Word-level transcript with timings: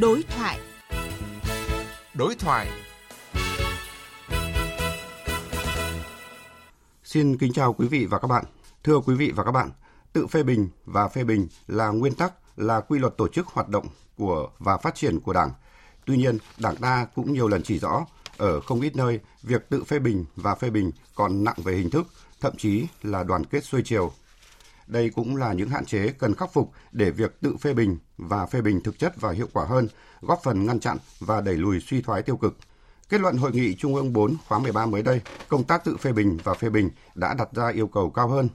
Đối 0.00 0.22
thoại. 0.22 0.58
Đối 2.14 2.34
thoại. 2.34 2.68
Xin 7.04 7.38
kính 7.38 7.52
chào 7.52 7.72
quý 7.72 7.88
vị 7.88 8.06
và 8.06 8.18
các 8.18 8.28
bạn. 8.28 8.44
Thưa 8.84 8.98
quý 9.00 9.14
vị 9.14 9.32
và 9.36 9.44
các 9.44 9.52
bạn, 9.52 9.70
tự 10.12 10.26
phê 10.26 10.42
bình 10.42 10.68
và 10.84 11.08
phê 11.08 11.24
bình 11.24 11.48
là 11.66 11.88
nguyên 11.88 12.14
tắc, 12.14 12.32
là 12.56 12.80
quy 12.80 12.98
luật 12.98 13.16
tổ 13.16 13.28
chức 13.28 13.46
hoạt 13.46 13.68
động 13.68 13.86
của 14.16 14.50
và 14.58 14.76
phát 14.76 14.94
triển 14.94 15.20
của 15.20 15.32
Đảng. 15.32 15.50
Tuy 16.06 16.16
nhiên, 16.16 16.38
Đảng 16.58 16.76
ta 16.76 17.06
cũng 17.14 17.32
nhiều 17.32 17.48
lần 17.48 17.62
chỉ 17.62 17.78
rõ, 17.78 18.06
ở 18.36 18.60
không 18.60 18.80
ít 18.80 18.96
nơi, 18.96 19.20
việc 19.42 19.68
tự 19.70 19.84
phê 19.84 19.98
bình 19.98 20.24
và 20.36 20.54
phê 20.54 20.70
bình 20.70 20.90
còn 21.14 21.44
nặng 21.44 21.56
về 21.64 21.74
hình 21.74 21.90
thức, 21.90 22.06
thậm 22.40 22.52
chí 22.56 22.86
là 23.02 23.24
đoàn 23.24 23.44
kết 23.44 23.64
xuôi 23.64 23.82
chiều. 23.84 24.12
Đây 24.88 25.10
cũng 25.10 25.36
là 25.36 25.52
những 25.52 25.68
hạn 25.68 25.84
chế 25.84 26.12
cần 26.18 26.34
khắc 26.34 26.52
phục 26.52 26.72
để 26.92 27.10
việc 27.10 27.40
tự 27.40 27.56
phê 27.56 27.74
bình 27.74 27.98
và 28.18 28.46
phê 28.46 28.60
bình 28.60 28.80
thực 28.80 28.98
chất 28.98 29.20
và 29.20 29.32
hiệu 29.32 29.48
quả 29.52 29.64
hơn, 29.64 29.88
góp 30.20 30.40
phần 30.44 30.66
ngăn 30.66 30.80
chặn 30.80 30.96
và 31.20 31.40
đẩy 31.40 31.54
lùi 31.54 31.80
suy 31.80 32.02
thoái 32.02 32.22
tiêu 32.22 32.36
cực. 32.36 32.56
Kết 33.08 33.20
luận 33.20 33.36
hội 33.36 33.52
nghị 33.52 33.74
Trung 33.74 33.94
ương 33.94 34.12
4 34.12 34.36
khóa 34.48 34.58
13 34.58 34.86
mới 34.86 35.02
đây, 35.02 35.20
công 35.48 35.64
tác 35.64 35.84
tự 35.84 35.96
phê 35.96 36.12
bình 36.12 36.38
và 36.44 36.54
phê 36.54 36.70
bình 36.70 36.90
đã 37.14 37.34
đặt 37.34 37.48
ra 37.54 37.68
yêu 37.68 37.86
cầu 37.86 38.10
cao 38.10 38.28
hơn. 38.28 38.48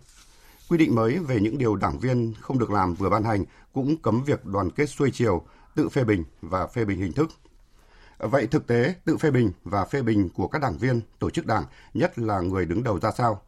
Quy 0.70 0.78
định 0.78 0.96
mới 0.96 1.20
về 1.20 1.40
những 1.40 1.58
điều 1.58 1.76
đảng 1.76 2.00
viên 2.00 2.34
không 2.42 2.60
được 2.60 2.72
làm 2.72 2.94
vừa 2.94 3.10
ban 3.10 3.24
hành 3.24 3.46
cũng 3.74 3.98
cấm 4.02 4.24
việc 4.24 4.46
đoàn 4.46 4.70
kết 4.72 4.86
xuôi 4.86 5.12
chiều, 5.14 5.42
tự 5.76 5.90
phê 5.90 6.04
bình 6.04 6.24
và 6.42 6.68
phê 6.68 6.86
bình 6.86 7.00
hình 7.00 7.14
thức. 7.14 7.30
Vậy 8.18 8.48
thực 8.48 8.68
tế, 8.68 8.96
tự 9.06 9.18
phê 9.18 9.32
bình 9.32 9.52
và 9.64 9.86
phê 9.86 10.02
bình 10.02 10.30
của 10.30 10.48
các 10.48 10.62
đảng 10.62 10.78
viên, 10.78 11.02
tổ 11.20 11.30
chức 11.30 11.46
đảng, 11.46 11.64
nhất 11.94 12.20
là 12.20 12.40
người 12.40 12.66
đứng 12.66 12.84
đầu 12.84 13.00
ra 13.00 13.12
sao? 13.18 13.42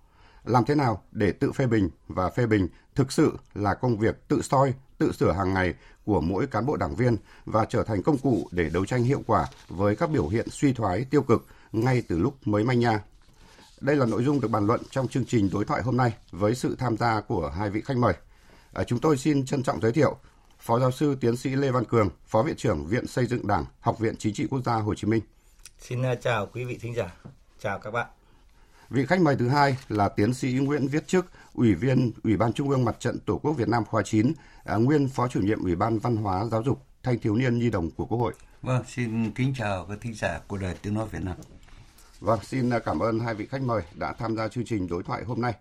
Làm 0.45 0.65
thế 0.65 0.75
nào 0.75 1.03
để 1.11 1.31
tự 1.31 1.51
phê 1.51 1.67
bình 1.67 1.89
và 2.07 2.29
phê 2.29 2.45
bình 2.45 2.67
thực 2.95 3.11
sự 3.11 3.37
là 3.53 3.73
công 3.73 3.97
việc 3.97 4.27
tự 4.27 4.41
soi, 4.41 4.73
tự 4.97 5.11
sửa 5.11 5.31
hàng 5.31 5.53
ngày 5.53 5.73
của 6.05 6.21
mỗi 6.21 6.47
cán 6.47 6.65
bộ 6.65 6.77
đảng 6.77 6.95
viên 6.95 7.17
và 7.45 7.65
trở 7.65 7.83
thành 7.83 8.03
công 8.03 8.17
cụ 8.17 8.47
để 8.51 8.69
đấu 8.69 8.85
tranh 8.85 9.03
hiệu 9.03 9.23
quả 9.27 9.47
với 9.67 9.95
các 9.95 10.09
biểu 10.09 10.27
hiện 10.27 10.49
suy 10.49 10.73
thoái 10.73 11.05
tiêu 11.05 11.21
cực 11.21 11.45
ngay 11.71 12.03
từ 12.07 12.19
lúc 12.19 12.47
mới 12.47 12.63
manh 12.63 12.79
nha. 12.79 13.03
Đây 13.81 13.95
là 13.95 14.05
nội 14.05 14.23
dung 14.23 14.41
được 14.41 14.47
bàn 14.47 14.67
luận 14.67 14.81
trong 14.91 15.07
chương 15.07 15.25
trình 15.25 15.49
đối 15.53 15.65
thoại 15.65 15.81
hôm 15.81 15.97
nay 15.97 16.13
với 16.31 16.55
sự 16.55 16.75
tham 16.79 16.97
gia 16.97 17.21
của 17.21 17.49
hai 17.49 17.69
vị 17.69 17.81
khách 17.81 17.97
mời. 17.97 18.13
À, 18.73 18.83
chúng 18.83 18.99
tôi 18.99 19.17
xin 19.17 19.45
trân 19.45 19.63
trọng 19.63 19.81
giới 19.81 19.91
thiệu 19.91 20.17
Phó 20.59 20.79
giáo 20.79 20.91
sư 20.91 21.17
tiến 21.21 21.37
sĩ 21.37 21.49
Lê 21.49 21.71
Văn 21.71 21.85
Cường, 21.85 22.09
Phó 22.27 22.43
viện 22.43 22.55
trưởng 22.55 22.85
Viện 22.85 23.07
Xây 23.07 23.25
dựng 23.25 23.47
Đảng, 23.47 23.65
Học 23.79 23.99
viện 23.99 24.15
Chính 24.17 24.33
trị 24.33 24.47
Quốc 24.49 24.61
gia 24.65 24.75
Hồ 24.75 24.95
Chí 24.95 25.07
Minh. 25.07 25.21
Xin 25.79 26.01
à, 26.01 26.15
chào 26.15 26.45
quý 26.45 26.65
vị 26.65 26.77
thính 26.81 26.95
giả. 26.95 27.13
Chào 27.59 27.79
các 27.79 27.91
bạn. 27.91 28.07
Vị 28.89 29.05
khách 29.05 29.21
mời 29.21 29.35
thứ 29.35 29.49
hai 29.49 29.77
là 29.89 30.09
tiến 30.09 30.33
sĩ 30.33 30.53
Nguyễn 30.53 30.87
Viết 30.87 31.07
Chức, 31.07 31.25
Ủy 31.53 31.75
viên 31.75 32.11
Ủy 32.23 32.37
ban 32.37 32.53
Trung 32.53 32.69
ương 32.69 32.85
Mặt 32.85 32.95
trận 32.99 33.19
Tổ 33.19 33.37
quốc 33.37 33.51
Việt 33.51 33.67
Nam 33.67 33.85
khóa 33.85 34.01
9, 34.05 34.33
à, 34.63 34.75
nguyên 34.75 35.07
Phó 35.07 35.27
chủ 35.27 35.41
nhiệm 35.41 35.63
Ủy 35.63 35.75
ban 35.75 35.99
Văn 35.99 36.15
hóa 36.15 36.45
Giáo 36.45 36.63
dục 36.63 36.85
Thanh 37.03 37.19
thiếu 37.19 37.35
niên 37.35 37.59
Nhi 37.59 37.69
đồng 37.69 37.91
của 37.91 38.05
Quốc 38.05 38.17
hội. 38.17 38.33
Vâng, 38.61 38.83
xin 38.87 39.31
kính 39.31 39.53
chào 39.57 39.85
các 39.85 39.97
thính 40.01 40.13
giả 40.13 40.39
của 40.47 40.57
Đài 40.57 40.75
Tiếng 40.81 40.93
nói 40.93 41.07
Việt 41.11 41.23
Nam. 41.23 41.35
Vâng, 42.19 42.39
xin 42.43 42.69
à, 42.69 42.79
cảm 42.79 42.99
ơn 42.99 43.19
hai 43.19 43.33
vị 43.33 43.45
khách 43.45 43.61
mời 43.61 43.81
đã 43.93 44.13
tham 44.13 44.35
gia 44.35 44.47
chương 44.47 44.65
trình 44.65 44.87
đối 44.87 45.03
thoại 45.03 45.23
hôm 45.23 45.41
nay. 45.41 45.53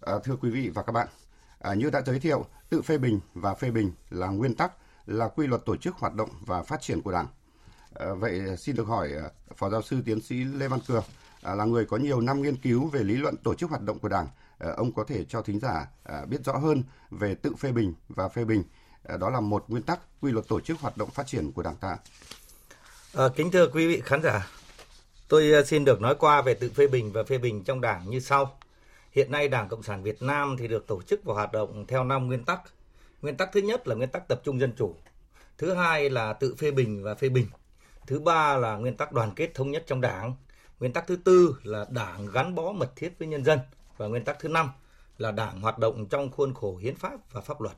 À, 0.00 0.12
thưa 0.24 0.36
quý 0.36 0.50
vị 0.50 0.68
và 0.68 0.82
các 0.82 0.92
bạn, 0.92 1.08
à, 1.58 1.74
như 1.74 1.90
đã 1.90 2.02
giới 2.06 2.20
thiệu, 2.20 2.46
tự 2.68 2.82
phê 2.82 2.98
bình 2.98 3.20
và 3.34 3.54
phê 3.54 3.70
bình 3.70 3.92
là 4.10 4.26
nguyên 4.26 4.54
tắc, 4.54 4.72
là 5.06 5.28
quy 5.28 5.46
luật 5.46 5.66
tổ 5.66 5.76
chức 5.76 5.96
hoạt 5.96 6.14
động 6.14 6.30
và 6.40 6.62
phát 6.62 6.80
triển 6.80 7.02
của 7.02 7.12
Đảng. 7.12 7.26
À, 7.94 8.06
vậy 8.14 8.56
xin 8.58 8.76
được 8.76 8.86
hỏi 8.86 9.12
à, 9.12 9.28
Phó 9.56 9.70
giáo 9.70 9.82
sư 9.82 10.02
tiến 10.06 10.20
sĩ 10.20 10.44
Lê 10.44 10.68
Văn 10.68 10.80
Cường, 10.86 11.04
À, 11.44 11.54
là 11.54 11.64
người 11.64 11.84
có 11.84 11.96
nhiều 11.96 12.20
năm 12.20 12.42
nghiên 12.42 12.56
cứu 12.56 12.88
về 12.88 13.00
lý 13.00 13.16
luận 13.16 13.36
tổ 13.36 13.54
chức 13.54 13.70
hoạt 13.70 13.82
động 13.82 13.98
của 13.98 14.08
Đảng, 14.08 14.28
à, 14.58 14.70
ông 14.76 14.92
có 14.92 15.04
thể 15.04 15.24
cho 15.28 15.42
thính 15.42 15.60
giả 15.60 15.86
à, 16.04 16.24
biết 16.28 16.44
rõ 16.44 16.52
hơn 16.52 16.82
về 17.10 17.34
tự 17.34 17.54
phê 17.54 17.72
bình 17.72 17.94
và 18.08 18.28
phê 18.28 18.44
bình. 18.44 18.62
Đó 19.20 19.30
là 19.30 19.40
một 19.40 19.64
nguyên 19.68 19.82
tắc 19.82 20.00
quy 20.20 20.32
luật 20.32 20.48
tổ 20.48 20.60
chức 20.60 20.80
hoạt 20.80 20.96
động 20.96 21.10
phát 21.10 21.26
triển 21.26 21.52
của 21.52 21.62
Đảng 21.62 21.76
ta. 21.76 21.96
À, 23.14 23.24
kính 23.36 23.50
thưa 23.50 23.68
quý 23.68 23.86
vị 23.86 24.02
khán 24.04 24.22
giả, 24.22 24.50
tôi 25.28 25.64
xin 25.66 25.84
được 25.84 26.00
nói 26.00 26.14
qua 26.14 26.42
về 26.42 26.54
tự 26.54 26.70
phê 26.70 26.86
bình 26.86 27.12
và 27.12 27.24
phê 27.24 27.38
bình 27.38 27.64
trong 27.64 27.80
Đảng 27.80 28.10
như 28.10 28.20
sau. 28.20 28.58
Hiện 29.10 29.30
nay 29.30 29.48
Đảng 29.48 29.68
Cộng 29.68 29.82
sản 29.82 30.02
Việt 30.02 30.22
Nam 30.22 30.56
thì 30.58 30.68
được 30.68 30.86
tổ 30.86 31.02
chức 31.02 31.24
và 31.24 31.34
hoạt 31.34 31.52
động 31.52 31.84
theo 31.88 32.04
năm 32.04 32.26
nguyên 32.26 32.44
tắc. 32.44 32.60
Nguyên 33.22 33.36
tắc 33.36 33.48
thứ 33.52 33.60
nhất 33.60 33.88
là 33.88 33.94
nguyên 33.94 34.08
tắc 34.08 34.28
tập 34.28 34.40
trung 34.44 34.60
dân 34.60 34.72
chủ. 34.76 34.94
Thứ 35.58 35.74
hai 35.74 36.10
là 36.10 36.32
tự 36.32 36.54
phê 36.54 36.70
bình 36.70 37.02
và 37.02 37.14
phê 37.14 37.28
bình. 37.28 37.46
Thứ 38.06 38.20
ba 38.20 38.56
là 38.56 38.76
nguyên 38.76 38.96
tắc 38.96 39.12
đoàn 39.12 39.30
kết 39.36 39.50
thống 39.54 39.70
nhất 39.70 39.84
trong 39.86 40.00
Đảng. 40.00 40.34
Nguyên 40.84 40.92
tắc 40.92 41.06
thứ 41.06 41.16
tư 41.16 41.56
là 41.62 41.86
đảng 41.90 42.26
gắn 42.26 42.54
bó 42.54 42.72
mật 42.72 42.96
thiết 42.96 43.18
với 43.18 43.28
nhân 43.28 43.44
dân 43.44 43.58
và 43.96 44.06
nguyên 44.06 44.24
tắc 44.24 44.38
thứ 44.40 44.48
năm 44.48 44.68
là 45.18 45.30
đảng 45.30 45.60
hoạt 45.60 45.78
động 45.78 46.06
trong 46.06 46.30
khuôn 46.30 46.54
khổ 46.54 46.76
hiến 46.76 46.96
pháp 46.96 47.32
và 47.32 47.40
pháp 47.40 47.60
luật. 47.60 47.76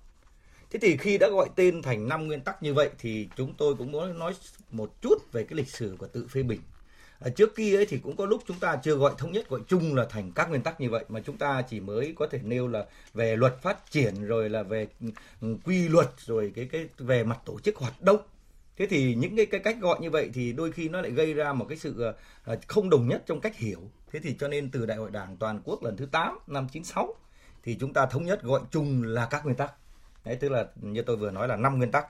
Thế 0.70 0.78
thì 0.82 0.96
khi 0.96 1.18
đã 1.18 1.28
gọi 1.28 1.48
tên 1.56 1.82
thành 1.82 2.08
năm 2.08 2.26
nguyên 2.26 2.40
tắc 2.40 2.62
như 2.62 2.74
vậy 2.74 2.90
thì 2.98 3.28
chúng 3.36 3.54
tôi 3.54 3.74
cũng 3.74 3.92
muốn 3.92 4.18
nói 4.18 4.34
một 4.70 5.02
chút 5.02 5.32
về 5.32 5.44
cái 5.44 5.56
lịch 5.56 5.68
sử 5.68 5.96
của 5.98 6.06
tự 6.06 6.26
phê 6.30 6.42
bình. 6.42 6.60
À, 7.20 7.30
trước 7.36 7.56
kia 7.56 7.76
ấy 7.76 7.86
thì 7.86 7.98
cũng 7.98 8.16
có 8.16 8.26
lúc 8.26 8.42
chúng 8.46 8.58
ta 8.58 8.76
chưa 8.76 8.94
gọi 8.94 9.12
thống 9.18 9.32
nhất 9.32 9.48
gọi 9.48 9.60
chung 9.68 9.94
là 9.94 10.06
thành 10.10 10.32
các 10.34 10.48
nguyên 10.48 10.62
tắc 10.62 10.80
như 10.80 10.90
vậy 10.90 11.04
mà 11.08 11.20
chúng 11.20 11.38
ta 11.38 11.62
chỉ 11.62 11.80
mới 11.80 12.14
có 12.16 12.26
thể 12.26 12.40
nêu 12.42 12.68
là 12.68 12.86
về 13.14 13.36
luật 13.36 13.62
phát 13.62 13.90
triển 13.90 14.24
rồi 14.24 14.50
là 14.50 14.62
về 14.62 14.88
ừ, 15.40 15.56
quy 15.64 15.88
luật 15.88 16.08
rồi 16.18 16.52
cái 16.56 16.68
cái 16.72 16.86
về 16.98 17.24
mặt 17.24 17.38
tổ 17.44 17.60
chức 17.60 17.76
hoạt 17.76 18.02
động 18.02 18.20
thế 18.76 18.86
thì 18.86 19.14
những 19.14 19.36
cái, 19.36 19.46
cái 19.46 19.60
cách 19.60 19.76
gọi 19.80 19.98
như 20.00 20.10
vậy 20.10 20.30
thì 20.34 20.52
đôi 20.52 20.72
khi 20.72 20.88
nó 20.88 21.00
lại 21.00 21.10
gây 21.10 21.34
ra 21.34 21.52
một 21.52 21.66
cái 21.68 21.78
sự 21.78 22.02
ờ, 22.02 22.14
ờ, 22.44 22.56
không 22.66 22.90
đồng 22.90 23.08
nhất 23.08 23.22
trong 23.26 23.40
cách 23.40 23.56
hiểu. 23.56 23.80
Thế 24.12 24.20
thì 24.22 24.36
cho 24.38 24.48
nên 24.48 24.70
từ 24.70 24.86
đại 24.86 24.96
hội 24.96 25.10
đảng 25.10 25.36
toàn 25.36 25.60
quốc 25.64 25.82
lần 25.82 25.96
thứ 25.96 26.06
8 26.06 26.38
năm 26.46 26.68
96 26.72 27.14
thì 27.62 27.76
chúng 27.80 27.92
ta 27.92 28.06
thống 28.06 28.24
nhất 28.24 28.42
gọi 28.42 28.60
chung 28.70 29.02
là 29.02 29.26
các 29.30 29.44
nguyên 29.44 29.56
tắc. 29.56 29.72
Đấy 30.24 30.36
tức 30.36 30.48
là 30.48 30.66
như 30.74 31.02
tôi 31.02 31.16
vừa 31.16 31.30
nói 31.30 31.48
là 31.48 31.56
năm 31.56 31.78
nguyên 31.78 31.90
tắc. 31.90 32.06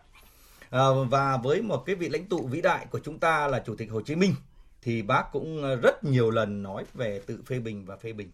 À, 0.71 0.85
và 1.11 1.37
với 1.37 1.63
một 1.63 1.83
cái 1.87 1.97
vị 1.97 2.09
lãnh 2.09 2.27
tụ 2.27 2.47
vĩ 2.47 2.61
đại 2.61 2.87
của 2.91 2.99
chúng 2.99 3.19
ta 3.19 3.47
là 3.47 3.63
chủ 3.67 3.75
tịch 3.77 3.91
hồ 3.91 4.01
chí 4.01 4.17
minh 4.17 4.35
thì 4.83 5.03
bác 5.03 5.25
cũng 5.33 5.79
rất 5.83 6.05
nhiều 6.05 6.31
lần 6.31 6.63
nói 6.63 6.85
về 6.95 7.21
tự 7.27 7.43
phê 7.47 7.59
bình 7.59 7.85
và 7.85 7.97
phê 7.97 8.13
bình. 8.13 8.31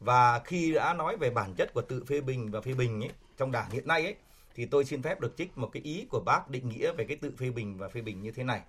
Và 0.00 0.40
khi 0.44 0.72
đã 0.72 0.94
nói 0.94 1.16
về 1.16 1.30
bản 1.30 1.54
chất 1.54 1.74
của 1.74 1.82
tự 1.82 2.04
phê 2.04 2.20
bình 2.20 2.50
và 2.50 2.60
phê 2.60 2.74
bình 2.74 3.00
ấy 3.00 3.10
trong 3.36 3.52
đảng 3.52 3.70
hiện 3.70 3.88
nay 3.88 4.04
ấy 4.04 4.14
thì 4.56 4.66
tôi 4.66 4.84
xin 4.84 5.02
phép 5.02 5.20
được 5.20 5.36
trích 5.36 5.58
một 5.58 5.70
cái 5.72 5.82
ý 5.82 6.06
của 6.10 6.20
bác 6.20 6.50
định 6.50 6.68
nghĩa 6.68 6.92
về 6.92 7.04
cái 7.04 7.16
tự 7.16 7.32
phê 7.38 7.50
bình 7.50 7.78
và 7.78 7.88
phê 7.88 8.00
bình 8.00 8.22
như 8.22 8.30
thế 8.30 8.44
này. 8.44 8.60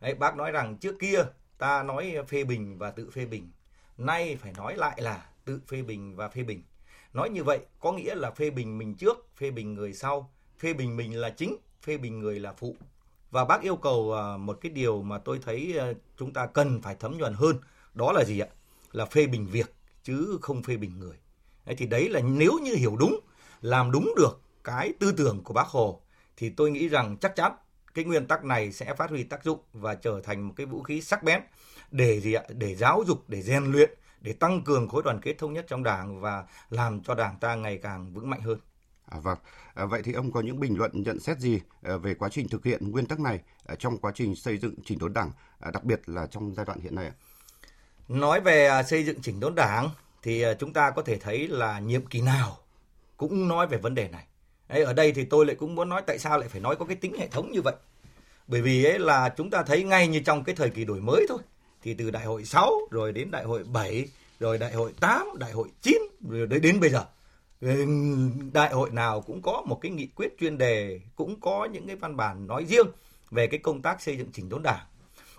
Đấy, 0.00 0.14
bác 0.14 0.36
nói 0.36 0.52
rằng 0.52 0.76
trước 0.76 0.98
kia 0.98 1.22
ta 1.58 1.82
nói 1.82 2.16
phê 2.28 2.44
bình 2.44 2.78
và 2.78 2.90
tự 2.90 3.10
phê 3.10 3.26
bình, 3.26 3.50
nay 3.98 4.36
phải 4.36 4.52
nói 4.56 4.76
lại 4.76 5.02
là 5.02 5.26
tự 5.44 5.60
phê 5.66 5.82
bình 5.82 6.16
và 6.16 6.28
phê 6.28 6.42
bình. 6.42 6.62
Nói 7.12 7.30
như 7.30 7.44
vậy 7.44 7.58
có 7.80 7.92
nghĩa 7.92 8.14
là 8.14 8.30
phê 8.30 8.50
bình 8.50 8.78
mình 8.78 8.94
trước, 8.94 9.28
phê 9.36 9.50
bình 9.50 9.74
người 9.74 9.92
sau, 9.92 10.32
phê 10.58 10.72
bình 10.72 10.96
mình 10.96 11.20
là 11.20 11.30
chính, 11.30 11.56
phê 11.82 11.96
bình 11.96 12.20
người 12.20 12.40
là 12.40 12.52
phụ. 12.52 12.76
Và 13.30 13.44
bác 13.44 13.62
yêu 13.62 13.76
cầu 13.76 14.14
à, 14.14 14.36
một 14.36 14.58
cái 14.60 14.72
điều 14.72 15.02
mà 15.02 15.18
tôi 15.18 15.38
thấy 15.42 15.78
à, 15.78 15.92
chúng 16.18 16.32
ta 16.32 16.46
cần 16.46 16.82
phải 16.82 16.94
thấm 16.94 17.18
nhuần 17.18 17.34
hơn, 17.34 17.56
đó 17.94 18.12
là 18.12 18.24
gì 18.24 18.40
ạ? 18.40 18.48
Là 18.92 19.04
phê 19.04 19.26
bình 19.26 19.46
việc 19.46 19.74
chứ 20.02 20.38
không 20.42 20.62
phê 20.62 20.76
bình 20.76 20.98
người. 20.98 21.16
Đấy, 21.66 21.76
thì 21.78 21.86
đấy 21.86 22.08
là 22.08 22.20
nếu 22.20 22.52
như 22.62 22.74
hiểu 22.74 22.96
đúng, 22.96 23.20
làm 23.60 23.90
đúng 23.90 24.14
được 24.16 24.40
cái 24.64 24.92
tư 25.00 25.12
tưởng 25.12 25.44
của 25.44 25.54
bác 25.54 25.66
Hồ 25.66 26.00
thì 26.36 26.50
tôi 26.50 26.70
nghĩ 26.70 26.88
rằng 26.88 27.16
chắc 27.20 27.36
chắn 27.36 27.52
cái 27.94 28.04
nguyên 28.04 28.26
tắc 28.26 28.44
này 28.44 28.72
sẽ 28.72 28.94
phát 28.94 29.10
huy 29.10 29.22
tác 29.22 29.44
dụng 29.44 29.60
và 29.72 29.94
trở 29.94 30.20
thành 30.24 30.48
một 30.48 30.54
cái 30.56 30.66
vũ 30.66 30.82
khí 30.82 31.00
sắc 31.00 31.22
bén 31.22 31.42
để 31.90 32.20
gì 32.20 32.34
ạ? 32.34 32.42
Để 32.48 32.74
giáo 32.74 33.02
dục, 33.06 33.24
để 33.28 33.42
rèn 33.42 33.64
luyện, 33.64 33.90
để 34.20 34.32
tăng 34.32 34.62
cường 34.64 34.88
khối 34.88 35.02
đoàn 35.02 35.20
kết 35.22 35.34
thống 35.38 35.52
nhất 35.52 35.64
trong 35.68 35.82
Đảng 35.82 36.20
và 36.20 36.44
làm 36.70 37.02
cho 37.02 37.14
Đảng 37.14 37.38
ta 37.40 37.54
ngày 37.54 37.78
càng 37.82 38.12
vững 38.12 38.30
mạnh 38.30 38.40
hơn. 38.40 38.58
À, 39.08 39.18
vâng, 39.18 39.38
à, 39.74 39.84
vậy 39.84 40.02
thì 40.04 40.12
ông 40.12 40.32
có 40.32 40.40
những 40.40 40.60
bình 40.60 40.78
luận 40.78 40.90
nhận 40.94 41.20
xét 41.20 41.38
gì 41.38 41.60
à, 41.82 41.96
về 41.96 42.14
quá 42.14 42.28
trình 42.28 42.48
thực 42.48 42.64
hiện 42.64 42.90
nguyên 42.90 43.06
tắc 43.06 43.20
này 43.20 43.40
à, 43.66 43.74
trong 43.78 43.98
quá 43.98 44.12
trình 44.14 44.36
xây 44.36 44.58
dựng 44.58 44.74
chỉnh 44.84 44.98
đốn 44.98 45.12
Đảng, 45.12 45.30
à, 45.60 45.70
đặc 45.70 45.84
biệt 45.84 46.00
là 46.06 46.26
trong 46.26 46.54
giai 46.54 46.66
đoạn 46.66 46.80
hiện 46.80 46.94
nay? 46.94 47.10
Nói 48.08 48.40
về 48.40 48.66
à, 48.66 48.82
xây 48.82 49.04
dựng 49.04 49.22
chỉnh 49.22 49.40
đốn 49.40 49.54
Đảng 49.54 49.90
thì 50.22 50.42
à, 50.42 50.54
chúng 50.54 50.72
ta 50.72 50.90
có 50.90 51.02
thể 51.02 51.18
thấy 51.18 51.48
là 51.48 51.78
nhiệm 51.78 52.06
kỳ 52.06 52.20
nào 52.20 52.58
cũng 53.16 53.48
nói 53.48 53.66
về 53.66 53.78
vấn 53.78 53.94
đề 53.94 54.08
này. 54.08 54.24
Đấy, 54.70 54.82
ở 54.82 54.92
đây 54.92 55.12
thì 55.12 55.24
tôi 55.24 55.46
lại 55.46 55.56
cũng 55.56 55.74
muốn 55.74 55.88
nói 55.88 56.02
tại 56.06 56.18
sao 56.18 56.38
lại 56.38 56.48
phải 56.48 56.60
nói 56.60 56.76
có 56.76 56.84
cái 56.84 56.96
tính 56.96 57.16
hệ 57.18 57.28
thống 57.28 57.50
như 57.52 57.62
vậy. 57.62 57.74
Bởi 58.46 58.62
vì 58.62 58.84
ấy 58.84 58.98
là 58.98 59.34
chúng 59.36 59.50
ta 59.50 59.62
thấy 59.62 59.84
ngay 59.84 60.08
như 60.08 60.20
trong 60.20 60.44
cái 60.44 60.54
thời 60.54 60.70
kỳ 60.70 60.84
đổi 60.84 61.00
mới 61.00 61.26
thôi. 61.28 61.38
Thì 61.82 61.94
từ 61.94 62.10
đại 62.10 62.24
hội 62.24 62.44
6 62.44 62.72
rồi 62.90 63.12
đến 63.12 63.30
đại 63.30 63.44
hội 63.44 63.64
7 63.64 64.08
rồi 64.40 64.58
đại 64.58 64.72
hội 64.72 64.92
8, 65.00 65.26
đại 65.38 65.52
hội 65.52 65.68
9 65.82 65.94
rồi 66.28 66.46
đến, 66.46 66.62
đến 66.62 66.80
bây 66.80 66.90
giờ. 66.90 67.04
Đại 68.52 68.72
hội 68.72 68.90
nào 68.90 69.20
cũng 69.20 69.42
có 69.42 69.62
một 69.66 69.78
cái 69.82 69.92
nghị 69.92 70.06
quyết 70.06 70.38
chuyên 70.40 70.58
đề, 70.58 71.00
cũng 71.16 71.40
có 71.40 71.68
những 71.72 71.86
cái 71.86 71.96
văn 71.96 72.16
bản 72.16 72.46
nói 72.46 72.64
riêng 72.68 72.86
về 73.30 73.46
cái 73.46 73.58
công 73.58 73.82
tác 73.82 74.02
xây 74.02 74.16
dựng 74.16 74.32
chỉnh 74.32 74.48
đốn 74.48 74.62
đảng. 74.62 74.86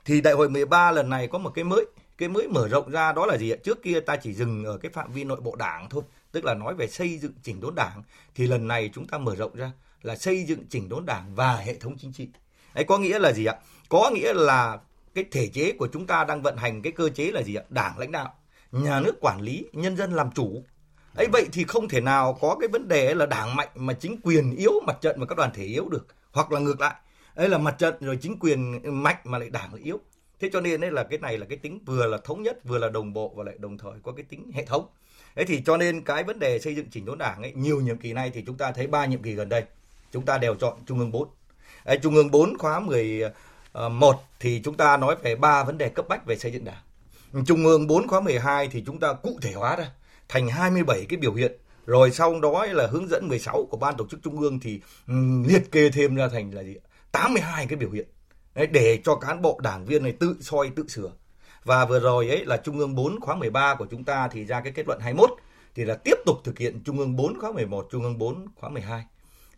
Thì 0.06 0.22
đại 0.22 0.34
hội 0.34 0.50
13 0.50 0.92
lần 0.92 1.10
này 1.10 1.28
có 1.28 1.38
một 1.38 1.52
cái 1.56 1.64
mới, 1.64 1.86
cái 2.18 2.30
mới 2.30 2.48
mở 2.48 2.68
rộng 2.68 2.92
ra 2.92 3.12
đó 3.12 3.26
là 3.26 3.38
gì 3.38 3.52
ạ? 3.52 3.58
Trước 3.64 3.84
kia 3.84 4.00
ta 4.00 4.16
chỉ 4.16 4.34
dừng 4.34 4.66
ở 4.66 4.78
cái 4.78 4.92
phạm 4.92 5.12
vi 5.12 5.24
nội 5.24 5.42
bộ 5.42 5.56
đảng 5.56 5.90
thôi 5.90 6.04
tức 6.32 6.46
là 6.46 6.54
nói 6.54 6.76
về 6.76 6.88
xây 6.88 7.18
dựng 7.18 7.34
chỉnh 7.44 7.62
đốn 7.62 7.76
đảng, 7.76 8.04
thì 8.36 8.48
lần 8.48 8.68
này 8.68 8.90
chúng 8.94 9.08
ta 9.08 9.18
mở 9.18 9.36
rộng 9.36 9.56
ra 9.56 9.72
là 10.02 10.16
xây 10.16 10.44
dựng 10.44 10.66
chỉnh 10.70 10.90
đốn 10.90 11.06
đảng 11.06 11.36
và 11.36 11.56
hệ 11.56 11.76
thống 11.76 11.98
chính 11.98 12.14
trị. 12.14 12.30
Ấy 12.74 12.84
có 12.84 12.98
nghĩa 12.98 13.20
là 13.20 13.32
gì 13.32 13.46
ạ? 13.46 13.56
Có 13.90 14.12
nghĩa 14.14 14.34
là 14.34 14.80
cái 15.14 15.26
thể 15.32 15.48
chế 15.48 15.72
của 15.72 15.88
chúng 15.94 16.08
ta 16.08 16.24
đang 16.24 16.42
vận 16.42 16.58
hành, 16.58 16.82
cái 16.82 16.92
cơ 16.92 17.10
chế 17.10 17.32
là 17.32 17.42
gì 17.42 17.56
ạ? 17.56 17.64
Đảng 17.70 17.98
lãnh 17.98 18.12
đạo, 18.12 18.34
nhà 18.72 19.00
nước 19.00 19.16
quản 19.22 19.42
lý, 19.42 19.66
nhân 19.74 19.98
dân 19.98 20.12
làm 20.12 20.32
chủ. 20.32 20.64
Ấy 21.16 21.28
vậy 21.32 21.48
thì 21.52 21.64
không 21.64 21.90
thể 21.90 22.02
nào 22.02 22.38
có 22.42 22.58
cái 22.60 22.68
vấn 22.68 22.88
đề 22.88 23.14
là 23.14 23.26
đảng 23.26 23.56
mạnh 23.56 23.70
mà 23.76 23.94
chính 23.94 24.22
quyền 24.24 24.56
yếu 24.56 24.72
mặt 24.88 24.98
trận 25.02 25.20
và 25.20 25.26
các 25.26 25.38
đoàn 25.38 25.52
thể 25.54 25.64
yếu 25.64 25.90
được. 25.90 26.08
Hoặc 26.32 26.52
là 26.52 26.60
ngược 26.60 26.82
lại 26.82 26.96
ấy 27.36 27.50
là 27.50 27.58
mặt 27.58 27.76
trận 27.78 27.96
rồi 28.00 28.18
chính 28.22 28.40
quyền 28.40 28.82
mạnh 29.04 29.16
mà 29.24 29.38
lại 29.38 29.50
đảng 29.50 29.74
lại 29.74 29.84
yếu. 29.84 30.00
Thế 30.40 30.50
cho 30.54 30.62
nên 30.62 30.82
đấy 30.82 30.92
là 30.92 31.04
cái 31.04 31.20
này 31.20 31.38
là 31.38 31.46
cái 31.50 31.58
tính 31.58 31.80
vừa 31.86 32.08
là 32.08 32.18
thống 32.24 32.44
nhất, 32.44 32.60
vừa 32.64 32.78
là 32.78 32.90
đồng 32.90 33.14
bộ 33.14 33.34
và 33.36 33.44
lại 33.44 33.56
đồng 33.60 33.78
thời 33.78 33.94
có 34.04 34.12
cái 34.12 34.26
tính 34.30 34.52
hệ 34.54 34.66
thống 34.66 34.88
thế 35.36 35.46
thì 35.46 35.62
cho 35.66 35.78
nên 35.78 36.04
cái 36.04 36.24
vấn 36.24 36.40
đề 36.40 36.60
xây 36.60 36.76
dựng 36.76 36.90
chỉnh 36.92 37.06
đốn 37.06 37.18
đảng 37.18 37.42
ấy 37.42 37.54
nhiều 37.56 37.82
nhiệm 37.82 37.98
kỳ 37.98 38.14
nay 38.14 38.32
thì 38.34 38.44
chúng 38.46 38.58
ta 38.58 38.72
thấy 38.72 38.88
ba 38.88 39.06
nhiệm 39.06 39.22
kỳ 39.22 39.34
gần 39.34 39.50
đây 39.50 39.64
chúng 40.12 40.26
ta 40.26 40.38
đều 40.38 40.56
chọn 40.56 40.78
trung 40.86 41.00
ương 41.00 41.12
4 41.12 41.28
Đấy, 41.86 42.00
trung 42.04 42.16
ương 42.16 42.32
4 42.32 42.58
khóa 42.58 42.80
11 42.80 43.32
ờ, 43.72 43.90
thì 44.40 44.62
chúng 44.64 44.78
ta 44.78 44.98
nói 44.98 45.16
về 45.24 45.36
ba 45.36 45.64
vấn 45.64 45.78
đề 45.78 45.90
cấp 45.90 46.06
bách 46.10 46.26
về 46.26 46.38
xây 46.38 46.52
dựng 46.52 46.66
đảng. 46.66 46.84
Trung 47.46 47.66
ương 47.66 47.88
4 47.88 48.08
khóa 48.08 48.20
12 48.20 48.68
thì 48.68 48.84
chúng 48.86 49.00
ta 49.00 49.14
cụ 49.14 49.40
thể 49.42 49.54
hóa 49.54 49.76
ra 49.76 49.92
thành 50.30 50.48
27 50.48 51.06
cái 51.10 51.18
biểu 51.18 51.34
hiện. 51.34 51.52
Rồi 51.86 52.12
sau 52.12 52.40
đó 52.40 52.66
là 52.66 52.88
hướng 52.88 53.08
dẫn 53.08 53.28
16 53.28 53.68
của 53.70 53.78
ban 53.78 53.98
tổ 53.98 54.08
chức 54.08 54.20
trung 54.24 54.42
ương 54.42 54.60
thì 54.60 54.82
um, 55.08 55.44
liệt 55.44 55.72
kê 55.72 55.90
thêm 55.90 56.16
ra 56.16 56.28
thành 56.28 56.54
là 56.54 56.64
gì 56.64 56.76
82 57.12 57.68
cái 57.68 57.78
biểu 57.78 57.92
hiện. 57.92 58.08
Đấy, 58.56 58.68
để 58.68 59.00
cho 59.04 59.16
cán 59.16 59.42
bộ 59.42 59.60
đảng 59.64 59.86
viên 59.86 60.04
này 60.04 60.12
tự 60.12 60.36
soi 60.42 60.72
tự 60.76 60.88
sửa 60.88 61.12
và 61.64 61.86
vừa 61.86 62.00
rồi 62.00 62.30
ấy 62.30 62.46
là 62.46 62.58
trung 62.58 62.80
ương 62.80 62.96
4 62.96 63.20
khóa 63.20 63.36
13 63.36 63.76
của 63.76 63.86
chúng 63.92 64.04
ta 64.04 64.28
thì 64.28 64.46
ra 64.46 64.62
cái 64.62 64.74
kết 64.74 64.88
luận 64.88 65.00
21 65.00 65.30
thì 65.76 65.86
là 65.86 65.96
tiếp 65.96 66.16
tục 66.26 66.38
thực 66.44 66.58
hiện 66.58 66.82
trung 66.86 67.00
ương 67.00 67.16
4 67.16 67.40
khóa 67.40 67.52
11 67.52 67.88
trung 67.92 68.04
ương 68.04 68.18
4 68.18 68.46
khóa 68.56 68.70
12 68.70 69.06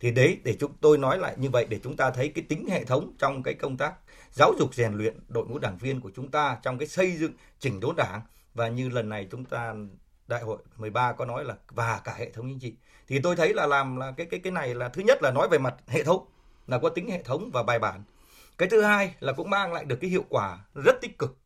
thì 0.04 0.10
đấy, 0.10 0.38
để 0.44 0.56
chúng 0.60 0.72
tôi 0.80 0.98
nói 0.98 1.18
lại 1.18 1.34
như 1.38 1.50
vậy 1.50 1.66
để 1.68 1.80
chúng 1.82 1.96
ta 1.96 2.10
thấy 2.10 2.28
cái 2.28 2.44
tính 2.48 2.66
hệ 2.68 2.84
thống 2.84 3.12
trong 3.18 3.42
cái 3.42 3.54
công 3.54 3.76
tác 3.76 3.94
giáo 4.30 4.52
dục 4.58 4.74
rèn 4.74 4.94
luyện 4.94 5.16
đội 5.28 5.46
ngũ 5.46 5.58
đảng 5.58 5.78
viên 5.78 6.00
của 6.00 6.10
chúng 6.16 6.30
ta 6.30 6.58
trong 6.62 6.78
cái 6.78 6.88
xây 6.88 7.16
dựng, 7.16 7.32
chỉnh 7.58 7.80
đốn 7.80 7.96
đảng. 7.96 8.20
Và 8.54 8.68
như 8.68 8.88
lần 8.88 9.08
này 9.08 9.28
chúng 9.30 9.44
ta, 9.44 9.74
đại 10.26 10.42
hội 10.42 10.58
13 10.76 11.12
có 11.12 11.24
nói 11.24 11.44
là, 11.44 11.54
và 11.70 12.00
cả 12.04 12.14
hệ 12.18 12.30
thống 12.30 12.48
chính 12.48 12.58
trị. 12.58 12.74
Thì 13.08 13.18
tôi 13.18 13.36
thấy 13.36 13.54
là 13.54 13.66
làm 13.66 13.96
là 13.96 14.12
cái 14.16 14.26
cái 14.30 14.40
cái 14.40 14.52
này 14.52 14.74
là, 14.74 14.88
thứ 14.88 15.02
nhất 15.02 15.22
là 15.22 15.30
nói 15.30 15.48
về 15.48 15.58
mặt 15.58 15.74
hệ 15.86 16.04
thống, 16.04 16.26
là 16.66 16.78
có 16.78 16.88
tính 16.88 17.10
hệ 17.10 17.22
thống 17.22 17.50
và 17.52 17.62
bài 17.62 17.78
bản. 17.78 18.02
Cái 18.58 18.68
thứ 18.68 18.82
hai 18.82 19.14
là 19.20 19.32
cũng 19.32 19.50
mang 19.50 19.72
lại 19.72 19.84
được 19.84 19.96
cái 20.00 20.10
hiệu 20.10 20.24
quả 20.28 20.58
rất 20.74 21.00
tích 21.00 21.18
cực 21.18 21.36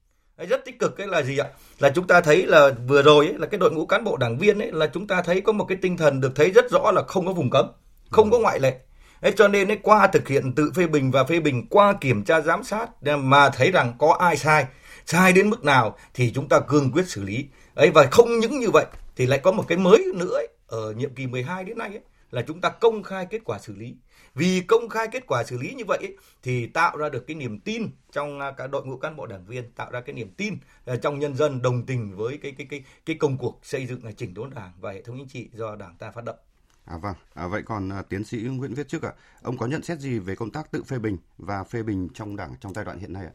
rất 0.46 0.64
tích 0.64 0.78
cực 0.78 0.96
cái 0.96 1.06
là 1.06 1.22
gì 1.22 1.38
ạ? 1.38 1.46
Là 1.78 1.90
chúng 1.94 2.06
ta 2.06 2.20
thấy 2.20 2.46
là 2.46 2.70
vừa 2.86 3.02
rồi 3.02 3.26
ấy, 3.26 3.34
là 3.38 3.46
cái 3.46 3.58
đội 3.58 3.70
ngũ 3.70 3.86
cán 3.86 4.04
bộ 4.04 4.16
đảng 4.16 4.38
viên 4.38 4.58
ấy 4.58 4.72
là 4.72 4.86
chúng 4.86 5.06
ta 5.06 5.22
thấy 5.22 5.40
có 5.40 5.52
một 5.52 5.64
cái 5.64 5.78
tinh 5.82 5.96
thần 5.96 6.20
được 6.20 6.32
thấy 6.34 6.50
rất 6.50 6.70
rõ 6.70 6.90
là 6.92 7.02
không 7.02 7.26
có 7.26 7.32
vùng 7.32 7.50
cấm 7.50 7.66
không 8.10 8.30
có 8.30 8.38
ngoại 8.38 8.60
lệ. 8.60 8.80
Thế 9.22 9.32
cho 9.36 9.48
nên 9.48 9.70
ấy, 9.70 9.78
qua 9.82 10.06
thực 10.06 10.28
hiện 10.28 10.52
tự 10.54 10.72
phê 10.74 10.86
bình 10.86 11.10
và 11.10 11.24
phê 11.24 11.40
bình 11.40 11.66
qua 11.70 11.94
kiểm 12.00 12.24
tra 12.24 12.40
giám 12.40 12.64
sát 12.64 12.90
mà 13.18 13.50
thấy 13.50 13.70
rằng 13.70 13.94
có 13.98 14.16
ai 14.20 14.36
sai 14.36 14.66
sai 15.06 15.32
đến 15.32 15.50
mức 15.50 15.64
nào 15.64 15.96
thì 16.14 16.32
chúng 16.34 16.48
ta 16.48 16.60
cương 16.60 16.92
quyết 16.92 17.08
xử 17.08 17.22
lý. 17.22 17.46
Ấy 17.74 17.90
và 17.90 18.06
không 18.10 18.38
những 18.38 18.58
như 18.58 18.70
vậy 18.70 18.86
thì 19.16 19.26
lại 19.26 19.38
có 19.38 19.52
một 19.52 19.64
cái 19.68 19.78
mới 19.78 20.04
nữa 20.14 20.34
ấy, 20.34 20.48
ở 20.66 20.92
nhiệm 20.92 21.14
kỳ 21.14 21.26
12 21.26 21.64
đến 21.64 21.78
nay 21.78 21.88
ấy, 21.88 22.00
là 22.30 22.42
chúng 22.42 22.60
ta 22.60 22.68
công 22.68 23.02
khai 23.02 23.26
kết 23.30 23.40
quả 23.44 23.58
xử 23.58 23.74
lý 23.76 23.94
vì 24.38 24.60
công 24.60 24.88
khai 24.88 25.08
kết 25.12 25.24
quả 25.26 25.44
xử 25.44 25.58
lý 25.58 25.74
như 25.74 25.84
vậy 25.84 25.98
ấy, 25.98 26.16
thì 26.42 26.66
tạo 26.66 26.96
ra 26.96 27.08
được 27.08 27.26
cái 27.26 27.34
niềm 27.34 27.60
tin 27.60 27.90
trong 28.12 28.40
à, 28.40 28.50
cả 28.50 28.66
đội 28.66 28.86
ngũ 28.86 28.96
cán 28.96 29.16
bộ 29.16 29.26
đảng 29.26 29.44
viên 29.46 29.72
tạo 29.72 29.90
ra 29.90 30.00
cái 30.00 30.14
niềm 30.14 30.30
tin 30.36 30.54
à, 30.86 30.96
trong 30.96 31.18
nhân 31.18 31.36
dân 31.36 31.62
đồng 31.62 31.86
tình 31.86 32.16
với 32.16 32.38
cái 32.42 32.52
cái 32.58 32.66
cái 32.70 32.84
cái 33.06 33.16
công 33.16 33.38
cuộc 33.38 33.60
xây 33.62 33.86
dựng 33.86 34.00
chỉnh 34.16 34.34
đốn 34.34 34.50
đảng 34.54 34.72
và 34.80 34.92
hệ 34.92 35.02
thống 35.02 35.16
chính 35.18 35.28
trị 35.28 35.50
do 35.52 35.76
đảng 35.76 35.96
ta 35.98 36.10
phát 36.10 36.24
động 36.24 36.36
À 36.84 36.96
vâng, 36.98 37.14
à, 37.34 37.46
vậy 37.46 37.62
còn 37.62 37.88
à, 37.92 38.02
tiến 38.02 38.24
sĩ 38.24 38.38
Nguyễn 38.38 38.74
Viết 38.74 38.88
trước 38.88 39.02
ạ, 39.02 39.12
ông 39.42 39.58
có 39.58 39.66
nhận 39.66 39.82
xét 39.82 39.98
gì 39.98 40.18
về 40.18 40.34
công 40.34 40.50
tác 40.50 40.70
tự 40.70 40.82
phê 40.82 40.98
bình 40.98 41.16
và 41.38 41.64
phê 41.64 41.82
bình 41.82 42.08
trong 42.14 42.36
đảng 42.36 42.54
trong 42.60 42.74
giai 42.74 42.84
đoạn 42.84 42.98
hiện 42.98 43.12
nay 43.12 43.24
ạ? 43.24 43.32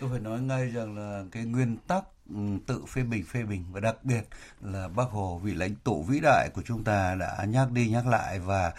Tôi 0.00 0.10
phải 0.10 0.20
nói 0.20 0.40
ngay 0.40 0.66
rằng 0.66 0.96
là 0.96 1.24
cái 1.32 1.44
nguyên 1.44 1.76
tắc 1.76 2.04
ừ, 2.30 2.36
tự 2.66 2.84
phê 2.88 3.02
bình 3.02 3.24
phê 3.24 3.42
bình 3.42 3.64
và 3.70 3.80
đặc 3.80 4.04
biệt 4.04 4.22
là 4.60 4.88
bác 4.88 5.10
Hồ, 5.10 5.38
vị 5.38 5.54
lãnh 5.54 5.74
tụ 5.74 6.02
vĩ 6.02 6.20
đại 6.22 6.48
của 6.54 6.62
chúng 6.62 6.84
ta 6.84 7.14
đã 7.14 7.44
nhắc 7.48 7.70
đi 7.72 7.88
nhắc 7.88 8.06
lại 8.06 8.38
và 8.38 8.72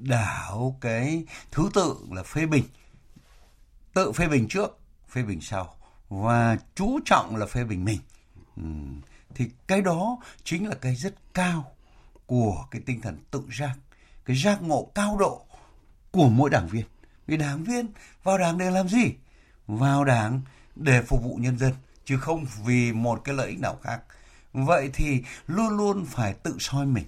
đảo 0.00 0.76
cái 0.80 1.24
thứ 1.50 1.70
tự 1.74 1.96
là 2.10 2.22
phê 2.22 2.46
bình. 2.46 2.64
Tự 3.94 4.12
phê 4.12 4.28
bình 4.28 4.48
trước, 4.48 4.78
phê 5.08 5.22
bình 5.22 5.40
sau 5.40 5.74
và 6.08 6.56
chú 6.74 6.98
trọng 7.04 7.36
là 7.36 7.46
phê 7.46 7.64
bình 7.64 7.84
mình. 7.84 8.00
Ừ, 8.56 8.62
thì 9.34 9.50
cái 9.66 9.82
đó 9.82 10.18
chính 10.44 10.68
là 10.68 10.74
cái 10.80 10.94
rất 10.94 11.14
cao 11.34 11.72
của 12.26 12.66
cái 12.70 12.82
tinh 12.86 13.00
thần 13.00 13.18
tự 13.30 13.42
giác, 13.58 13.74
cái 14.24 14.36
giác 14.36 14.62
ngộ 14.62 14.90
cao 14.94 15.16
độ 15.18 15.46
của 16.10 16.28
mỗi 16.28 16.50
đảng 16.50 16.68
viên. 16.68 16.84
Vì 17.26 17.36
đảng 17.36 17.64
viên 17.64 17.86
vào 18.22 18.38
đảng 18.38 18.58
để 18.58 18.70
làm 18.70 18.88
gì? 18.88 19.14
Vào 19.78 20.04
đảng 20.04 20.40
để 20.76 21.02
phục 21.02 21.22
vụ 21.22 21.36
nhân 21.40 21.58
dân, 21.58 21.72
chứ 22.04 22.18
không 22.18 22.46
vì 22.64 22.92
một 22.92 23.20
cái 23.24 23.34
lợi 23.34 23.48
ích 23.48 23.60
nào 23.60 23.78
khác. 23.82 24.00
Vậy 24.52 24.90
thì 24.92 25.22
luôn 25.46 25.76
luôn 25.76 26.04
phải 26.04 26.34
tự 26.34 26.56
soi 26.58 26.86
mình, 26.86 27.06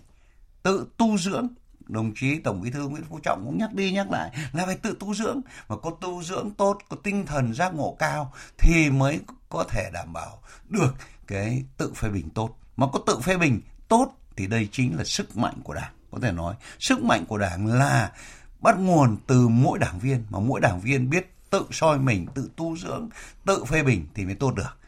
tự 0.63 0.87
tu 0.97 1.19
dưỡng. 1.19 1.49
Đồng 1.89 2.13
chí 2.17 2.39
tổng 2.39 2.61
bí 2.61 2.71
thư 2.71 2.89
nguyễn 2.89 3.05
phú 3.05 3.19
trọng 3.23 3.45
cũng 3.45 3.59
nhắc 3.59 3.75
đi 3.75 3.93
nhắc 3.93 4.11
lại 4.11 4.31
là 4.53 4.67
phải 4.67 4.77
tự 4.77 4.97
tu 5.01 5.15
dưỡng. 5.15 5.41
Và 5.67 5.77
có 5.77 5.91
tu 5.91 6.23
dưỡng 6.23 6.51
tốt, 6.51 6.79
có 6.89 6.97
tinh 7.03 7.27
thần 7.27 7.55
giác 7.55 7.75
ngộ 7.75 7.97
cao 7.99 8.33
thì 8.59 8.91
mới 8.91 9.21
có 9.49 9.65
thể 9.69 9.91
đảm 9.93 10.13
bảo 10.13 10.39
được 10.69 10.95
cái 11.27 11.65
tự 11.77 11.93
phê 11.93 12.09
bình 12.09 12.31
tốt. 12.31 12.57
Mà 12.77 12.87
có 12.93 13.01
tự 13.07 13.21
phê 13.21 13.37
bình 13.37 13.61
tốt 13.89 14.13
thì 14.37 14.47
đây 14.47 14.69
chính 14.73 14.97
là 14.97 15.05
sức 15.05 15.37
mạnh 15.37 15.55
của 15.65 15.75
đảng, 15.75 15.93
có 16.11 16.19
thể 16.23 16.33
nói. 16.33 16.55
Sức 16.79 17.03
mạnh 17.03 17.25
của 17.27 17.39
đảng 17.39 17.67
là 17.67 18.13
bắt 18.61 18.79
nguồn 18.79 19.17
từ 19.27 19.49
mỗi 19.49 19.79
đảng 19.79 19.99
viên, 19.99 20.25
mà 20.31 20.39
mỗi 20.39 20.61
đảng 20.61 20.81
viên 20.81 21.11
biết 21.11 21.35
tự 21.53 21.67
soi 21.71 21.99
mình, 21.99 22.27
tự 22.35 22.51
tu 22.57 22.77
dưỡng, 22.77 23.09
tự 23.45 23.65
phê 23.65 23.83
bình 23.83 24.07
thì 24.15 24.25
mới 24.25 24.35
tốt 24.35 24.55
được. 24.55 24.79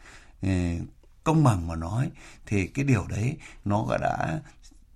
Ờ, 0.41 0.49
công 1.23 1.43
bằng 1.43 1.67
mà 1.67 1.75
nói 1.75 2.09
thì 2.45 2.67
cái 2.67 2.85
điều 2.85 3.05
đấy 3.07 3.37
nó 3.65 3.97
đã 4.01 4.39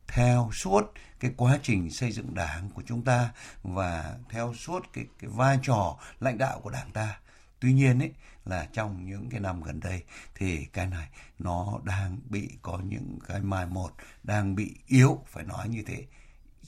theo 0.07 0.49
suốt 0.53 0.93
cái 1.19 1.31
quá 1.37 1.59
trình 1.63 1.91
xây 1.91 2.11
dựng 2.11 2.35
đảng 2.35 2.69
của 2.69 2.83
chúng 2.85 3.03
ta 3.03 3.29
và 3.63 4.15
theo 4.29 4.53
suốt 4.53 4.85
cái 4.93 5.05
cái 5.19 5.29
vai 5.33 5.59
trò 5.63 5.97
lãnh 6.19 6.37
đạo 6.37 6.59
của 6.59 6.69
đảng 6.69 6.91
ta. 6.91 7.19
Tuy 7.59 7.73
nhiên 7.73 7.99
ấy, 7.99 8.11
là 8.45 8.67
trong 8.73 9.05
những 9.09 9.29
cái 9.29 9.39
năm 9.39 9.63
gần 9.63 9.79
đây 9.79 10.03
thì 10.35 10.65
cái 10.65 10.87
này 10.87 11.07
nó 11.39 11.79
đang 11.83 12.19
bị 12.29 12.49
có 12.61 12.79
những 12.85 13.19
cái 13.27 13.39
mai 13.39 13.65
một 13.65 13.91
đang 14.23 14.55
bị 14.55 14.75
yếu, 14.87 15.23
phải 15.27 15.43
nói 15.43 15.69
như 15.69 15.83
thế. 15.85 16.05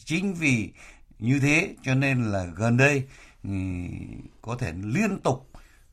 Chính 0.06 0.33
vì 0.33 0.71
như 1.19 1.39
thế 1.39 1.75
cho 1.83 1.95
nên 1.95 2.24
là 2.24 2.45
gần 2.45 2.77
đây 2.77 3.07
Ừ, 3.43 3.49
có 4.41 4.55
thể 4.59 4.73
liên 4.83 5.19
tục 5.19 5.49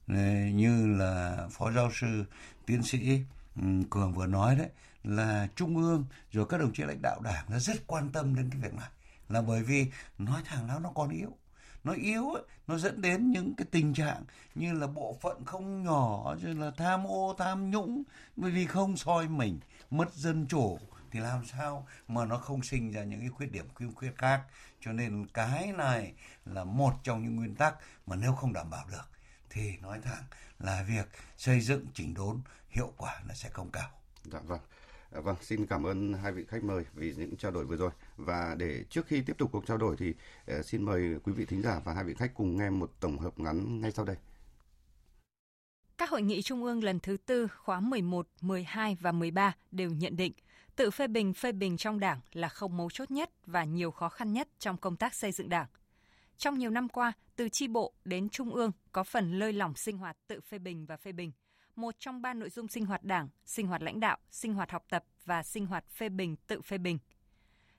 ừ, 0.08 0.14
như 0.54 0.86
là 0.98 1.46
phó 1.50 1.72
giáo 1.72 1.90
sư 1.94 2.24
tiến 2.66 2.82
sĩ 2.82 3.20
ừ, 3.56 3.62
cường 3.90 4.12
vừa 4.12 4.26
nói 4.26 4.56
đấy 4.56 4.68
là 5.04 5.48
trung 5.56 5.76
ương 5.76 6.04
rồi 6.32 6.46
các 6.48 6.60
đồng 6.60 6.72
chí 6.72 6.82
lãnh 6.82 7.02
đạo 7.02 7.20
đảng 7.24 7.44
đã 7.50 7.58
rất 7.58 7.86
quan 7.86 8.10
tâm 8.12 8.34
đến 8.34 8.50
cái 8.50 8.60
việc 8.60 8.74
này. 8.74 8.88
Là 9.28 9.42
bởi 9.42 9.62
vì 9.62 9.86
nói 10.18 10.42
thẳng 10.44 10.66
nó 10.66 10.78
nó 10.78 10.90
còn 10.94 11.10
yếu. 11.10 11.36
Nó 11.84 11.92
yếu 11.92 12.30
ấy, 12.30 12.42
nó 12.66 12.78
dẫn 12.78 13.00
đến 13.00 13.30
những 13.30 13.54
cái 13.56 13.66
tình 13.70 13.94
trạng 13.94 14.24
như 14.54 14.72
là 14.72 14.86
bộ 14.86 15.16
phận 15.22 15.44
không 15.44 15.84
nhỏ 15.84 16.34
rồi 16.42 16.54
là 16.54 16.70
tham 16.76 17.06
ô 17.06 17.34
tham 17.38 17.70
nhũng. 17.70 18.02
Bởi 18.36 18.50
vì 18.50 18.66
không 18.66 18.96
soi 18.96 19.28
mình 19.28 19.60
mất 19.90 20.14
dân 20.14 20.46
chủ 20.46 20.78
thì 21.10 21.20
làm 21.20 21.44
sao 21.46 21.86
mà 22.08 22.24
nó 22.24 22.36
không 22.38 22.62
sinh 22.62 22.90
ra 22.92 23.04
những 23.04 23.20
cái 23.20 23.28
khuyết 23.28 23.52
điểm 23.52 23.66
khiếm 23.74 23.94
khuyết 23.94 24.12
khác? 24.18 24.42
Cho 24.80 24.92
nên 24.92 25.26
cái 25.26 25.72
này 25.72 26.12
là 26.44 26.64
một 26.64 26.92
trong 27.02 27.22
những 27.22 27.36
nguyên 27.36 27.54
tắc 27.54 27.74
mà 28.06 28.16
nếu 28.16 28.32
không 28.32 28.52
đảm 28.52 28.70
bảo 28.70 28.86
được 28.90 29.08
thì 29.50 29.76
nói 29.76 30.00
thẳng 30.02 30.22
là 30.58 30.84
việc 30.88 31.08
xây 31.36 31.60
dựng 31.60 31.86
chỉnh 31.94 32.14
đốn 32.14 32.40
hiệu 32.68 32.92
quả 32.96 33.20
là 33.28 33.34
sẽ 33.34 33.48
không 33.48 33.70
cao. 33.70 33.90
Dạ 34.24 34.40
vâng. 34.40 34.60
À, 35.12 35.20
vâng, 35.20 35.36
xin 35.42 35.66
cảm 35.66 35.86
ơn 35.86 36.14
hai 36.14 36.32
vị 36.32 36.44
khách 36.48 36.64
mời 36.64 36.84
vì 36.94 37.14
những 37.14 37.36
trao 37.36 37.50
đổi 37.50 37.64
vừa 37.64 37.76
rồi. 37.76 37.90
Và 38.16 38.54
để 38.58 38.84
trước 38.90 39.06
khi 39.06 39.22
tiếp 39.22 39.38
tục 39.38 39.52
cuộc 39.52 39.66
trao 39.66 39.76
đổi 39.76 39.96
thì 39.98 40.14
uh, 40.58 40.64
xin 40.64 40.82
mời 40.82 41.18
quý 41.24 41.32
vị 41.32 41.44
thính 41.44 41.62
giả 41.62 41.80
và 41.84 41.94
hai 41.94 42.04
vị 42.04 42.14
khách 42.14 42.34
cùng 42.34 42.56
nghe 42.56 42.70
một 42.70 42.92
tổng 43.00 43.18
hợp 43.18 43.38
ngắn 43.38 43.80
ngay 43.80 43.92
sau 43.92 44.04
đây. 44.04 44.16
Các 45.98 46.10
hội 46.10 46.22
nghị 46.22 46.42
trung 46.42 46.64
ương 46.64 46.84
lần 46.84 47.00
thứ 47.00 47.16
tư 47.26 47.48
khóa 47.56 47.80
11, 47.80 48.28
12 48.40 48.96
và 49.00 49.12
13 49.12 49.52
đều 49.70 49.90
nhận 49.90 50.16
định 50.16 50.32
tự 50.78 50.90
phê 50.90 51.06
bình 51.06 51.34
phê 51.34 51.52
bình 51.52 51.76
trong 51.76 52.00
đảng 52.00 52.20
là 52.32 52.48
không 52.48 52.76
mấu 52.76 52.90
chốt 52.90 53.10
nhất 53.10 53.30
và 53.46 53.64
nhiều 53.64 53.90
khó 53.90 54.08
khăn 54.08 54.32
nhất 54.32 54.48
trong 54.58 54.76
công 54.76 54.96
tác 54.96 55.14
xây 55.14 55.32
dựng 55.32 55.48
đảng. 55.48 55.66
Trong 56.36 56.58
nhiều 56.58 56.70
năm 56.70 56.88
qua, 56.88 57.12
từ 57.36 57.48
chi 57.48 57.68
bộ 57.68 57.92
đến 58.04 58.28
trung 58.28 58.54
ương 58.54 58.72
có 58.92 59.04
phần 59.04 59.38
lơi 59.38 59.52
lỏng 59.52 59.76
sinh 59.76 59.98
hoạt 59.98 60.16
tự 60.26 60.40
phê 60.40 60.58
bình 60.58 60.86
và 60.86 60.96
phê 60.96 61.12
bình– 61.12 61.32
một 61.78 61.94
trong 61.98 62.22
ba 62.22 62.34
nội 62.34 62.50
dung 62.50 62.68
sinh 62.68 62.86
hoạt 62.86 63.04
đảng, 63.04 63.28
sinh 63.46 63.66
hoạt 63.66 63.82
lãnh 63.82 64.00
đạo, 64.00 64.18
sinh 64.30 64.54
hoạt 64.54 64.70
học 64.70 64.84
tập 64.88 65.04
và 65.24 65.42
sinh 65.42 65.66
hoạt 65.66 65.88
phê 65.90 66.08
bình 66.08 66.36
tự 66.46 66.60
phê 66.60 66.78
bình. 66.78 66.98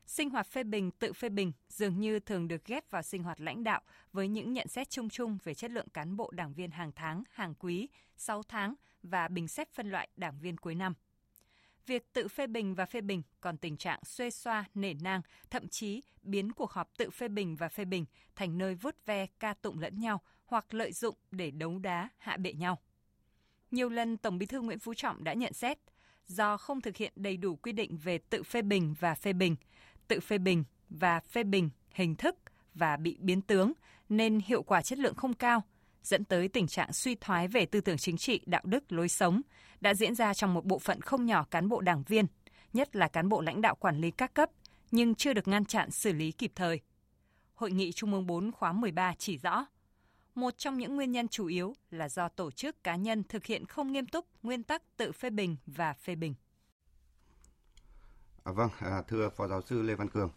Sinh 0.06 0.30
hoạt 0.30 0.48
phê 0.48 0.64
bình 0.64 0.92
tự 0.92 1.14
phê 1.14 1.30
bình 1.30 1.52
dường 1.70 2.00
như 2.00 2.20
thường 2.20 2.48
được 2.48 2.66
ghép 2.66 2.92
vào 2.92 3.02
sinh 3.02 3.24
hoạt 3.24 3.42
lãnh 3.42 3.64
đạo 3.64 3.82
với 4.14 4.28
những 4.28 4.54
nhận 4.54 4.68
xét 4.68 4.90
chung 4.90 5.10
chung 5.10 5.38
về 5.44 5.54
chất 5.54 5.72
lượng 5.72 5.90
cán 5.90 6.18
bộ 6.18 6.32
đảng 6.32 6.54
viên 6.54 6.72
hàng 6.72 6.92
tháng, 6.96 7.24
hàng 7.32 7.54
quý, 7.60 7.88
6 8.18 8.44
tháng 8.44 8.74
và 9.04 9.28
bình 9.28 9.48
xét 9.48 9.70
phân 9.74 9.92
loại 9.92 10.10
đảng 10.16 10.40
viên 10.40 10.58
cuối 10.58 10.76
năm. 10.76 10.94
Việc 11.90 12.14
tự 12.14 12.28
phê 12.28 12.48
bình 12.48 12.76
và 12.76 12.86
phê 12.86 13.02
bình 13.02 13.22
còn 13.42 13.58
tình 13.58 13.78
trạng 13.78 14.00
xuê 14.04 14.30
xoa, 14.30 14.66
nể 14.74 14.94
nang, 14.94 15.22
thậm 15.50 15.68
chí 15.68 16.02
biến 16.22 16.52
cuộc 16.52 16.72
họp 16.72 16.98
tự 16.98 17.10
phê 17.10 17.28
bình 17.28 17.56
và 17.56 17.70
phê 17.70 17.86
bình 17.86 18.06
thành 18.36 18.58
nơi 18.58 18.76
vút 18.76 18.96
ve 19.06 19.28
ca 19.40 19.54
tụng 19.54 19.80
lẫn 19.80 20.00
nhau 20.00 20.22
hoặc 20.46 20.74
lợi 20.74 20.92
dụng 20.92 21.16
để 21.32 21.52
đấu 21.52 21.80
đá, 21.80 22.10
hạ 22.18 22.38
bệ 22.38 22.54
nhau. 22.54 22.80
Nhiều 23.72 23.90
lần 23.90 24.18
Tổng 24.18 24.38
Bí 24.38 24.46
thư 24.46 24.62
Nguyễn 24.62 24.80
Phú 24.80 24.94
Trọng 24.94 25.24
đã 25.24 25.34
nhận 25.34 25.54
xét, 25.54 25.78
do 26.28 26.58
không 26.58 26.82
thực 26.82 26.98
hiện 26.98 27.14
đầy 27.16 27.38
đủ 27.38 27.56
quy 27.56 27.72
định 27.72 27.98
về 27.98 28.18
tự 28.18 28.44
phê 28.44 28.62
bình 28.62 28.96
và 29.00 29.16
phê 29.16 29.34
bình, 29.34 29.56
tự 30.08 30.20
phê 30.20 30.38
bình 30.38 30.64
và 30.90 31.20
phê 31.20 31.44
bình 31.44 31.70
hình 31.92 32.16
thức 32.16 32.36
và 32.74 32.98
bị 32.98 33.18
biến 33.20 33.42
tướng 33.42 33.74
nên 34.10 34.40
hiệu 34.46 34.64
quả 34.64 34.82
chất 34.82 35.00
lượng 35.00 35.16
không 35.16 35.34
cao, 35.34 35.64
dẫn 36.04 36.26
tới 36.26 36.48
tình 36.48 36.68
trạng 36.68 36.94
suy 36.94 37.16
thoái 37.16 37.48
về 37.48 37.66
tư 37.66 37.82
tưởng 37.82 37.98
chính 37.98 38.18
trị, 38.18 38.42
đạo 38.46 38.62
đức, 38.66 38.92
lối 38.92 39.10
sống 39.10 39.42
đã 39.82 39.94
diễn 39.94 40.16
ra 40.16 40.34
trong 40.34 40.54
một 40.54 40.66
bộ 40.66 40.80
phận 40.80 41.02
không 41.02 41.26
nhỏ 41.26 41.46
cán 41.52 41.70
bộ 41.70 41.82
đảng 41.82 42.04
viên, 42.04 42.26
nhất 42.74 42.96
là 42.96 43.08
cán 43.08 43.30
bộ 43.30 43.42
lãnh 43.42 43.62
đạo 43.62 43.76
quản 43.76 44.02
lý 44.02 44.12
các 44.12 44.34
cấp, 44.34 44.50
nhưng 44.92 45.16
chưa 45.16 45.34
được 45.34 45.48
ngăn 45.48 45.66
chặn 45.66 45.92
xử 45.92 46.14
lý 46.14 46.32
kịp 46.32 46.52
thời. 46.56 46.82
Hội 47.56 47.72
nghị 47.72 47.92
Trung 47.92 48.14
ương 48.14 48.28
4 48.28 48.52
khóa 48.52 48.72
13 48.72 49.14
chỉ 49.18 49.38
rõ, 49.38 49.66
một 50.36 50.58
trong 50.58 50.78
những 50.78 50.96
nguyên 50.96 51.12
nhân 51.12 51.28
chủ 51.28 51.46
yếu 51.46 51.74
là 51.92 52.10
do 52.10 52.30
tổ 52.30 52.52
chức 52.52 52.84
cá 52.84 52.96
nhân 52.96 53.24
thực 53.24 53.46
hiện 53.46 53.66
không 53.66 53.92
nghiêm 53.92 54.06
túc 54.06 54.26
nguyên 54.44 54.64
tắc 54.64 54.98
tự 54.98 55.12
phê 55.12 55.30
bình 55.30 55.58
và 55.66 55.94
phê 55.94 56.16
bình. 56.16 56.34
À, 58.44 58.52
vâng, 58.52 58.70
à, 58.80 59.02
thưa 59.08 59.30
Phó 59.30 59.48
Giáo 59.48 59.62
sư 59.62 59.82
Lê 59.82 59.96
Văn 59.96 60.10
Cường, 60.10 60.32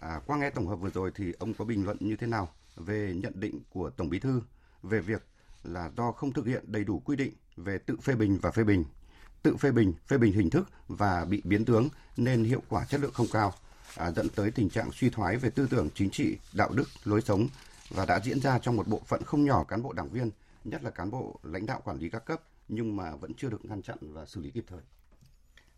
à, 0.00 0.20
qua 0.26 0.38
nghe 0.38 0.50
tổng 0.50 0.66
hợp 0.66 0.76
vừa 0.76 0.90
rồi 0.90 1.12
thì 1.14 1.32
ông 1.38 1.54
có 1.54 1.64
bình 1.64 1.84
luận 1.84 1.96
như 2.00 2.16
thế 2.16 2.26
nào 2.26 2.48
về 2.76 3.14
nhận 3.16 3.32
định 3.36 3.60
của 3.70 3.90
Tổng 3.90 4.08
Bí 4.08 4.18
thư 4.18 4.42
về 4.82 5.00
việc 5.00 5.22
là 5.64 5.90
do 5.96 6.12
không 6.12 6.32
thực 6.32 6.46
hiện 6.46 6.64
đầy 6.66 6.84
đủ 6.84 7.02
quy 7.04 7.16
định 7.16 7.32
về 7.56 7.78
tự 7.78 7.96
phê 8.02 8.14
bình 8.14 8.38
và 8.42 8.50
phê 8.50 8.64
bình, 8.64 8.84
tự 9.42 9.56
phê 9.56 9.70
bình, 9.70 9.92
phê 10.06 10.18
bình 10.18 10.32
hình 10.32 10.50
thức 10.50 10.68
và 10.88 11.24
bị 11.24 11.42
biến 11.44 11.64
tướng 11.64 11.88
nên 12.16 12.44
hiệu 12.44 12.62
quả 12.68 12.84
chất 12.84 13.00
lượng 13.00 13.12
không 13.12 13.26
cao, 13.32 13.52
à, 13.96 14.10
dẫn 14.10 14.28
tới 14.28 14.50
tình 14.50 14.70
trạng 14.70 14.92
suy 14.92 15.10
thoái 15.10 15.36
về 15.36 15.50
tư 15.50 15.66
tưởng 15.70 15.88
chính 15.94 16.10
trị, 16.10 16.36
đạo 16.52 16.70
đức, 16.72 16.88
lối 17.04 17.20
sống 17.20 17.48
và 17.90 18.06
đã 18.06 18.20
diễn 18.24 18.40
ra 18.40 18.58
trong 18.58 18.76
một 18.76 18.88
bộ 18.88 19.02
phận 19.06 19.22
không 19.22 19.44
nhỏ 19.44 19.64
cán 19.64 19.82
bộ 19.82 19.92
đảng 19.92 20.08
viên, 20.08 20.30
nhất 20.64 20.82
là 20.82 20.90
cán 20.90 21.10
bộ 21.10 21.40
lãnh 21.42 21.66
đạo 21.66 21.80
quản 21.84 21.98
lý 21.98 22.10
các 22.10 22.24
cấp 22.24 22.40
nhưng 22.68 22.96
mà 22.96 23.16
vẫn 23.16 23.34
chưa 23.34 23.50
được 23.50 23.64
ngăn 23.64 23.82
chặn 23.82 23.96
và 24.00 24.26
xử 24.26 24.40
lý 24.40 24.50
kịp 24.50 24.64
thời. 24.68 24.80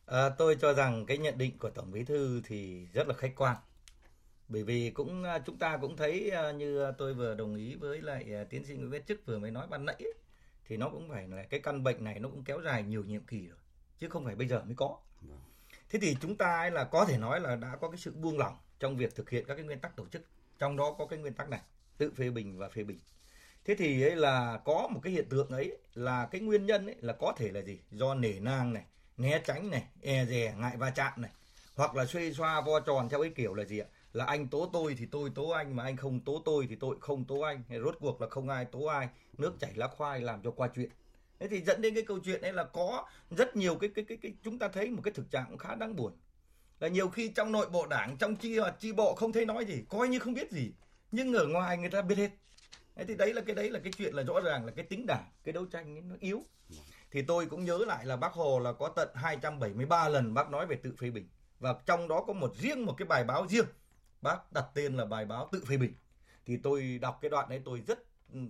À, 0.07 0.28
tôi 0.38 0.57
cho 0.61 0.73
rằng 0.73 1.07
cái 1.07 1.19
nhận 1.19 1.38
định 1.38 1.59
của 1.59 1.71
Tổng 1.71 1.92
Bí 1.92 2.04
thư 2.04 2.42
thì 2.45 2.87
rất 2.92 3.09
là 3.09 3.14
khách 3.14 3.33
quan. 3.37 3.57
Bởi 4.50 4.62
vì 4.62 4.90
cũng 4.90 5.25
à, 5.25 5.38
chúng 5.38 5.59
ta 5.59 5.78
cũng 5.80 5.97
thấy 5.97 6.30
à, 6.30 6.52
như 6.52 6.92
tôi 6.99 7.14
vừa 7.14 7.35
đồng 7.35 7.54
ý 7.54 7.75
với 7.75 8.00
lại 8.02 8.35
à, 8.35 8.45
tiến 8.50 8.64
sĩ 8.64 8.75
Nguyễn 8.75 8.90
Viết 8.90 9.07
Chức 9.07 9.26
vừa 9.26 9.38
mới 9.38 9.50
nói 9.50 9.66
ban 9.66 9.85
nãy 9.85 9.97
ấy, 9.99 10.14
thì 10.64 10.76
nó 10.76 10.88
cũng 10.88 11.09
phải 11.09 11.28
là 11.28 11.42
cái 11.42 11.61
căn 11.61 11.83
bệnh 11.83 12.04
này 12.04 12.19
nó 12.19 12.28
cũng 12.28 12.45
kéo 12.45 12.61
dài 12.64 12.83
nhiều 12.83 13.04
nhiệm 13.04 13.25
kỳ 13.25 13.47
rồi 13.47 13.59
chứ 13.99 14.09
không 14.09 14.25
phải 14.25 14.35
bây 14.35 14.49
giờ 14.49 14.62
mới 14.64 14.75
có. 14.76 14.99
Vâng. 15.21 15.38
Thế 15.90 15.99
thì 16.02 16.16
chúng 16.21 16.37
ta 16.37 16.59
ấy 16.59 16.71
là 16.71 16.85
có 16.85 17.04
thể 17.04 17.19
nói 17.19 17.40
là 17.40 17.57
đã 17.57 17.76
có 17.80 17.90
cái 17.90 17.99
sự 17.99 18.12
buông 18.14 18.38
lỏng 18.38 18.57
trong 18.78 18.97
việc 18.97 19.14
thực 19.14 19.30
hiện 19.30 19.45
các 19.49 19.54
cái 19.54 19.64
nguyên 19.64 19.80
tắc 19.80 19.97
tổ 19.97 20.07
chức. 20.07 20.23
Trong 20.59 20.76
đó 20.76 20.95
có 20.99 21.07
cái 21.07 21.19
nguyên 21.19 21.35
tắc 21.35 21.49
này, 21.49 21.61
tự 21.99 22.11
phê 22.16 22.30
bình 22.30 22.59
và 22.59 22.69
phê 22.69 22.85
bình. 22.85 22.99
Thế 23.64 23.75
thì 23.75 24.02
ấy 24.02 24.16
là 24.16 24.61
có 24.64 24.88
một 24.92 25.00
cái 25.02 25.12
hiện 25.12 25.28
tượng 25.28 25.49
ấy 25.49 25.78
là 25.95 26.28
cái 26.30 26.40
nguyên 26.40 26.66
nhân 26.66 26.87
ấy 26.87 26.97
là 27.00 27.12
có 27.12 27.33
thể 27.37 27.50
là 27.52 27.61
gì? 27.61 27.78
Do 27.90 28.14
nể 28.14 28.40
nang 28.40 28.73
này, 28.73 28.85
né 29.16 29.40
tránh 29.45 29.71
này, 29.71 29.83
e 30.02 30.25
dè, 30.26 30.54
ngại 30.59 30.76
va 30.76 30.90
chạm 30.90 31.12
này, 31.23 31.30
hoặc 31.75 31.95
là 31.95 32.07
xuê 32.07 32.33
xoa 32.33 32.61
vo 32.61 32.80
tròn 32.80 33.09
theo 33.09 33.23
cái 33.23 33.33
kiểu 33.37 33.54
là 33.54 33.64
gì 33.64 33.78
ạ? 33.78 33.87
Là 34.12 34.25
anh 34.25 34.49
tố 34.49 34.71
tôi 34.73 34.95
thì 34.99 35.07
tôi 35.07 35.31
tố 35.35 35.49
anh 35.49 35.76
mà 35.76 35.83
anh 35.83 35.97
không 35.97 36.21
tố 36.21 36.43
tôi 36.45 36.67
thì 36.71 36.76
tôi 36.76 36.97
không 37.00 37.25
tố 37.25 37.40
anh. 37.40 37.62
Rốt 37.85 37.97
cuộc 38.00 38.21
là 38.21 38.29
không 38.29 38.49
ai 38.49 38.64
tố 38.64 38.85
ai, 38.85 39.09
nước 39.38 39.52
chảy 39.61 39.73
lá 39.75 39.88
khoai 39.88 40.21
làm 40.21 40.43
cho 40.43 40.50
qua 40.50 40.69
chuyện. 40.75 40.90
Thế 41.38 41.49
thì 41.49 41.61
dẫn 41.61 41.83
đến 41.83 41.95
cái 41.95 42.02
câu 42.02 42.19
chuyện 42.25 42.43
ấy 42.43 42.52
là 42.52 42.64
có 42.64 43.09
rất 43.31 43.57
nhiều 43.57 43.75
cái 43.75 43.90
cái 43.95 44.05
cái, 44.05 44.19
cái 44.23 44.33
chúng 44.43 44.59
ta 44.59 44.69
thấy 44.69 44.90
một 44.90 45.02
cái 45.05 45.12
thực 45.12 45.31
trạng 45.31 45.47
cũng 45.49 45.59
khá 45.59 45.75
đáng 45.75 45.97
buồn. 45.97 46.12
Là 46.81 46.88
nhiều 46.88 47.09
khi 47.09 47.29
trong 47.29 47.52
nội 47.52 47.69
bộ 47.69 47.87
đảng, 47.87 48.17
trong 48.17 48.37
chi 48.37 48.59
chi 48.79 48.93
bộ 48.93 49.14
không 49.14 49.33
thấy 49.33 49.47
nói 49.47 49.64
gì, 49.64 49.85
coi 49.88 50.09
như 50.09 50.19
không 50.19 50.35
biết 50.35 50.50
gì. 50.50 50.73
Nhưng 51.12 51.33
ở 51.33 51.47
ngoài 51.47 51.79
người 51.79 51.90
ta 51.90 52.02
biết 52.02 52.19
hết. 52.19 52.31
Thế 52.97 53.05
thì 53.05 53.14
đấy 53.14 53.35
là 53.35 53.43
cái 53.47 53.55
đấy 53.55 53.71
là 53.71 53.81
cái 53.85 53.93
chuyện 53.97 54.14
là 54.14 54.23
rõ 54.23 54.40
ràng 54.40 54.67
là 54.67 54.73
cái 54.76 54.85
tính 54.85 55.07
đảng, 55.07 55.31
cái 55.45 55.52
đấu 55.52 55.67
tranh 55.67 55.95
ấy 55.95 56.02
nó 56.02 56.14
yếu 56.21 56.43
thì 57.11 57.23
tôi 57.23 57.47
cũng 57.47 57.64
nhớ 57.64 57.79
lại 57.79 58.07
là 58.07 58.17
bác 58.17 58.33
Hồ 58.33 58.59
là 58.59 58.73
có 58.73 58.88
tận 58.88 59.09
273 59.14 60.09
lần 60.09 60.35
bác 60.35 60.50
nói 60.50 60.67
về 60.67 60.76
tự 60.76 60.95
phê 60.99 61.11
bình 61.11 61.29
và 61.61 61.75
trong 61.87 62.09
đó 62.09 62.25
có 62.26 62.33
một 62.33 62.57
riêng 62.57 62.87
một 62.87 62.95
cái 62.99 63.07
bài 63.07 63.25
báo 63.25 63.47
riêng 63.49 63.67
bác 64.23 64.53
đặt 64.53 64.65
tên 64.75 64.97
là 64.97 65.05
bài 65.05 65.25
báo 65.25 65.49
tự 65.53 65.65
phê 65.65 65.77
bình. 65.77 65.95
Thì 66.47 66.57
tôi 66.57 66.99
đọc 67.03 67.19
cái 67.23 67.31
đoạn 67.31 67.49
đấy 67.49 67.62
tôi 67.65 67.83
rất 67.87 67.99
ừ, 68.33 68.41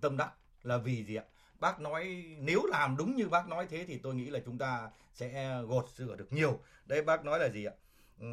tâm 0.00 0.16
đắc 0.16 0.32
là 0.62 0.78
vì 0.78 1.04
gì 1.04 1.16
ạ? 1.16 1.24
Bác 1.60 1.80
nói, 1.80 2.24
nếu 2.38 2.66
làm 2.66 2.96
đúng 2.96 3.16
như 3.16 3.28
bác 3.28 3.48
nói 3.48 3.66
thế 3.70 3.84
thì 3.88 3.98
tôi 3.98 4.14
nghĩ 4.14 4.30
là 4.30 4.40
chúng 4.44 4.58
ta 4.58 4.90
sẽ 5.12 5.60
gột 5.62 5.88
rửa 5.96 6.16
được 6.16 6.32
nhiều. 6.32 6.60
Đây 6.86 7.02
bác 7.02 7.24
nói 7.24 7.38
là 7.38 7.48
gì 7.48 7.64
ạ? 7.64 7.72
Ừ, 8.20 8.26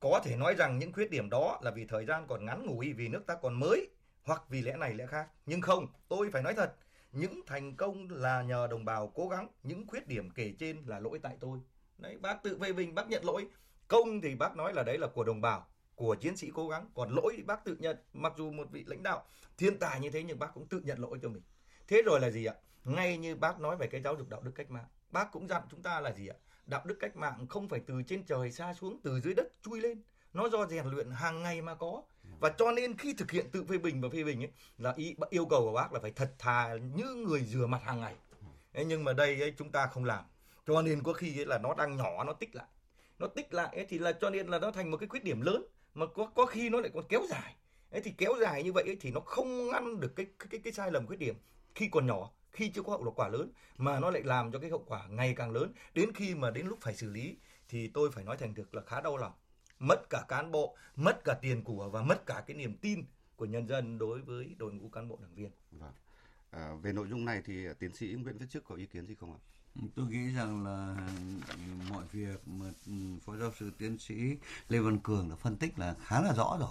có 0.00 0.20
thể 0.24 0.36
nói 0.36 0.54
rằng 0.54 0.78
những 0.78 0.92
khuyết 0.92 1.10
điểm 1.10 1.30
đó 1.30 1.58
là 1.62 1.70
vì 1.70 1.86
thời 1.86 2.04
gian 2.06 2.26
còn 2.26 2.44
ngắn 2.44 2.66
ngủi, 2.66 2.92
vì 2.92 3.08
nước 3.08 3.26
ta 3.26 3.34
còn 3.42 3.60
mới, 3.60 3.88
hoặc 4.24 4.42
vì 4.48 4.62
lẽ 4.62 4.76
này 4.76 4.94
lẽ 4.94 5.06
khác. 5.06 5.28
Nhưng 5.46 5.60
không, 5.60 5.86
tôi 6.08 6.30
phải 6.30 6.42
nói 6.42 6.54
thật, 6.54 6.74
những 7.12 7.40
thành 7.46 7.76
công 7.76 8.10
là 8.10 8.42
nhờ 8.42 8.66
đồng 8.70 8.84
bào 8.84 9.12
cố 9.14 9.28
gắng. 9.28 9.48
Những 9.62 9.86
khuyết 9.86 10.06
điểm 10.06 10.30
kể 10.30 10.54
trên 10.58 10.82
là 10.86 11.00
lỗi 11.00 11.18
tại 11.22 11.36
tôi. 11.40 11.58
Đấy, 11.98 12.18
bác 12.18 12.42
tự 12.42 12.58
phê 12.58 12.72
bình, 12.72 12.94
bác 12.94 13.08
nhận 13.08 13.24
lỗi 13.24 13.46
công 13.90 14.20
thì 14.20 14.34
bác 14.34 14.56
nói 14.56 14.74
là 14.74 14.82
đấy 14.82 14.98
là 14.98 15.06
của 15.06 15.24
đồng 15.24 15.40
bào 15.40 15.66
của 15.94 16.14
chiến 16.14 16.36
sĩ 16.36 16.50
cố 16.54 16.68
gắng. 16.68 16.86
Còn 16.94 17.10
lỗi 17.14 17.34
thì 17.36 17.42
bác 17.42 17.64
tự 17.64 17.76
nhận 17.76 17.96
mặc 18.12 18.32
dù 18.36 18.50
một 18.50 18.70
vị 18.70 18.84
lãnh 18.86 19.02
đạo 19.02 19.24
thiên 19.58 19.78
tài 19.78 20.00
như 20.00 20.10
thế 20.10 20.22
nhưng 20.22 20.38
bác 20.38 20.54
cũng 20.54 20.66
tự 20.66 20.80
nhận 20.84 20.98
lỗi 20.98 21.18
cho 21.22 21.28
mình. 21.28 21.42
Thế 21.88 22.02
rồi 22.02 22.20
là 22.20 22.30
gì 22.30 22.44
ạ? 22.44 22.54
Ngay 22.84 23.18
như 23.18 23.36
bác 23.36 23.60
nói 23.60 23.76
về 23.76 23.86
cái 23.86 24.00
giáo 24.02 24.14
dục 24.14 24.28
đạo 24.28 24.40
đức 24.40 24.52
cách 24.54 24.70
mạng 24.70 24.86
bác 25.10 25.32
cũng 25.32 25.48
dặn 25.48 25.62
chúng 25.70 25.82
ta 25.82 26.00
là 26.00 26.12
gì 26.12 26.28
ạ? 26.28 26.36
Đạo 26.66 26.82
đức 26.84 26.96
cách 27.00 27.16
mạng 27.16 27.46
không 27.48 27.68
phải 27.68 27.80
từ 27.86 28.02
trên 28.02 28.24
trời 28.24 28.52
xa 28.52 28.74
xuống 28.74 29.00
từ 29.02 29.20
dưới 29.20 29.34
đất 29.34 29.46
chui 29.62 29.80
lên. 29.80 30.02
Nó 30.32 30.48
do 30.48 30.66
rèn 30.66 30.86
luyện 30.86 31.10
hàng 31.10 31.42
ngày 31.42 31.62
mà 31.62 31.74
có. 31.74 32.02
Và 32.40 32.50
cho 32.58 32.72
nên 32.72 32.96
khi 32.96 33.14
thực 33.18 33.30
hiện 33.30 33.50
tự 33.52 33.64
phê 33.64 33.78
bình 33.78 34.00
và 34.00 34.08
phê 34.12 34.24
bình 34.24 34.42
ấy 34.42 34.50
là 34.78 34.92
ý, 34.96 35.16
yêu 35.30 35.46
cầu 35.46 35.60
của 35.60 35.72
bác 35.72 35.92
là 35.92 36.00
phải 36.00 36.10
thật 36.10 36.34
thà 36.38 36.74
như 36.74 37.14
người 37.14 37.44
rửa 37.44 37.66
mặt 37.66 37.82
hàng 37.84 38.00
ngày. 38.00 38.14
Nhưng 38.86 39.04
mà 39.04 39.12
đây 39.12 39.40
ấy, 39.40 39.54
chúng 39.58 39.72
ta 39.72 39.86
không 39.86 40.04
làm. 40.04 40.24
Cho 40.66 40.82
nên 40.82 41.02
có 41.02 41.12
khi 41.12 41.38
ấy 41.40 41.46
là 41.46 41.58
nó 41.58 41.74
đang 41.74 41.96
nhỏ 41.96 42.24
nó 42.24 42.32
tích 42.32 42.54
lại 42.54 42.66
nó 43.20 43.26
tích 43.26 43.54
lại 43.54 43.76
ấy, 43.76 43.86
thì 43.88 43.98
là 43.98 44.12
cho 44.12 44.30
nên 44.30 44.46
là 44.46 44.58
nó 44.58 44.70
thành 44.70 44.90
một 44.90 44.96
cái 44.96 45.08
khuyết 45.08 45.24
điểm 45.24 45.40
lớn 45.40 45.64
mà 45.94 46.06
có 46.06 46.26
có 46.34 46.46
khi 46.46 46.70
nó 46.70 46.80
lại 46.80 46.90
còn 46.94 47.04
kéo 47.08 47.22
dài 47.30 47.54
ấy 47.90 48.02
thì 48.02 48.12
kéo 48.18 48.32
dài 48.40 48.62
như 48.62 48.72
vậy 48.72 48.84
ấy, 48.86 48.96
thì 49.00 49.10
nó 49.10 49.20
không 49.20 49.68
ngăn 49.68 50.00
được 50.00 50.16
cái 50.16 50.26
cái 50.38 50.48
cái, 50.50 50.60
cái 50.64 50.72
sai 50.72 50.90
lầm 50.90 51.06
khuyết 51.06 51.18
điểm 51.18 51.34
khi 51.74 51.88
còn 51.92 52.06
nhỏ 52.06 52.30
khi 52.52 52.70
chưa 52.74 52.82
có 52.82 52.92
hậu 52.92 53.12
quả 53.16 53.28
lớn 53.28 53.52
mà 53.76 54.00
nó 54.00 54.10
lại 54.10 54.22
làm 54.22 54.52
cho 54.52 54.58
cái 54.58 54.70
hậu 54.70 54.84
quả 54.86 55.06
ngày 55.08 55.34
càng 55.36 55.50
lớn 55.50 55.72
đến 55.94 56.12
khi 56.14 56.34
mà 56.34 56.50
đến 56.50 56.66
lúc 56.66 56.78
phải 56.80 56.94
xử 56.94 57.10
lý 57.10 57.36
thì 57.68 57.88
tôi 57.88 58.10
phải 58.10 58.24
nói 58.24 58.36
thành 58.36 58.54
thực 58.54 58.74
là 58.74 58.82
khá 58.82 59.00
đau 59.00 59.16
lòng 59.16 59.32
mất 59.80 60.10
cả 60.10 60.24
cán 60.28 60.50
bộ, 60.50 60.76
mất 60.96 61.24
cả 61.24 61.34
tiền 61.42 61.64
của 61.64 61.90
và 61.90 62.02
mất 62.02 62.26
cả 62.26 62.44
cái 62.46 62.56
niềm 62.56 62.76
tin 62.76 63.04
của 63.36 63.44
nhân 63.44 63.66
dân 63.66 63.98
đối 63.98 64.20
với 64.20 64.54
đội 64.58 64.72
ngũ 64.72 64.88
cán 64.88 65.08
bộ 65.08 65.18
đảng 65.22 65.34
viên. 65.34 65.50
Vâng. 65.70 65.92
À, 66.50 66.74
về 66.82 66.92
nội 66.92 67.08
dung 67.08 67.24
này 67.24 67.42
thì 67.44 67.66
tiến 67.78 67.94
sĩ 67.94 68.06
Nguyễn 68.06 68.38
Viết 68.38 68.46
Chức 68.50 68.64
có 68.64 68.74
ý 68.74 68.86
kiến 68.86 69.06
gì 69.06 69.14
không 69.14 69.32
ạ? 69.32 69.40
Tôi 69.94 70.06
nghĩ 70.06 70.30
rằng 70.30 70.64
là 70.64 70.96
mọi 71.90 72.04
việc 72.12 72.48
mà 72.48 72.66
Phó 73.24 73.36
giáo 73.36 73.52
sư 73.58 73.72
tiến 73.78 73.98
sĩ 73.98 74.14
Lê 74.68 74.78
Văn 74.78 74.98
Cường 74.98 75.30
đã 75.30 75.36
phân 75.36 75.56
tích 75.56 75.78
là 75.78 75.94
khá 76.04 76.20
là 76.20 76.34
rõ 76.34 76.56
rồi. 76.60 76.70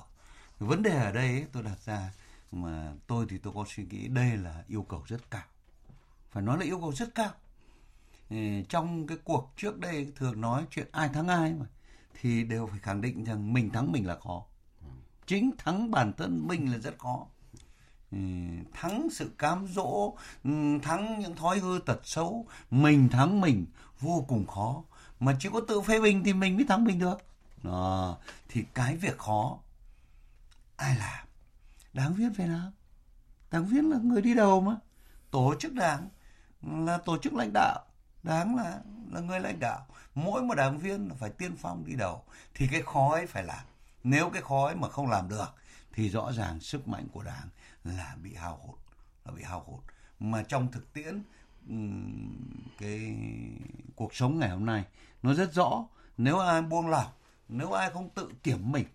Vấn 0.59 0.83
đề 0.83 0.95
ở 0.95 1.11
đây 1.11 1.27
ấy, 1.27 1.45
tôi 1.51 1.63
đặt 1.63 1.79
ra 1.85 2.13
mà 2.51 2.93
tôi 3.07 3.25
thì 3.29 3.37
tôi 3.37 3.53
có 3.53 3.65
suy 3.67 3.85
nghĩ 3.85 4.07
đây 4.07 4.37
là 4.37 4.63
yêu 4.67 4.83
cầu 4.83 5.03
rất 5.07 5.31
cao. 5.31 5.45
Phải 6.31 6.43
nói 6.43 6.57
là 6.57 6.65
yêu 6.65 6.79
cầu 6.79 6.93
rất 6.93 7.15
cao. 7.15 7.31
Ờ, 8.29 8.37
trong 8.69 9.07
cái 9.07 9.17
cuộc 9.23 9.53
trước 9.57 9.79
đây 9.79 10.11
thường 10.15 10.41
nói 10.41 10.65
chuyện 10.71 10.87
ai 10.91 11.09
thắng 11.09 11.27
ai 11.27 11.53
mà 11.53 11.65
thì 12.21 12.43
đều 12.43 12.67
phải 12.67 12.79
khẳng 12.79 13.01
định 13.01 13.23
rằng 13.23 13.53
mình 13.53 13.69
thắng 13.69 13.91
mình 13.91 14.07
là 14.07 14.15
khó 14.15 14.45
chính 15.29 15.51
thắng 15.57 15.91
bản 15.91 16.13
thân 16.17 16.47
mình 16.47 16.71
là 16.71 16.77
rất 16.77 16.97
khó 16.97 17.27
Ừ, 18.11 18.17
thắng 18.73 19.07
sự 19.11 19.31
cám 19.37 19.67
dỗ 19.67 20.13
ừ, 20.43 20.79
thắng 20.83 21.19
những 21.19 21.35
thói 21.35 21.59
hư 21.59 21.79
tật 21.85 21.99
xấu 22.03 22.45
mình 22.71 23.09
thắng 23.09 23.41
mình 23.41 23.65
vô 23.99 24.25
cùng 24.27 24.47
khó. 24.47 24.83
Mà 25.19 25.35
chỉ 25.39 25.49
có 25.53 25.61
tự 25.67 25.81
phê 25.81 25.99
bình 25.99 26.23
thì 26.23 26.33
mình 26.33 26.55
mới 26.55 26.65
thắng 26.69 26.83
mình 26.83 26.99
được. 26.99 27.17
À, 27.63 27.79
thì 28.49 28.65
cái 28.73 28.97
việc 28.97 29.17
khó 29.17 29.57
ai 30.75 30.95
làm? 30.95 31.27
Đáng 31.93 32.13
viết 32.13 32.29
phải 32.37 32.47
làm. 32.47 32.71
Đáng 33.51 33.65
viết 33.65 33.83
là 33.83 33.97
người 33.97 34.21
đi 34.21 34.33
đầu 34.33 34.61
mà. 34.61 34.75
Tổ 35.31 35.53
chức 35.59 35.73
đảng 35.73 36.09
là 36.61 36.97
tổ 36.97 37.17
chức 37.17 37.33
lãnh 37.33 37.51
đạo. 37.53 37.85
Đáng 38.23 38.55
là 38.55 38.79
là 39.11 39.19
người 39.19 39.39
lãnh 39.39 39.59
đạo. 39.59 39.85
Mỗi 40.15 40.41
một 40.41 40.55
đảng 40.55 40.77
viên 40.77 41.09
phải 41.19 41.29
tiên 41.29 41.55
phong 41.57 41.85
đi 41.85 41.95
đầu. 41.95 42.23
Thì 42.53 42.67
cái 42.71 42.81
khó 42.81 43.11
ấy 43.11 43.27
phải 43.27 43.43
làm. 43.43 43.65
Nếu 44.03 44.29
cái 44.29 44.41
khó 44.41 44.65
ấy 44.65 44.75
mà 44.75 44.89
không 44.89 45.09
làm 45.09 45.29
được 45.29 45.55
thì 45.93 46.09
rõ 46.09 46.31
ràng 46.31 46.59
sức 46.59 46.87
mạnh 46.87 47.07
của 47.13 47.23
đảng 47.23 47.49
là 47.83 48.15
bị 48.21 48.33
hao 48.33 48.57
hụt 48.57 48.79
là 49.25 49.31
bị 49.31 49.43
hao 49.43 49.63
hụt. 49.63 49.83
Mà 50.19 50.43
trong 50.43 50.71
thực 50.71 50.93
tiễn 50.93 51.23
cái 52.77 53.15
cuộc 53.95 54.15
sống 54.15 54.39
ngày 54.39 54.49
hôm 54.49 54.65
nay 54.65 54.85
nó 55.23 55.33
rất 55.33 55.53
rõ. 55.53 55.87
Nếu 56.17 56.39
ai 56.39 56.61
buông 56.61 56.87
lỏng 56.87 57.11
nếu 57.49 57.71
ai 57.71 57.89
không 57.89 58.09
tự 58.09 58.31
kiểm 58.43 58.71
mình 58.71 58.85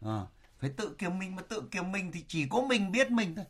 à, 0.00 0.26
phải 0.58 0.70
tự 0.76 0.94
kiểm 0.98 1.18
mình 1.18 1.36
mà 1.36 1.42
tự 1.42 1.68
kiểm 1.70 1.92
mình 1.92 2.12
thì 2.12 2.24
chỉ 2.28 2.48
có 2.48 2.62
mình 2.62 2.92
biết 2.92 3.10
mình 3.10 3.34
thôi. 3.34 3.44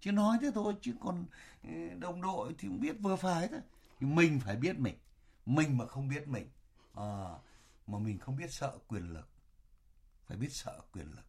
Chứ 0.00 0.12
nói 0.12 0.38
thế 0.40 0.50
thôi 0.54 0.74
chứ 0.80 0.92
còn 1.00 1.24
ừ, 1.62 1.70
đồng 1.98 2.22
đội 2.22 2.54
thì 2.58 2.68
cũng 2.68 2.80
biết 2.80 2.96
vừa 3.00 3.16
phải 3.16 3.48
thôi. 3.48 3.60
Mình 4.00 4.40
phải 4.40 4.56
biết 4.56 4.78
mình 4.78 4.94
mình 5.46 5.78
mà 5.78 5.86
không 5.86 6.08
biết 6.08 6.28
mình 6.28 6.48
à, 6.94 7.28
mà 7.86 7.98
mình 7.98 8.18
không 8.18 8.36
biết 8.36 8.52
sợ 8.52 8.78
quyền 8.88 9.12
lực 9.12 9.28
phải 10.26 10.36
biết 10.36 10.52
sợ 10.52 10.80
quyền 10.92 11.06
lực 11.06 11.24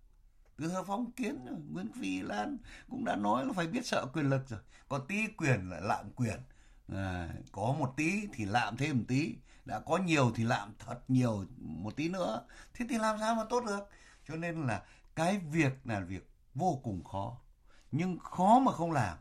từ 0.57 0.67
thời 0.67 0.83
phong 0.87 1.11
kiến 1.11 1.45
nguyễn 1.71 1.91
phi 2.01 2.21
lan 2.21 2.57
cũng 2.89 3.05
đã 3.05 3.15
nói 3.15 3.45
là 3.45 3.53
phải 3.53 3.67
biết 3.67 3.85
sợ 3.85 4.05
quyền 4.13 4.29
lực 4.29 4.49
rồi. 4.49 4.59
Còn 4.89 5.07
tí 5.07 5.27
quyền 5.27 5.69
là 5.69 5.79
lạm 5.79 6.11
quyền. 6.15 6.39
À, 6.93 7.29
có 7.51 7.75
một 7.79 7.93
tí 7.97 8.27
thì 8.33 8.45
lạm 8.45 8.77
thêm 8.77 8.97
một 8.97 9.03
tí. 9.07 9.35
Đã 9.65 9.79
có 9.79 9.97
nhiều 9.97 10.31
thì 10.35 10.43
lạm 10.43 10.73
thật 10.79 10.99
nhiều 11.07 11.45
một 11.57 11.95
tí 11.95 12.09
nữa. 12.09 12.45
Thế 12.73 12.85
thì 12.89 12.97
làm 12.97 13.19
sao 13.19 13.35
mà 13.35 13.43
tốt 13.49 13.63
được? 13.65 13.89
Cho 14.27 14.35
nên 14.35 14.67
là 14.67 14.83
cái 15.15 15.37
việc 15.37 15.73
là 15.83 15.99
việc 15.99 16.29
vô 16.53 16.79
cùng 16.83 17.03
khó. 17.03 17.37
Nhưng 17.91 18.19
khó 18.19 18.59
mà 18.59 18.71
không 18.71 18.91
làm 18.91 19.17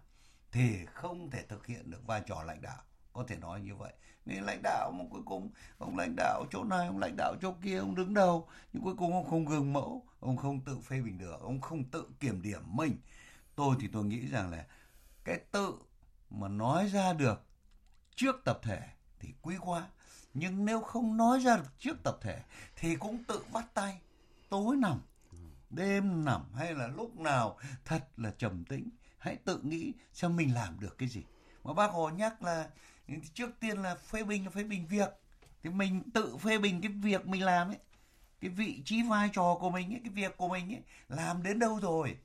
thì 0.53 0.87
không 0.87 1.31
thể 1.31 1.43
thực 1.43 1.67
hiện 1.67 1.91
được 1.91 2.07
vai 2.07 2.23
trò 2.27 2.43
lãnh 2.43 2.63
đạo 2.63 2.83
có 3.15 3.25
thể 3.29 3.37
nói 3.37 3.61
như 3.61 3.75
vậy. 3.75 3.93
Vì 4.27 4.41
lãnh 4.41 4.61
đạo 4.63 4.93
mà 4.93 5.05
cuối 5.11 5.23
cùng 5.25 5.51
ông 5.79 5.97
lãnh 5.97 6.17
đạo 6.17 6.45
chỗ 6.51 6.65
này, 6.65 6.87
ông 6.87 6.99
lãnh 6.99 7.17
đạo 7.17 7.35
chỗ 7.43 7.55
kia, 7.63 7.79
ông 7.79 7.95
đứng 7.95 8.15
đầu, 8.15 8.49
nhưng 8.73 8.83
cuối 8.83 8.95
cùng 8.99 9.13
ông 9.13 9.31
không 9.31 9.45
gương 9.45 9.73
mẫu, 9.73 10.03
ông 10.21 10.37
không 10.37 10.61
tự 10.61 10.79
phê 10.79 11.01
bình 11.01 11.19
được, 11.19 11.41
ông 11.41 11.61
không 11.61 11.85
tự 11.85 12.09
kiểm 12.21 12.43
điểm 12.43 12.63
mình. 12.67 12.97
Tôi 13.55 13.77
thì 13.81 13.89
tôi 13.93 14.05
nghĩ 14.05 14.29
rằng 14.29 14.51
là 14.51 14.67
cái 15.25 15.39
tự 15.51 15.75
mà 16.31 16.49
nói 16.49 16.89
ra 16.89 17.13
được 17.13 17.43
trước 18.15 18.37
tập 18.45 18.61
thể 18.63 18.81
thì 19.19 19.29
quý 19.43 19.57
quá. 19.61 19.87
Nhưng 20.35 20.65
nếu 20.65 20.81
không 20.81 21.17
nói 21.17 21.41
ra 21.41 21.57
được 21.57 21.79
trước 21.79 21.97
tập 22.05 22.19
thể 22.21 22.43
thì 22.77 22.97
cũng 22.97 23.25
tự 23.25 23.45
bắt 23.53 23.65
tay 23.75 24.01
tối 24.49 24.77
nằm, 24.77 25.01
đêm 25.71 26.25
nằm, 26.25 26.53
hay 26.55 26.75
là 26.75 26.87
lúc 26.87 27.17
nào 27.17 27.59
thật 27.85 28.09
là 28.17 28.33
trầm 28.39 28.65
tĩnh. 28.65 28.89
Hãy 29.19 29.37
tự 29.37 29.61
nghĩ 29.63 29.93
xem 30.13 30.37
mình 30.37 30.55
làm 30.55 30.81
được 30.81 30.99
cái 30.99 31.09
gì. 31.09 31.23
Mà 31.65 31.73
bác 31.73 31.91
hồ 31.91 32.11
nhắc 32.11 32.43
là 32.43 32.69
trước 33.35 33.51
tiên 33.61 33.79
là 33.79 33.95
phê 33.95 34.25
bình 34.25 34.45
là 34.45 34.51
phê 34.51 34.65
bình 34.65 34.87
việc. 34.87 35.09
Thì 35.63 35.71
mình 35.71 36.11
tự 36.15 36.37
phê 36.37 36.59
bình 36.59 36.81
cái 36.81 36.93
việc 36.93 37.27
mình 37.27 37.43
làm 37.43 37.69
ấy 37.69 37.79
cái 38.41 38.51
vị 38.51 38.83
trí 38.85 39.03
vai 39.03 39.31
trò 39.33 39.57
của 39.61 39.71
mình 39.71 39.95
ấy 39.95 40.01
cái 40.05 40.13
việc 40.13 40.37
của 40.37 40.49
mình 40.49 40.75
ấy 40.75 40.83
làm 41.09 41.43
đến 41.43 41.59
đâu 41.59 41.79
rồi 41.83 42.17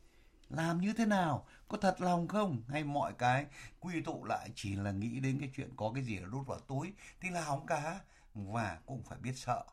làm 0.49 0.81
như 0.81 0.93
thế 0.93 1.05
nào 1.05 1.45
có 1.67 1.77
thật 1.77 2.01
lòng 2.01 2.27
không? 2.27 2.63
Hay 2.67 2.83
mọi 2.83 3.13
cái 3.13 3.45
quy 3.79 4.01
tụ 4.01 4.25
lại 4.25 4.49
chỉ 4.55 4.75
là 4.75 4.91
nghĩ 4.91 5.19
đến 5.19 5.39
cái 5.39 5.49
chuyện 5.55 5.69
có 5.75 5.91
cái 5.95 6.03
gì 6.03 6.15
là 6.19 6.27
đút 6.31 6.47
vào 6.47 6.59
túi 6.59 6.93
thì 7.21 7.29
là 7.29 7.43
hỏng 7.43 7.65
cả. 7.65 7.99
Và 8.33 8.77
cũng 8.85 9.03
phải 9.03 9.17
biết 9.19 9.33
sợ. 9.35 9.63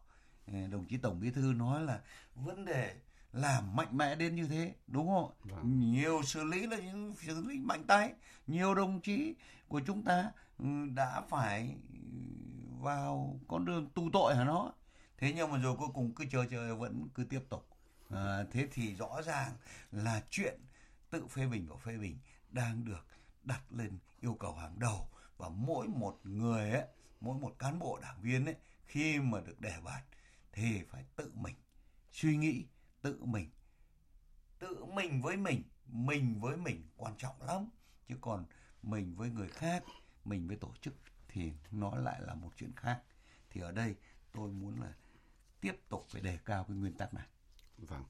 Đồng 0.47 0.85
chí 0.89 0.97
tổng 0.97 1.21
bí 1.21 1.31
thư 1.31 1.53
nói 1.57 1.83
là 1.83 2.01
vấn 2.35 2.65
đề 2.65 2.95
làm 3.33 3.77
mạnh 3.77 3.97
mẽ 3.97 4.15
đến 4.15 4.35
như 4.35 4.47
thế 4.49 4.75
đúng 4.87 5.09
không? 5.09 5.33
Vâng. 5.41 5.93
nhiều 5.93 6.23
xử 6.23 6.45
lý 6.45 6.67
là 6.67 6.77
những 6.77 7.15
xử 7.15 7.45
lý 7.47 7.59
mạnh 7.59 7.85
tay. 7.87 8.13
Nhiều 8.47 8.75
đồng 8.75 9.01
chí 9.01 9.35
của 9.69 9.81
chúng 9.87 10.03
ta 10.03 10.31
Ừ, 10.59 10.65
đã 10.95 11.21
phải 11.29 11.77
vào 12.81 13.41
con 13.49 13.65
đường 13.65 13.91
tù 13.91 14.11
tội 14.13 14.35
hả 14.37 14.45
nó? 14.45 14.73
Thế 15.19 15.33
nhưng 15.37 15.51
mà 15.51 15.59
rồi 15.59 15.77
cuối 15.77 15.89
cùng 15.95 16.15
cứ 16.15 16.25
chờ 16.31 16.47
chờ 16.51 16.77
vẫn 16.77 17.09
cứ 17.15 17.25
tiếp 17.25 17.41
tục. 17.49 17.69
À, 18.11 18.45
thế 18.51 18.69
thì 18.73 18.95
rõ 18.95 19.23
ràng 19.23 19.53
là 19.93 20.23
chuyện 20.31 20.61
tự 21.11 21.27
phê 21.27 21.47
bình 21.47 21.67
và 21.69 21.77
phê 21.77 21.97
bình 21.97 22.19
đang 22.51 22.85
được 22.85 23.07
đặt 23.43 23.63
lên 23.71 23.99
yêu 24.21 24.35
cầu 24.35 24.55
hàng 24.55 24.79
đầu. 24.79 25.09
Và 25.37 25.49
mỗi 25.49 25.89
một 25.89 26.21
người 26.25 26.71
ấy, 26.71 26.85
mỗi 27.21 27.39
một 27.39 27.55
cán 27.59 27.79
bộ 27.79 27.99
đảng 28.03 28.23
viên 28.23 28.45
ấy 28.45 28.57
khi 28.87 29.21
mà 29.21 29.41
được 29.41 29.61
đề 29.61 29.75
bạt 29.85 30.03
thì 30.53 30.83
phải 30.91 31.05
tự 31.17 31.31
mình 31.35 31.55
suy 32.13 32.37
nghĩ 32.37 32.65
tự 33.03 33.25
mình 33.25 33.51
tự 34.59 34.85
mình 34.85 35.23
với 35.23 35.37
mình 35.37 35.63
mình 35.87 36.41
với 36.41 36.57
mình 36.57 36.83
quan 36.97 37.15
trọng 37.19 37.43
lắm. 37.43 37.69
Chứ 38.09 38.15
còn 38.21 38.45
mình 38.83 39.15
với 39.17 39.31
người 39.31 39.49
khác 39.49 39.83
mình 40.29 40.49
với 40.49 40.57
tổ 40.57 40.71
chức 40.81 40.95
thì 41.29 41.53
nó 41.71 41.95
lại 41.95 42.21
là 42.27 42.35
một 42.35 42.51
chuyện 42.57 42.73
khác. 42.77 43.01
Thì 43.51 43.61
ở 43.61 43.73
đây 43.73 43.95
tôi 44.33 44.51
muốn 44.51 44.81
là 44.81 44.93
tiếp 45.61 45.75
tục 45.89 46.07
phải 46.09 46.23
đề 46.23 46.39
cao 46.45 46.65
cái 46.69 46.77
nguyên 46.77 46.93
tắc 46.93 47.15
này. 47.15 47.27
Vâng. 47.79 48.05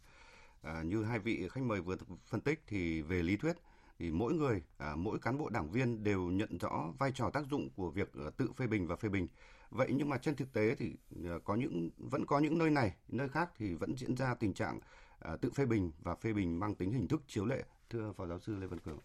À, 0.62 0.82
như 0.82 1.04
hai 1.04 1.18
vị 1.18 1.49
khách 1.49 1.62
mời 1.62 1.80
vừa 1.80 1.96
phân 2.26 2.40
tích 2.40 2.62
thì 2.66 3.02
về 3.02 3.23
lý 3.23 3.37
thuyết 3.37 3.56
thì 3.99 4.11
mỗi 4.11 4.35
người 4.35 4.62
à, 4.78 4.96
mỗi 4.96 5.18
cán 5.18 5.38
bộ 5.38 5.49
đảng 5.49 5.70
viên 5.70 6.04
đều 6.04 6.20
nhận 6.20 6.58
rõ 6.58 6.92
vai 6.99 7.12
trò 7.12 7.30
tác 7.30 7.46
dụng 7.50 7.70
của 7.76 7.90
việc 7.90 8.14
à, 8.14 8.30
tự 8.37 8.52
phê 8.52 8.66
bình 8.66 8.87
và 8.87 8.96
phê 8.96 9.08
bình. 9.08 9.28
Vậy 9.70 9.88
nhưng 9.92 10.08
mà 10.08 10.18
trên 10.18 10.37
thực 10.37 10.52
tế 10.52 10.75
thì 10.75 10.94
à, 11.25 11.35
có 11.44 11.54
những 11.54 11.90
vẫn 11.96 12.26
có 12.26 12.38
những 12.38 12.58
nơi 12.58 12.70
này 12.70 12.96
nơi 13.08 13.28
khác 13.28 13.50
thì 13.56 13.75
vẫn 13.75 13.96
diễn 13.96 14.16
ra 14.16 14.35
tình 14.35 14.54
trạng 14.54 14.80
à, 15.20 15.37
tự 15.37 15.50
phê 15.50 15.66
bình 15.66 15.92
và 16.02 16.14
phê 16.14 16.32
bình 16.32 16.61
mang 16.61 16.75
tính 16.75 16.92
hình 16.92 17.08
thức 17.08 17.23
chiếu 17.26 17.46
lệ. 17.46 17.64
Thưa 17.90 18.12
phó 18.12 18.26
giáo 18.26 18.40
sư 18.40 18.56
lê 18.56 18.66
văn 18.66 18.80
cường. 18.80 18.99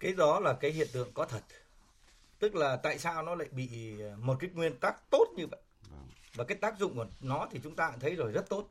Cái 0.00 0.12
đó 0.12 0.40
là 0.40 0.56
cái 0.60 0.70
hiện 0.70 0.88
tượng 0.92 1.12
có 1.14 1.26
thật 1.26 1.42
tức 2.44 2.54
là 2.54 2.76
tại 2.76 2.98
sao 2.98 3.22
nó 3.22 3.34
lại 3.34 3.48
bị 3.52 3.94
một 4.18 4.36
cái 4.40 4.50
nguyên 4.54 4.76
tắc 4.76 5.10
tốt 5.10 5.24
như 5.36 5.46
vậy? 5.46 5.60
Vâng. 5.90 6.08
và 6.34 6.44
cái 6.44 6.58
tác 6.58 6.78
dụng 6.78 6.96
của 6.96 7.06
nó 7.20 7.48
thì 7.50 7.60
chúng 7.62 7.76
ta 7.76 7.92
thấy 8.00 8.14
rồi 8.14 8.32
rất 8.32 8.48
tốt. 8.48 8.68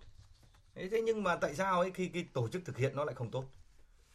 Thế 0.75 1.01
nhưng 1.05 1.23
mà 1.23 1.35
tại 1.35 1.55
sao 1.55 1.79
ấy 1.79 1.91
khi 1.91 2.07
cái 2.07 2.25
tổ 2.33 2.47
chức 2.47 2.65
thực 2.65 2.77
hiện 2.77 2.95
nó 2.95 3.03
lại 3.03 3.15
không 3.15 3.31
tốt? 3.31 3.45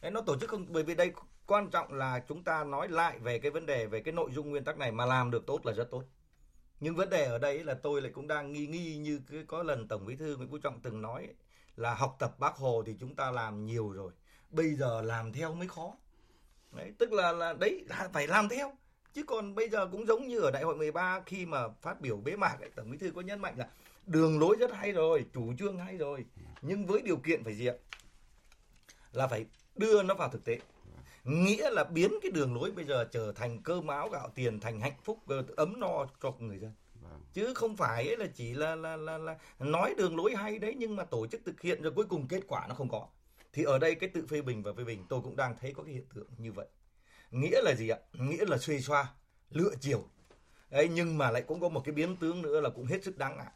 Đấy, 0.01 0.11
nó 0.11 0.21
tổ 0.21 0.37
chức 0.39 0.49
không 0.49 0.65
bởi 0.69 0.83
vì 0.83 0.95
đây 0.95 1.11
quan 1.45 1.69
trọng 1.69 1.93
là 1.93 2.23
chúng 2.27 2.43
ta 2.43 2.63
nói 2.63 2.87
lại 2.87 3.19
về 3.19 3.39
cái 3.39 3.51
vấn 3.51 3.65
đề 3.65 3.85
về 3.85 4.01
cái 4.01 4.13
nội 4.13 4.31
dung 4.31 4.49
nguyên 4.49 4.63
tắc 4.63 4.77
này 4.77 4.91
mà 4.91 5.05
làm 5.05 5.31
được 5.31 5.45
tốt 5.45 5.65
là 5.65 5.73
rất 5.73 5.91
tốt. 5.91 6.03
Nhưng 6.79 6.95
vấn 6.95 7.09
đề 7.09 7.25
ở 7.25 7.37
đây 7.37 7.63
là 7.63 7.73
tôi 7.73 8.01
lại 8.01 8.11
cũng 8.15 8.27
đang 8.27 8.51
nghi 8.51 8.67
nghi 8.67 8.97
như 8.97 9.21
cái 9.31 9.43
có 9.47 9.63
lần 9.63 9.87
tổng 9.87 10.05
bí 10.05 10.15
thư 10.15 10.37
nguyễn 10.37 10.49
phú 10.49 10.57
trọng 10.57 10.79
từng 10.81 11.01
nói 11.01 11.21
ấy, 11.21 11.35
là 11.75 11.93
học 11.93 12.15
tập 12.19 12.39
bác 12.39 12.55
hồ 12.55 12.83
thì 12.85 12.95
chúng 12.99 13.15
ta 13.15 13.31
làm 13.31 13.65
nhiều 13.65 13.91
rồi 13.91 14.11
bây 14.49 14.75
giờ 14.75 15.01
làm 15.01 15.33
theo 15.33 15.53
mới 15.53 15.67
khó. 15.67 15.93
Đấy 16.71 16.93
tức 16.99 17.11
là 17.13 17.31
là 17.31 17.53
đấy 17.53 17.85
phải 18.13 18.27
làm 18.27 18.49
theo 18.49 18.73
chứ 19.13 19.23
còn 19.23 19.55
bây 19.55 19.69
giờ 19.69 19.87
cũng 19.91 20.07
giống 20.07 20.27
như 20.27 20.39
ở 20.39 20.51
đại 20.51 20.63
hội 20.63 20.75
13 20.75 21.21
khi 21.25 21.45
mà 21.45 21.67
phát 21.81 22.01
biểu 22.01 22.17
bế 22.17 22.35
mạc 22.35 22.57
ấy, 22.61 22.69
tổng 22.75 22.91
bí 22.91 22.97
thư 22.97 23.11
có 23.11 23.21
nhấn 23.21 23.39
mạnh 23.39 23.53
là 23.57 23.67
đường 24.05 24.39
lối 24.39 24.55
rất 24.59 24.73
hay 24.73 24.91
rồi 24.91 25.25
chủ 25.33 25.53
trương 25.59 25.77
hay 25.77 25.97
rồi 25.97 26.25
nhưng 26.61 26.85
với 26.85 27.01
điều 27.01 27.17
kiện 27.17 27.43
phải 27.43 27.53
gì 27.53 27.65
ạ? 27.65 27.73
Là 29.11 29.27
phải 29.27 29.45
đưa 29.75 30.03
nó 30.03 30.13
vào 30.13 30.29
thực 30.29 30.45
tế. 30.45 30.59
Nghĩa 31.23 31.69
là 31.69 31.83
biến 31.83 32.11
cái 32.21 32.31
đường 32.31 32.55
lối 32.55 32.71
bây 32.71 32.85
giờ 32.85 33.07
trở 33.11 33.31
thành 33.31 33.61
cơm 33.63 33.87
áo 33.87 34.09
gạo 34.09 34.29
tiền 34.35 34.59
thành 34.59 34.79
hạnh 34.79 34.97
phúc 35.03 35.19
ờ, 35.27 35.43
ấm 35.57 35.79
no 35.79 36.05
cho 36.21 36.33
người 36.39 36.59
dân. 36.59 36.73
Vâng. 37.01 37.21
chứ 37.33 37.53
không 37.53 37.77
phải 37.77 38.15
là 38.17 38.25
chỉ 38.35 38.53
là, 38.53 38.75
là 38.75 38.95
là 38.95 39.17
là 39.17 39.37
nói 39.59 39.93
đường 39.97 40.17
lối 40.17 40.35
hay 40.35 40.59
đấy 40.59 40.75
nhưng 40.77 40.95
mà 40.95 41.03
tổ 41.03 41.27
chức 41.27 41.41
thực 41.45 41.61
hiện 41.61 41.81
rồi 41.81 41.93
cuối 41.95 42.05
cùng 42.05 42.27
kết 42.27 42.41
quả 42.47 42.65
nó 42.69 42.75
không 42.75 42.89
có. 42.89 43.07
Thì 43.53 43.63
ở 43.63 43.79
đây 43.79 43.95
cái 43.95 44.09
tự 44.09 44.27
phê 44.27 44.41
bình 44.41 44.63
và 44.63 44.73
phê 44.73 44.83
bình 44.83 45.05
tôi 45.09 45.21
cũng 45.21 45.35
đang 45.35 45.55
thấy 45.59 45.73
có 45.73 45.83
cái 45.83 45.93
hiện 45.93 46.05
tượng 46.13 46.27
như 46.37 46.51
vậy 46.51 46.67
nghĩa 47.31 47.61
là 47.61 47.75
gì 47.75 47.89
ạ? 47.89 47.97
Nghĩa 48.13 48.45
là 48.45 48.57
xuê 48.57 48.79
xoa, 48.79 49.13
lựa 49.49 49.71
chiều. 49.79 50.07
Ấy, 50.69 50.87
nhưng 50.87 51.17
mà 51.17 51.31
lại 51.31 51.41
cũng 51.41 51.59
có 51.59 51.69
một 51.69 51.81
cái 51.85 51.93
biến 51.93 52.15
tướng 52.15 52.41
nữa 52.41 52.61
là 52.61 52.69
cũng 52.69 52.85
hết 52.85 53.03
sức 53.03 53.17
đáng 53.17 53.37
ngại. 53.37 53.51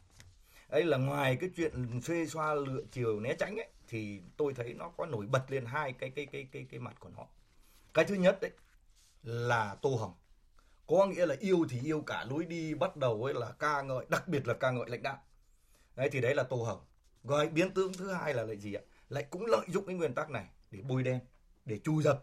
Ấy 0.68 0.84
là 0.84 0.96
ngoài 0.96 1.36
cái 1.40 1.50
chuyện 1.56 2.00
xuê 2.00 2.26
xoa, 2.26 2.54
lựa 2.54 2.82
chiều, 2.92 3.20
né 3.20 3.34
tránh 3.38 3.56
ấy, 3.56 3.68
thì 3.88 4.20
tôi 4.36 4.54
thấy 4.54 4.74
nó 4.74 4.88
có 4.96 5.06
nổi 5.06 5.26
bật 5.26 5.44
lên 5.48 5.64
hai 5.64 5.92
cái 5.92 6.10
cái 6.10 6.26
cái 6.26 6.48
cái 6.52 6.66
cái 6.70 6.80
mặt 6.80 6.94
của 7.00 7.08
nó. 7.16 7.26
Cái 7.94 8.04
thứ 8.04 8.14
nhất 8.14 8.38
đấy 8.40 8.50
là 9.22 9.76
tô 9.82 9.96
hồng. 9.96 10.14
Có 10.86 11.06
nghĩa 11.06 11.26
là 11.26 11.34
yêu 11.40 11.66
thì 11.70 11.80
yêu 11.84 12.00
cả 12.00 12.26
lối 12.30 12.44
đi, 12.44 12.74
bắt 12.74 12.96
đầu 12.96 13.24
ấy 13.24 13.34
là 13.34 13.52
ca 13.58 13.82
ngợi, 13.82 14.06
đặc 14.08 14.28
biệt 14.28 14.46
là 14.46 14.54
ca 14.54 14.70
ngợi 14.70 14.88
lãnh 14.88 15.02
đạo. 15.02 15.18
Đấy 15.96 16.08
thì 16.12 16.20
đấy 16.20 16.34
là 16.34 16.42
tô 16.42 16.56
hồng. 16.56 16.80
Rồi, 17.24 17.48
biến 17.48 17.70
tướng 17.74 17.92
thứ 17.92 18.12
hai 18.12 18.34
là 18.34 18.42
lại 18.42 18.56
gì 18.56 18.74
ạ? 18.74 18.82
Lại 19.08 19.26
cũng 19.30 19.46
lợi 19.46 19.66
dụng 19.68 19.86
cái 19.86 19.96
nguyên 19.96 20.14
tắc 20.14 20.30
này 20.30 20.46
để 20.70 20.80
bôi 20.82 21.02
đen, 21.02 21.20
để 21.64 21.78
chui 21.78 22.02
dập 22.02 22.22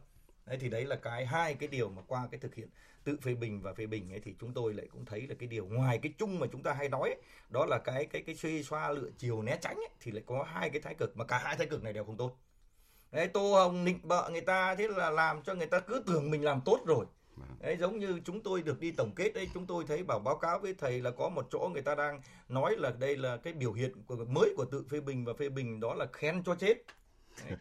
đấy 0.52 0.58
thì 0.62 0.70
đấy 0.70 0.86
là 0.86 0.96
cái 0.96 1.26
hai 1.26 1.54
cái 1.54 1.70
điều 1.70 1.90
mà 1.90 2.02
qua 2.08 2.28
cái 2.32 2.40
thực 2.40 2.56
hiện 2.56 2.70
tự 3.04 3.18
phê 3.22 3.36
bình 3.36 3.62
và 3.62 3.74
phê 3.74 3.86
bình 3.86 4.14
ấy 4.14 4.20
thì 4.20 4.36
chúng 4.40 4.54
tôi 4.54 4.74
lại 4.74 4.88
cũng 4.92 5.06
thấy 5.06 5.28
là 5.28 5.36
cái 5.40 5.48
điều 5.48 5.66
ngoài 5.66 6.00
cái 6.02 6.14
chung 6.18 6.40
mà 6.40 6.48
chúng 6.52 6.64
ta 6.64 6.74
hay 6.74 6.90
nói 6.90 7.10
ấy, 7.10 7.22
đó 7.50 7.66
là 7.66 7.78
cái 7.78 8.06
cái 8.06 8.22
cái 8.22 8.36
suy 8.36 8.64
xoa 8.64 8.92
lựa 8.92 9.10
chiều 9.18 9.42
né 9.42 9.58
tránh 9.62 9.76
ấy, 9.76 9.90
thì 10.00 10.12
lại 10.12 10.24
có 10.26 10.44
hai 10.44 10.70
cái 10.70 10.82
thái 10.82 10.94
cực 10.94 11.18
mà 11.18 11.26
cả 11.26 11.38
hai 11.38 11.56
thái 11.58 11.68
cực 11.68 11.84
này 11.84 11.94
đều 11.94 12.04
không 12.04 12.18
tốt. 12.18 12.38
Đấy 13.12 13.28
tô 13.28 13.54
hồng 13.54 13.84
nịnh 13.84 14.00
bợ 14.04 14.30
người 14.30 14.42
ta 14.42 14.76
thế 14.76 14.88
là 14.88 15.10
làm 15.10 15.42
cho 15.44 15.54
người 15.54 15.68
ta 15.68 15.80
cứ 15.80 16.04
tưởng 16.08 16.32
mình 16.32 16.44
làm 16.44 16.62
tốt 16.66 16.80
rồi. 16.86 17.06
Vâng. 17.36 17.58
đấy 17.60 17.78
giống 17.80 18.00
như 18.00 18.20
chúng 18.26 18.44
tôi 18.44 18.62
được 18.62 18.80
đi 18.80 18.92
tổng 18.92 19.12
kết 19.16 19.34
đấy 19.34 19.50
chúng 19.54 19.66
tôi 19.66 19.84
thấy 19.88 20.04
bảo 20.04 20.20
báo 20.20 20.38
cáo 20.38 20.60
với 20.60 20.74
thầy 20.74 21.02
là 21.02 21.12
có 21.12 21.30
một 21.30 21.48
chỗ 21.52 21.70
người 21.74 21.82
ta 21.82 21.96
đang 21.96 22.22
nói 22.50 22.76
là 22.78 22.92
đây 23.00 23.18
là 23.18 23.38
cái 23.38 23.54
biểu 23.54 23.74
hiện 23.74 24.04
của 24.06 24.16
mới 24.16 24.54
của 24.58 24.66
tự 24.66 24.84
phê 24.90 25.00
bình 25.00 25.26
và 25.26 25.34
phê 25.34 25.50
bình 25.50 25.80
đó 25.80 25.96
là 25.96 26.06
khen 26.14 26.44
cho 26.44 26.56
chết 26.56 26.74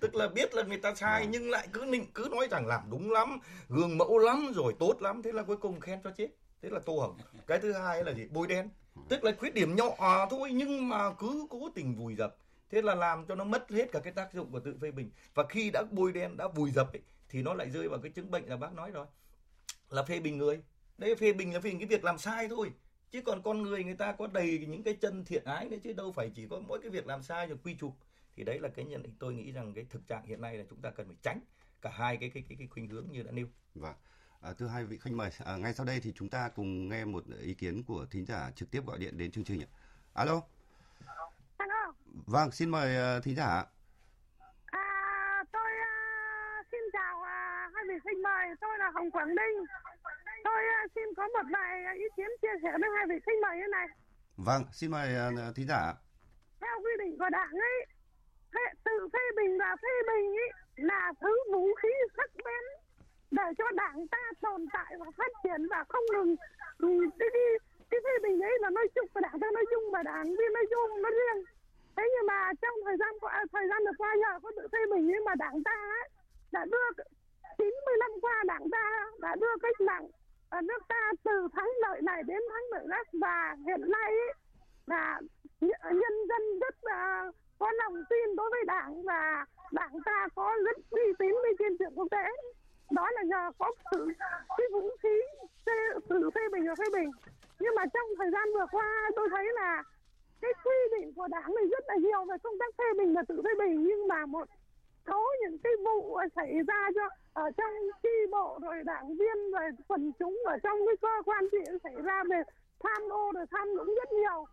tức 0.00 0.14
là 0.14 0.28
biết 0.28 0.54
là 0.54 0.62
người 0.62 0.78
ta 0.78 0.94
sai 0.94 1.22
vâng. 1.22 1.30
nhưng 1.30 1.50
lại 1.50 1.68
cứ 1.72 1.84
nịnh 1.88 2.06
cứ 2.14 2.28
nói 2.30 2.48
rằng 2.50 2.66
làm 2.66 2.80
đúng 2.90 3.10
lắm 3.10 3.38
gương 3.68 3.98
mẫu 3.98 4.18
lắm 4.18 4.52
rồi 4.54 4.74
tốt 4.78 5.02
lắm 5.02 5.22
thế 5.22 5.32
là 5.32 5.42
cuối 5.42 5.56
cùng 5.56 5.80
khen 5.80 6.00
cho 6.04 6.10
chết. 6.10 6.28
Thế 6.62 6.68
là 6.70 6.78
tô 6.78 6.98
hồng. 6.98 7.18
Cái 7.46 7.58
thứ 7.58 7.72
hai 7.72 8.04
là 8.04 8.12
gì? 8.12 8.26
Bôi 8.30 8.46
đen. 8.46 8.68
Tức 9.08 9.24
là 9.24 9.32
khuyết 9.38 9.54
điểm 9.54 9.76
nhỏ 9.76 10.26
thôi 10.30 10.50
nhưng 10.52 10.88
mà 10.88 11.12
cứ 11.12 11.46
cố 11.50 11.70
tình 11.74 11.94
vùi 11.94 12.14
dập. 12.14 12.36
Thế 12.70 12.82
là 12.82 12.94
làm 12.94 13.26
cho 13.26 13.34
nó 13.34 13.44
mất 13.44 13.70
hết 13.70 13.92
cả 13.92 14.00
cái 14.00 14.12
tác 14.12 14.32
dụng 14.32 14.52
của 14.52 14.60
tự 14.60 14.76
phê 14.80 14.90
bình. 14.90 15.10
Và 15.34 15.44
khi 15.48 15.70
đã 15.70 15.82
bôi 15.90 16.12
đen 16.12 16.36
đã 16.36 16.48
vùi 16.48 16.70
dập 16.70 16.92
ấy, 16.92 17.02
thì 17.28 17.42
nó 17.42 17.54
lại 17.54 17.70
rơi 17.70 17.88
vào 17.88 17.98
cái 18.02 18.10
chứng 18.10 18.30
bệnh 18.30 18.44
là 18.44 18.56
bác 18.56 18.72
nói 18.72 18.90
rồi. 18.90 19.06
Là 19.90 20.02
phê 20.02 20.20
bình 20.20 20.38
người. 20.38 20.62
Đấy 20.98 21.14
phê 21.14 21.32
bình 21.32 21.54
là 21.54 21.60
phê 21.60 21.70
bình 21.70 21.78
cái 21.78 21.86
việc 21.86 22.04
làm 22.04 22.18
sai 22.18 22.48
thôi. 22.48 22.72
Chứ 23.10 23.22
còn 23.22 23.42
con 23.42 23.62
người 23.62 23.84
người 23.84 23.94
ta 23.94 24.12
có 24.12 24.26
đầy 24.26 24.66
những 24.68 24.82
cái 24.82 24.94
chân 24.94 25.24
thiện 25.24 25.44
ái 25.44 25.68
đấy 25.68 25.80
chứ 25.82 25.92
đâu 25.92 26.12
phải 26.12 26.30
chỉ 26.34 26.46
có 26.50 26.60
mỗi 26.68 26.78
cái 26.82 26.90
việc 26.90 27.06
làm 27.06 27.22
sai 27.22 27.46
rồi 27.46 27.58
quy 27.64 27.76
chụp 27.80 27.92
thì 28.36 28.44
đấy 28.44 28.58
là 28.60 28.68
cái 28.68 28.84
nhận 28.84 29.02
định 29.02 29.14
tôi 29.18 29.34
nghĩ 29.34 29.52
rằng 29.52 29.74
cái 29.74 29.86
thực 29.90 30.08
trạng 30.08 30.26
hiện 30.26 30.40
nay 30.40 30.58
là 30.58 30.64
chúng 30.70 30.82
ta 30.82 30.90
cần 30.90 31.06
phải 31.06 31.16
tránh 31.22 31.40
cả 31.82 31.90
hai 31.94 32.16
cái 32.16 32.30
cái 32.34 32.44
cái, 32.48 32.56
cái 32.58 32.68
khuynh 32.70 32.88
hướng 32.88 33.06
như 33.10 33.22
đã 33.22 33.30
nêu. 33.30 33.46
Vâng. 33.74 33.94
À, 34.40 34.52
thưa 34.58 34.66
hai 34.66 34.84
vị 34.84 34.98
khách 34.98 35.12
mời, 35.12 35.30
à, 35.44 35.56
ngay 35.56 35.74
sau 35.74 35.86
đây 35.86 36.00
thì 36.00 36.12
chúng 36.12 36.28
ta 36.28 36.50
cùng 36.54 36.88
nghe 36.88 37.04
một 37.04 37.24
ý 37.40 37.54
kiến 37.54 37.84
của 37.84 38.06
thính 38.10 38.24
giả 38.24 38.50
trực 38.54 38.70
tiếp 38.70 38.86
gọi 38.86 38.98
điện 38.98 39.18
đến 39.18 39.30
chương 39.30 39.44
trình. 39.44 39.60
Alo. 40.14 40.42
Alo. 41.56 41.92
Vâng, 42.26 42.50
xin 42.50 42.70
mời 42.70 43.16
uh, 43.18 43.24
thính 43.24 43.36
giả. 43.36 43.64
À, 44.66 45.44
tôi 45.52 45.70
uh, 45.70 46.66
xin 46.70 46.80
chào 46.92 47.18
uh, 47.18 47.74
hai 47.74 47.84
vị 47.88 47.94
khách 48.04 48.16
mời, 48.22 48.46
tôi 48.60 48.78
là 48.78 48.90
Hồng 48.94 49.10
Quảng 49.10 49.28
Ninh. 49.28 49.66
Tôi 50.44 50.62
uh, 50.84 50.90
xin 50.94 51.04
có 51.16 51.28
một 51.28 51.48
vài 51.52 51.96
ý 51.98 52.04
kiến 52.16 52.28
chia 52.42 52.56
sẻ 52.62 52.70
với 52.80 52.90
hai 52.96 53.06
vị 53.08 53.16
khách 53.26 53.38
mời 53.42 53.56
như 53.56 53.66
này. 53.70 53.86
Vâng, 54.36 54.64
xin 54.72 54.90
mời 54.90 55.08
uh, 55.48 55.56
thính 55.56 55.66
giả 55.66 55.94
theo 56.60 56.76
quy 56.84 57.04
định 57.04 57.18
của 57.18 57.28
đảng 57.30 57.52
ấy 57.52 57.86
phê, 58.54 58.60
tự 58.84 59.08
phê 59.12 59.18
bình 59.36 59.58
và 59.58 59.76
phê 59.82 59.94
bình 60.08 60.32
ý 60.32 60.46
là 60.76 61.12
thứ 61.20 61.38
vũ 61.52 61.74
khí 61.82 61.88
sắc 62.16 62.30
bén 62.44 62.64
để 63.30 63.42
cho 63.58 63.64
đảng 63.74 64.08
ta 64.08 64.24
tồn 64.40 64.66
tại 64.72 64.96
và 64.98 65.06
phát 65.18 65.32
triển 65.42 65.66
và 65.70 65.84
không 65.88 66.04
ngừng. 66.12 66.36
Ừ, 66.78 66.88
đi 67.18 67.26
đi 67.34 67.46
cái 67.90 68.00
phê 68.04 68.10
bình 68.22 68.40
ấy 68.40 68.58
là 68.60 68.70
nói 68.70 68.88
chung 68.94 69.06
và 69.14 69.20
đảng 69.20 69.40
ta 69.40 69.46
nói 69.54 69.64
chung 69.70 69.84
và 69.92 70.02
đảng 70.02 70.24
viên 70.26 70.52
nói 70.52 70.66
chung 70.70 71.02
nói 71.02 71.12
riêng. 71.12 71.44
Thế 71.96 72.02
nhưng 72.12 72.26
mà 72.26 72.52
trong 72.62 72.74
thời 72.84 72.96
gian 72.96 73.14
qua 73.20 73.44
thời 73.52 73.66
gian 73.68 73.78
vừa 73.84 73.96
qua 73.98 74.14
nhờ 74.14 74.38
có 74.42 74.50
tự 74.56 74.68
phê 74.72 74.78
bình 74.92 75.06
nhưng 75.06 75.24
mà 75.24 75.34
đảng 75.34 75.62
ta 75.64 75.76
ấy, 76.00 76.08
đã 76.52 76.64
đưa 76.64 77.04
90 77.58 77.96
năm 78.00 78.10
qua 78.22 78.42
đảng 78.46 78.70
ta 78.72 79.06
đã 79.18 79.36
đưa 79.40 79.54
cách 79.62 79.80
mạng 79.80 80.06
ở 80.50 80.60
nước 80.60 80.82
ta 80.88 81.12
từ 81.24 81.48
thắng 81.52 81.70
lợi 81.82 82.02
này 82.02 82.22
đến 82.22 82.38
thắng 82.50 82.64
lợi 82.70 82.84
khác. 82.90 83.06
Và 83.20 83.56
hiện 83.66 83.90
nay 83.90 84.10
ấy, 84.10 84.32
là 84.86 85.20
nhân 85.92 86.14
dân 86.28 86.58
rất 86.60 86.74
là 86.82 87.30
có 87.60 87.72
lòng 87.72 87.94
tin 88.10 88.36
đối 88.36 88.50
với 88.50 88.64
đảng 88.66 89.02
và 89.02 89.44
đảng 89.72 89.92
ta 90.04 90.28
có 90.34 90.56
rất 90.64 90.76
uy 90.90 91.02
tín 91.18 91.34
với 91.42 91.52
trên 91.58 91.78
trường 91.78 91.94
quốc 91.94 92.08
tế. 92.10 92.26
Đó 92.90 93.10
là 93.10 93.22
nhờ 93.22 93.50
có 93.58 93.72
sự 93.90 94.08
cái 94.58 94.66
vũ 94.72 94.90
khí 95.02 95.16
sự 96.08 96.30
phê 96.34 96.40
bình 96.52 96.64
và 96.68 96.74
phê 96.74 96.84
bình. 96.92 97.10
Nhưng 97.60 97.74
mà 97.74 97.84
trong 97.94 98.08
thời 98.18 98.30
gian 98.30 98.48
vừa 98.54 98.66
qua, 98.70 99.10
tôi 99.16 99.28
thấy 99.30 99.44
là 99.54 99.82
cái 100.40 100.52
quy 100.64 100.98
định 100.98 101.12
của 101.16 101.28
đảng 101.28 101.54
này 101.54 101.64
rất 101.70 101.84
là 101.86 101.94
nhiều 101.94 102.24
về 102.24 102.36
công 102.42 102.58
tác 102.58 102.74
phê 102.78 102.84
bình 102.98 103.14
và 103.14 103.22
tự 103.28 103.42
phê 103.44 103.50
bình. 103.58 103.84
Nhưng 103.84 104.08
mà 104.08 104.26
một 104.26 104.48
số 105.06 105.26
những 105.40 105.58
cái 105.58 105.72
vụ 105.84 106.20
xảy 106.36 106.52
ra 106.68 106.88
cho, 106.94 107.08
ở 107.32 107.50
trong 107.56 107.74
chi 108.02 108.26
bộ 108.30 108.58
rồi 108.62 108.82
đảng 108.84 109.08
viên 109.16 109.50
rồi 109.52 109.70
quần 109.88 110.12
chúng 110.18 110.38
ở 110.46 110.56
trong 110.62 110.78
cái 110.86 110.96
cơ 111.02 111.22
quan 111.24 111.44
chuyện 111.50 111.78
xảy 111.84 111.94
ra 112.04 112.22
về 112.30 112.42
tham 112.80 113.02
ô 113.08 113.32
rồi 113.34 113.44
tham 113.50 113.68
nhũng 113.68 113.94
rất 113.94 114.12
nhiều 114.12 114.46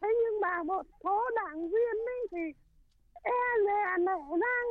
thế 0.00 0.08
nhưng 0.22 0.40
mà 0.40 0.62
một 0.62 0.82
số 1.04 1.30
đảng 1.36 1.68
viên 1.68 1.96
ấy 2.06 2.26
thì 2.30 2.44
e 3.22 3.42
lè 3.66 3.98
nể 3.98 4.20
nang 4.30 4.68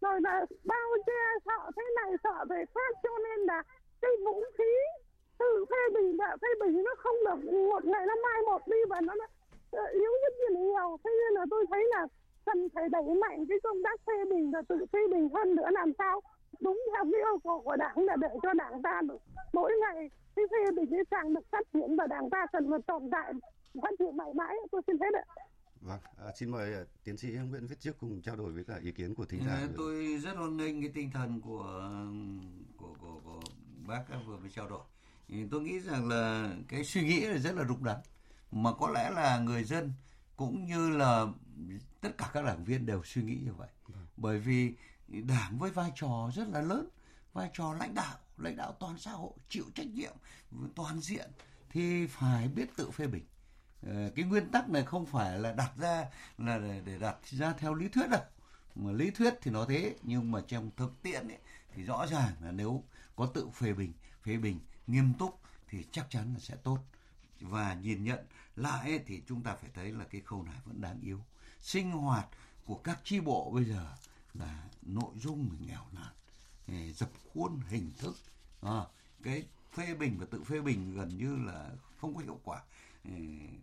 rồi 0.00 0.20
là 0.20 0.46
bao 0.64 0.88
che 1.06 1.22
sợ 1.46 1.70
thế 1.76 1.82
này 1.96 2.10
sợ 2.24 2.44
về 2.48 2.64
khác, 2.74 2.96
cho 3.02 3.10
nên 3.24 3.46
là 3.46 3.62
cái 4.00 4.10
vũ 4.24 4.42
khí 4.58 4.72
tự 5.38 5.64
phê 5.70 5.76
bình 5.94 6.16
và 6.18 6.36
phê 6.42 6.48
bình 6.60 6.84
nó 6.84 6.94
không 6.98 7.16
được 7.24 7.52
một 7.52 7.84
ngày 7.84 8.06
nó 8.06 8.14
mai 8.22 8.42
một 8.46 8.62
đi 8.66 8.76
và 8.88 9.00
nó 9.00 9.14
ờ, 9.70 9.84
yếu 9.92 10.10
nhất 10.22 10.32
như 10.38 10.56
nhiều. 10.56 10.96
Thế 11.04 11.10
nên 11.20 11.34
là 11.34 11.44
tôi 11.50 11.64
thấy 11.70 11.84
là 11.90 12.06
cần 12.46 12.68
phải 12.74 12.88
đẩy 12.88 13.14
mạnh 13.20 13.44
cái 13.48 13.58
công 13.62 13.82
tác 13.84 14.00
phê 14.06 14.24
bình 14.30 14.50
và 14.50 14.62
tự 14.68 14.86
phê 14.92 14.98
bình 15.10 15.28
hơn 15.34 15.54
nữa, 15.54 15.68
làm 15.70 15.92
sao 15.98 16.20
đúng 16.60 16.82
theo 16.92 17.04
cái 17.12 17.20
yêu 17.20 17.38
cầu 17.44 17.60
của 17.64 17.76
đảng 17.76 17.98
là 17.98 18.16
để 18.16 18.28
cho 18.42 18.54
đảng 18.54 18.82
ta 18.82 19.00
được 19.08 19.18
mỗi 19.52 19.72
ngày 19.80 20.10
cái 20.36 20.44
phê 20.50 20.70
bình 20.76 20.90
cái 20.90 21.04
càng 21.10 21.34
được 21.34 21.50
phát 21.52 21.62
triển 21.72 21.96
và 21.96 22.06
đảng 22.06 22.30
ta 22.30 22.46
cần 22.52 22.70
phải 22.70 22.78
tồn 22.86 23.08
tại 23.12 23.32
phát 23.82 23.90
triển 23.98 24.16
mãi 24.16 24.28
mãi 24.36 24.54
tôi 24.72 24.82
xin 24.86 24.96
hết 25.00 25.14
ạ 25.14 25.24
Vâng, 25.80 26.00
à, 26.16 26.32
xin 26.36 26.50
mời 26.50 26.74
à, 26.74 26.80
tiến 27.04 27.16
sĩ 27.16 27.28
Nguyễn 27.28 27.66
Viết 27.66 27.80
Trước 27.80 27.98
cùng 27.98 28.22
trao 28.22 28.36
đổi 28.36 28.52
với 28.52 28.64
cả 28.64 28.78
ý 28.82 28.92
kiến 28.92 29.14
của 29.14 29.24
thính 29.24 29.40
giả. 29.46 29.68
Tôi 29.76 30.18
rất 30.22 30.36
hoan 30.36 30.56
nghênh 30.56 30.80
cái 30.80 30.90
tinh 30.94 31.10
thần 31.10 31.40
của 31.40 31.90
của 32.76 32.94
của, 33.00 33.20
của 33.24 33.40
bác 33.86 34.04
vừa 34.26 34.36
mới 34.36 34.50
trao 34.50 34.68
đổi. 34.68 34.80
Tôi 35.50 35.60
nghĩ 35.60 35.80
rằng 35.80 36.08
là 36.08 36.52
cái 36.68 36.84
suy 36.84 37.02
nghĩ 37.02 37.20
là 37.20 37.38
rất 37.38 37.54
là 37.54 37.64
đúng 37.64 37.84
đắn 37.84 37.96
mà 38.52 38.72
có 38.72 38.90
lẽ 38.90 39.10
là 39.10 39.38
người 39.38 39.64
dân 39.64 39.92
cũng 40.36 40.64
như 40.64 40.90
là 40.90 41.26
tất 42.00 42.18
cả 42.18 42.30
các 42.32 42.44
đảng 42.44 42.64
viên 42.64 42.86
đều 42.86 43.02
suy 43.04 43.22
nghĩ 43.22 43.38
như 43.44 43.52
vậy. 43.52 43.68
Vâng. 43.88 44.06
Bởi 44.16 44.38
vì 44.38 44.74
đảng 45.08 45.58
với 45.58 45.70
vai 45.70 45.92
trò 45.94 46.30
rất 46.34 46.48
là 46.48 46.62
lớn, 46.62 46.88
vai 47.32 47.50
trò 47.52 47.74
lãnh 47.80 47.94
đạo, 47.94 48.18
lãnh 48.38 48.56
đạo 48.56 48.72
toàn 48.72 48.98
xã 48.98 49.10
hội, 49.10 49.32
chịu 49.48 49.64
trách 49.74 49.86
nhiệm 49.86 50.14
toàn 50.74 51.00
diện 51.00 51.30
thì 51.70 52.06
phải 52.06 52.48
biết 52.48 52.76
tự 52.76 52.90
phê 52.90 53.06
bình 53.06 53.24
Ờ, 53.86 54.10
cái 54.16 54.24
nguyên 54.24 54.50
tắc 54.50 54.70
này 54.70 54.84
không 54.84 55.06
phải 55.06 55.38
là 55.38 55.52
đặt 55.52 55.72
ra 55.76 56.06
là 56.38 56.58
để, 56.58 56.80
để 56.84 56.98
đặt 56.98 57.16
ra 57.24 57.52
theo 57.52 57.74
lý 57.74 57.88
thuyết 57.88 58.10
đâu. 58.10 58.22
Mà 58.74 58.92
lý 58.92 59.10
thuyết 59.10 59.34
thì 59.42 59.50
nó 59.50 59.64
thế 59.68 59.94
nhưng 60.02 60.30
mà 60.30 60.40
trong 60.48 60.70
thực 60.76 61.02
tiễn 61.02 61.28
ấy, 61.28 61.38
thì 61.74 61.82
rõ 61.84 62.06
ràng 62.06 62.32
là 62.40 62.50
nếu 62.52 62.82
có 63.16 63.26
tự 63.26 63.48
phê 63.54 63.72
bình 63.72 63.92
phê 64.22 64.36
bình 64.36 64.60
nghiêm 64.86 65.14
túc 65.14 65.40
thì 65.68 65.84
chắc 65.92 66.06
chắn 66.10 66.34
là 66.34 66.40
sẽ 66.40 66.56
tốt. 66.62 66.78
Và 67.40 67.74
nhìn 67.74 68.04
nhận 68.04 68.18
lại 68.56 68.90
ấy, 68.90 69.00
thì 69.06 69.22
chúng 69.26 69.42
ta 69.42 69.54
phải 69.54 69.70
thấy 69.74 69.92
là 69.92 70.04
cái 70.04 70.20
khâu 70.20 70.42
này 70.42 70.56
vẫn 70.64 70.80
đáng 70.80 71.00
yếu 71.02 71.20
sinh 71.60 71.90
hoạt 71.90 72.26
của 72.64 72.74
các 72.74 73.00
chi 73.04 73.20
bộ 73.20 73.50
bây 73.54 73.64
giờ 73.64 73.92
là 74.34 74.62
nội 74.82 75.12
dung 75.16 75.50
nghèo 75.66 75.82
nàn 75.92 76.12
ờ, 76.68 76.92
dập 76.94 77.10
khuôn 77.34 77.60
hình 77.68 77.92
thức. 77.98 78.16
À, 78.62 78.80
cái 79.22 79.44
phê 79.72 79.94
bình 79.94 80.16
và 80.18 80.26
tự 80.30 80.44
phê 80.44 80.60
bình 80.60 80.94
gần 80.94 81.18
như 81.18 81.36
là 81.46 81.70
không 82.00 82.14
có 82.14 82.20
hiệu 82.20 82.40
quả. 82.44 82.62
Ừ, 83.08 83.12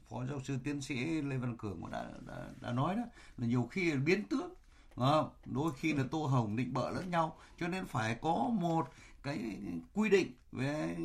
phó 0.09 0.25
giáo 0.25 0.39
sư 0.43 0.57
tiến 0.63 0.81
sĩ 0.81 0.95
lê 1.21 1.37
văn 1.37 1.57
cường 1.57 1.81
cũng 1.81 1.91
đã 1.91 2.05
đã, 2.27 2.47
đã 2.61 2.71
nói 2.71 2.95
đó 2.95 3.03
là 3.37 3.47
nhiều 3.47 3.67
khi 3.71 3.91
là 3.91 3.99
biến 4.05 4.23
tướng 4.23 4.53
à, 4.97 5.11
đôi 5.45 5.71
khi 5.77 5.93
là 5.93 6.03
tô 6.11 6.25
hồng 6.25 6.55
định 6.55 6.73
bợ 6.73 6.89
lẫn 6.91 7.11
nhau 7.11 7.37
cho 7.59 7.67
nên 7.67 7.85
phải 7.85 8.15
có 8.21 8.49
một 8.53 8.89
cái 9.23 9.57
quy 9.93 10.09
định 10.09 10.31
về 10.51 10.95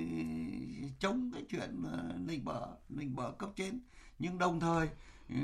chống 0.99 1.31
cái 1.35 1.45
chuyện 1.51 1.83
ờ, 1.93 2.13
định 2.27 2.45
bợ 2.45 2.67
định 2.89 3.17
bợ 3.17 3.33
cấp 3.33 3.51
trên. 3.57 3.81
Nhưng 4.19 4.39
đồng 4.39 4.61
thời 4.61 4.89
ừ, 5.29 5.37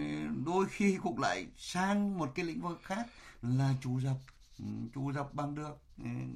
đôi 0.47 0.67
khi 0.71 0.99
cũng 1.03 1.19
lại 1.19 1.47
sang 1.57 2.19
một 2.19 2.33
cái 2.35 2.45
lĩnh 2.45 2.61
vực 2.61 2.81
khác 2.83 3.07
là 3.43 3.75
chủ 3.83 4.01
dập 4.01 4.17
ừ, 4.59 4.65
chủ 4.95 5.13
dập 5.13 5.35
bằng 5.35 5.55
được 5.55 5.79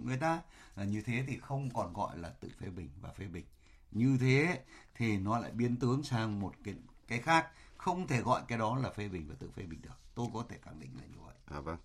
người 0.05 0.17
ta. 0.17 0.41
Là 0.77 0.85
như 0.85 1.03
thế 1.03 1.25
thì 1.29 1.39
không 1.39 1.71
còn 1.75 1.93
gọi 1.93 2.19
là 2.19 2.29
tự 2.29 2.49
phê 2.61 2.69
bình 2.71 2.89
và 3.01 3.11
phê 3.13 3.27
bình. 3.27 3.45
Như 3.93 4.19
thế 4.21 4.61
thì 5.01 5.17
nó 5.17 5.39
lại 5.39 5.51
biến 5.51 5.77
tướng 5.77 6.03
sang 6.03 6.41
một 6.41 6.53
cái 6.65 6.75
cái 7.09 7.19
khác. 7.21 7.47
Không 7.77 8.07
thể 8.07 8.23
gọi 8.23 8.43
cái 8.49 8.59
đó 8.59 8.79
là 8.83 8.91
phê 8.91 9.09
bình 9.09 9.27
và 9.29 9.35
tự 9.39 9.51
phê 9.57 9.63
bình 9.63 9.81
được. 9.83 9.95
Tôi 10.15 10.27
có 10.35 10.45
thể 10.49 10.57
khẳng 10.63 10.81
định 10.81 10.91
là 10.99 11.03
như 11.07 11.19
vậy. 11.27 11.35
À 11.45 11.61
vâng. 11.61 11.77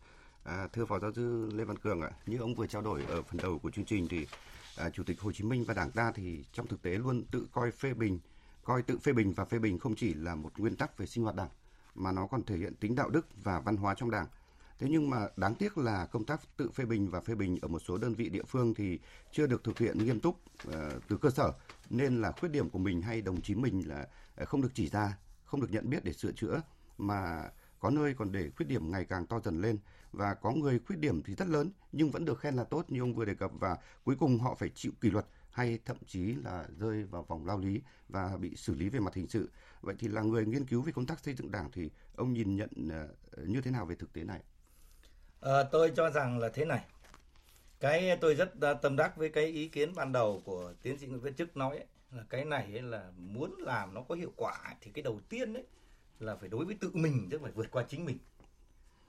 À, 0.44 0.68
thưa 0.74 0.86
phó 0.86 1.00
giáo 1.00 1.12
sư 1.14 1.50
lê 1.54 1.64
văn 1.64 1.78
cường 1.78 2.02
ạ 2.02 2.12
như 2.26 2.38
ông 2.38 2.56
vừa 2.56 2.68
trao 2.68 2.82
đổi 2.82 3.04
ở 3.04 3.22
phần 3.22 3.38
đầu 3.38 3.60
của 3.60 3.72
chương 3.72 3.86
trình 3.86 4.08
thì 4.10 4.28
à, 4.78 4.90
chủ 4.90 5.04
tịch 5.04 5.22
hồ 5.22 5.32
chí 5.32 5.44
minh 5.44 5.66
và 5.68 5.74
đảng 5.74 5.92
ta 5.92 6.12
thì 6.16 6.44
trong 6.54 6.68
thực 6.68 6.82
tế 6.82 6.92
luôn 6.92 7.24
tự 7.32 7.48
coi 7.52 7.72
phê 7.72 7.94
bình 7.94 8.20
coi 8.64 8.82
tự 8.82 8.98
phê 8.98 9.14
bình 9.14 9.34
và 9.34 9.46
phê 9.46 9.60
bình 9.60 9.80
không 9.80 9.96
chỉ 9.96 10.14
là 10.14 10.36
một 10.36 10.52
nguyên 10.58 10.76
tắc 10.76 10.98
về 10.98 11.06
sinh 11.06 11.24
hoạt 11.24 11.36
đảng 11.36 11.50
mà 11.96 12.12
nó 12.12 12.28
còn 12.28 12.44
thể 12.44 12.58
hiện 12.58 12.76
tính 12.76 12.96
đạo 12.96 13.10
đức 13.10 13.28
và 13.44 13.60
văn 13.60 13.78
hóa 13.78 13.96
trong 13.98 14.12
đảng. 14.12 14.28
Thế 14.80 14.88
nhưng 14.90 15.10
mà 15.10 15.28
đáng 15.38 15.56
tiếc 15.56 15.78
là 15.78 16.06
công 16.06 16.26
tác 16.26 16.58
tự 16.58 16.72
phê 16.72 16.86
bình 16.86 17.10
và 17.10 17.22
phê 17.22 17.36
bình 17.36 17.60
ở 17.62 17.68
một 17.68 17.80
số 17.80 17.98
đơn 17.98 18.14
vị 18.14 18.30
địa 18.30 18.44
phương 18.44 18.74
thì 18.74 19.00
chưa 19.32 19.48
được 19.48 19.64
thực 19.64 19.78
hiện 19.80 20.06
nghiêm 20.06 20.20
túc 20.20 20.40
uh, 20.68 20.74
từ 21.08 21.18
cơ 21.18 21.30
sở 21.30 21.52
nên 21.90 22.22
là 22.22 22.32
khuyết 22.32 22.50
điểm 22.50 22.70
của 22.70 22.80
mình 22.80 23.02
hay 23.02 23.22
đồng 23.22 23.42
chí 23.42 23.56
mình 23.56 23.88
là 23.88 24.08
à, 24.36 24.46
không 24.46 24.62
được 24.62 24.72
chỉ 24.74 24.90
ra, 24.90 25.18
không 25.46 25.62
được 25.62 25.72
nhận 25.72 25.90
biết 25.90 26.04
để 26.04 26.14
sửa 26.14 26.32
chữa 26.32 26.62
mà 26.98 27.50
có 27.80 27.90
nơi 27.90 28.14
còn 28.14 28.32
để 28.32 28.50
khuyết 28.56 28.66
điểm 28.66 28.92
ngày 28.92 29.06
càng 29.06 29.26
to 29.26 29.40
dần 29.40 29.62
lên 29.62 29.78
và 30.12 30.34
có 30.34 30.52
người 30.52 30.80
khuyết 30.80 31.00
điểm 31.00 31.24
thì 31.24 31.36
rất 31.36 31.48
lớn 31.48 31.72
nhưng 31.92 32.12
vẫn 32.12 32.26
được 32.26 32.40
khen 32.40 32.56
là 32.56 32.64
tốt 32.64 32.86
như 32.88 33.00
ông 33.00 33.16
vừa 33.16 33.26
đề 33.26 33.34
cập 33.34 33.52
và 33.60 33.78
cuối 34.04 34.16
cùng 34.20 34.40
họ 34.40 34.56
phải 34.56 34.70
chịu 34.70 34.92
kỷ 35.02 35.10
luật 35.10 35.26
hay 35.52 35.80
thậm 35.86 35.98
chí 36.08 36.36
là 36.36 36.66
rơi 36.80 37.04
vào 37.04 37.24
vòng 37.24 37.46
lao 37.46 37.60
lý 37.60 37.82
và 38.10 38.38
bị 38.38 38.56
xử 38.56 38.76
lý 38.76 38.90
về 38.90 39.00
mặt 39.00 39.14
hình 39.14 39.28
sự. 39.28 39.50
Vậy 39.82 39.96
thì 40.00 40.08
là 40.08 40.22
người 40.22 40.46
nghiên 40.46 40.66
cứu 40.66 40.82
về 40.82 40.92
công 40.92 41.06
tác 41.06 41.20
xây 41.20 41.34
dựng 41.34 41.52
đảng 41.52 41.72
thì 41.72 41.90
ông 42.16 42.34
nhìn 42.34 42.56
nhận 42.56 42.70
à, 42.92 43.08
như 43.46 43.62
thế 43.62 43.72
nào 43.72 43.86
về 43.86 43.96
thực 43.96 44.14
tế 44.14 44.24
này? 44.24 44.42
À, 45.42 45.64
tôi 45.72 45.92
cho 45.96 46.10
rằng 46.10 46.40
là 46.40 46.50
thế 46.50 46.66
này. 46.66 46.86
Cái 47.86 48.18
tôi 48.22 48.36
rất 48.36 48.62
à, 48.62 48.74
tâm 48.74 48.96
đắc 48.96 49.18
với 49.18 49.30
cái 49.30 49.46
ý 49.46 49.68
kiến 49.68 49.96
ban 49.96 50.12
đầu 50.12 50.42
của 50.46 50.74
tiến 50.82 50.98
sĩ 50.98 51.08
Nguyễn 51.08 51.22
Viết 51.22 51.32
Chức 51.38 51.58
nói 51.58 51.78
ấy, 51.78 51.86
là 52.12 52.24
cái 52.30 52.46
này 52.46 52.64
ấy 52.64 52.82
là 52.82 53.12
muốn 53.18 53.56
làm 53.58 53.94
nó 53.94 54.02
có 54.02 54.16
hiệu 54.16 54.34
quả 54.36 54.76
thì 54.82 54.92
cái 54.92 55.04
đầu 55.04 55.20
tiên 55.30 55.54
đấy 55.54 55.64
là 56.20 56.36
phải 56.36 56.50
đối 56.50 56.66
với 56.66 56.78
tự 56.82 56.92
mình 56.94 57.28
chứ 57.32 57.40
phải 57.42 57.52
vượt 57.52 57.72
qua 57.72 57.86
chính 57.90 58.06
mình. 58.06 58.18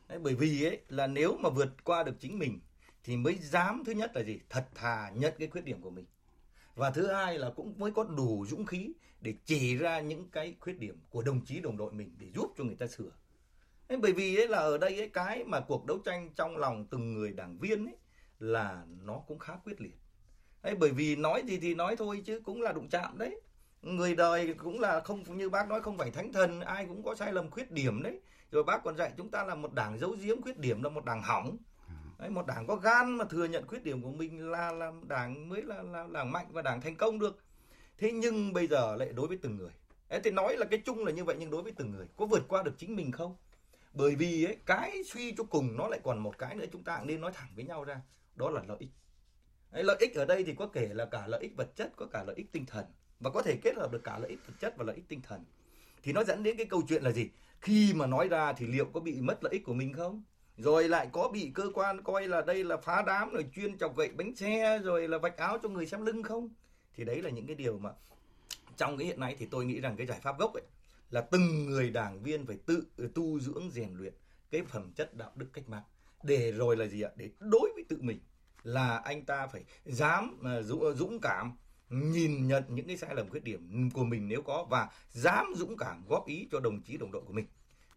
Đấy, 0.08 0.18
bởi 0.18 0.34
vì 0.34 0.64
ấy 0.64 0.80
là 0.88 1.06
nếu 1.06 1.36
mà 1.36 1.50
vượt 1.50 1.84
qua 1.84 2.02
được 2.02 2.12
chính 2.20 2.38
mình 2.38 2.60
thì 3.04 3.16
mới 3.16 3.34
dám 3.34 3.82
thứ 3.86 3.92
nhất 3.92 4.16
là 4.16 4.22
gì? 4.22 4.40
Thật 4.50 4.64
thà 4.74 5.10
nhận 5.10 5.34
cái 5.38 5.48
khuyết 5.48 5.64
điểm 5.64 5.80
của 5.80 5.90
mình. 5.90 6.04
Và 6.74 6.90
thứ 6.90 7.12
hai 7.12 7.38
là 7.38 7.50
cũng 7.50 7.74
mới 7.78 7.90
có 7.90 8.04
đủ 8.04 8.46
dũng 8.48 8.66
khí 8.66 8.92
để 9.20 9.34
chỉ 9.44 9.76
ra 9.76 10.00
những 10.00 10.28
cái 10.32 10.54
khuyết 10.60 10.78
điểm 10.78 11.00
của 11.10 11.22
đồng 11.22 11.44
chí 11.44 11.60
đồng 11.60 11.76
đội 11.76 11.92
mình 11.92 12.16
để 12.18 12.26
giúp 12.34 12.54
cho 12.58 12.64
người 12.64 12.76
ta 12.76 12.86
sửa. 12.86 13.10
Thế 13.88 13.96
bởi 13.96 14.12
vì 14.12 14.36
ấy 14.36 14.48
là 14.48 14.58
ở 14.58 14.78
đây 14.78 14.98
ấy, 14.98 15.08
cái 15.08 15.44
mà 15.44 15.60
cuộc 15.60 15.86
đấu 15.86 15.98
tranh 16.04 16.30
trong 16.36 16.56
lòng 16.56 16.86
từng 16.90 17.14
người 17.14 17.32
đảng 17.32 17.58
viên 17.58 17.86
ấy 17.86 17.96
là 18.40 18.84
nó 19.02 19.22
cũng 19.26 19.38
khá 19.38 19.52
quyết 19.64 19.80
liệt. 19.80 19.98
ấy 20.62 20.74
bởi 20.74 20.90
vì 20.90 21.16
nói 21.16 21.42
gì 21.46 21.58
thì 21.58 21.74
nói 21.74 21.96
thôi 21.96 22.22
chứ 22.26 22.40
cũng 22.44 22.62
là 22.62 22.72
đụng 22.72 22.88
chạm 22.88 23.18
đấy. 23.18 23.40
Người 23.82 24.16
đời 24.16 24.54
cũng 24.54 24.80
là 24.80 25.00
không 25.00 25.38
như 25.38 25.50
bác 25.50 25.68
nói 25.68 25.82
không 25.82 25.98
phải 25.98 26.10
thánh 26.10 26.32
thần, 26.32 26.60
ai 26.60 26.86
cũng 26.86 27.02
có 27.02 27.14
sai 27.14 27.32
lầm 27.32 27.50
khuyết 27.50 27.70
điểm 27.70 28.02
đấy. 28.02 28.20
Rồi 28.50 28.64
bác 28.64 28.84
còn 28.84 28.96
dạy 28.96 29.12
chúng 29.16 29.30
ta 29.30 29.44
là 29.44 29.54
một 29.54 29.72
đảng 29.72 29.98
giấu 29.98 30.16
giếm 30.20 30.42
khuyết 30.42 30.58
điểm 30.58 30.82
là 30.82 30.88
một 30.88 31.04
đảng 31.04 31.22
hỏng. 31.22 31.56
Đấy, 32.18 32.30
một 32.30 32.46
đảng 32.46 32.66
có 32.66 32.76
gan 32.76 33.16
mà 33.16 33.24
thừa 33.24 33.44
nhận 33.44 33.66
khuyết 33.66 33.84
điểm 33.84 34.02
của 34.02 34.10
mình 34.10 34.50
là 34.50 34.72
là 34.72 34.92
đảng 35.08 35.48
mới 35.48 35.62
là, 35.62 35.82
là 35.82 36.06
đảng 36.12 36.32
mạnh 36.32 36.46
và 36.50 36.62
đảng 36.62 36.80
thành 36.80 36.96
công 36.96 37.18
được. 37.18 37.38
Thế 37.98 38.12
nhưng 38.12 38.52
bây 38.52 38.66
giờ 38.66 38.96
lại 38.96 39.12
đối 39.12 39.28
với 39.28 39.38
từng 39.42 39.56
người. 39.56 39.72
ấy 40.08 40.20
thì 40.24 40.30
nói 40.30 40.56
là 40.56 40.66
cái 40.70 40.82
chung 40.84 41.04
là 41.04 41.12
như 41.12 41.24
vậy 41.24 41.36
nhưng 41.38 41.50
đối 41.50 41.62
với 41.62 41.72
từng 41.72 41.90
người 41.90 42.06
có 42.16 42.26
vượt 42.26 42.48
qua 42.48 42.62
được 42.62 42.74
chính 42.78 42.96
mình 42.96 43.12
không? 43.12 43.36
bởi 43.96 44.14
vì 44.14 44.44
ấy, 44.44 44.56
cái 44.66 45.04
suy 45.04 45.34
cho 45.38 45.44
cùng 45.44 45.76
nó 45.76 45.88
lại 45.88 46.00
còn 46.04 46.18
một 46.18 46.38
cái 46.38 46.54
nữa 46.54 46.64
chúng 46.72 46.84
ta 46.84 47.00
nên 47.04 47.20
nói 47.20 47.32
thẳng 47.34 47.48
với 47.56 47.64
nhau 47.64 47.84
ra 47.84 48.00
đó 48.36 48.50
là 48.50 48.62
lợi 48.68 48.76
ích. 48.80 48.90
Đấy, 49.70 49.84
lợi 49.84 49.96
ích 50.00 50.14
ở 50.14 50.24
đây 50.24 50.44
thì 50.44 50.54
có 50.54 50.66
kể 50.66 50.88
là 50.92 51.04
cả 51.04 51.26
lợi 51.26 51.40
ích 51.40 51.56
vật 51.56 51.76
chất 51.76 51.92
có 51.96 52.06
cả 52.06 52.24
lợi 52.24 52.36
ích 52.36 52.52
tinh 52.52 52.66
thần. 52.66 52.84
Và 53.20 53.30
có 53.30 53.42
thể 53.42 53.56
kết 53.62 53.76
hợp 53.76 53.92
được 53.92 54.04
cả 54.04 54.18
lợi 54.18 54.30
ích 54.30 54.46
vật 54.46 54.54
chất 54.60 54.76
và 54.76 54.84
lợi 54.84 54.96
ích 54.96 55.08
tinh 55.08 55.20
thần. 55.22 55.44
Thì 56.02 56.12
nó 56.12 56.24
dẫn 56.24 56.42
đến 56.42 56.56
cái 56.56 56.66
câu 56.66 56.82
chuyện 56.88 57.02
là 57.02 57.10
gì? 57.10 57.30
Khi 57.60 57.92
mà 57.94 58.06
nói 58.06 58.28
ra 58.28 58.52
thì 58.52 58.66
liệu 58.66 58.84
có 58.84 59.00
bị 59.00 59.20
mất 59.20 59.44
lợi 59.44 59.52
ích 59.52 59.64
của 59.64 59.74
mình 59.74 59.92
không? 59.92 60.22
Rồi 60.56 60.88
lại 60.88 61.08
có 61.12 61.28
bị 61.28 61.50
cơ 61.54 61.70
quan 61.74 62.02
coi 62.02 62.28
là 62.28 62.42
đây 62.42 62.64
là 62.64 62.76
phá 62.76 63.02
đám 63.06 63.32
rồi 63.32 63.44
chuyên 63.54 63.78
chọc 63.78 63.96
gậy 63.96 64.08
bánh 64.08 64.36
xe 64.36 64.78
rồi 64.78 65.08
là 65.08 65.18
vạch 65.18 65.36
áo 65.36 65.58
cho 65.62 65.68
người 65.68 65.86
xem 65.86 66.06
lưng 66.06 66.22
không? 66.22 66.48
Thì 66.94 67.04
đấy 67.04 67.22
là 67.22 67.30
những 67.30 67.46
cái 67.46 67.56
điều 67.56 67.78
mà 67.78 67.90
trong 68.76 68.98
cái 68.98 69.06
hiện 69.06 69.20
nay 69.20 69.36
thì 69.38 69.46
tôi 69.50 69.64
nghĩ 69.64 69.80
rằng 69.80 69.96
cái 69.96 70.06
giải 70.06 70.20
pháp 70.22 70.38
gốc 70.38 70.54
ấy 70.54 70.62
là 71.10 71.20
từng 71.20 71.66
người 71.66 71.90
đảng 71.90 72.22
viên 72.22 72.46
phải 72.46 72.56
tự 72.66 72.86
tu 73.14 73.40
dưỡng 73.40 73.70
rèn 73.70 73.94
luyện 73.94 74.14
cái 74.50 74.62
phẩm 74.62 74.92
chất 74.92 75.14
đạo 75.16 75.32
đức 75.34 75.46
cách 75.52 75.68
mạng 75.68 75.82
để 76.22 76.52
rồi 76.52 76.76
là 76.76 76.86
gì 76.86 77.02
ạ? 77.02 77.10
Để 77.16 77.30
đối 77.40 77.72
với 77.74 77.84
tự 77.88 77.98
mình 78.00 78.18
là 78.62 78.96
anh 78.96 79.24
ta 79.24 79.46
phải 79.46 79.64
dám 79.84 80.40
à, 80.44 80.62
dũng 80.94 81.20
cảm 81.22 81.56
nhìn 81.90 82.46
nhận 82.48 82.62
những 82.68 82.86
cái 82.86 82.96
sai 82.96 83.14
lầm 83.14 83.28
khuyết 83.30 83.44
điểm 83.44 83.90
của 83.90 84.04
mình 84.04 84.28
nếu 84.28 84.42
có 84.42 84.66
và 84.70 84.90
dám 85.12 85.52
dũng 85.56 85.76
cảm 85.76 86.04
góp 86.08 86.26
ý 86.26 86.48
cho 86.52 86.60
đồng 86.60 86.82
chí 86.82 86.96
đồng 86.96 87.12
đội 87.12 87.22
của 87.26 87.32
mình. 87.32 87.46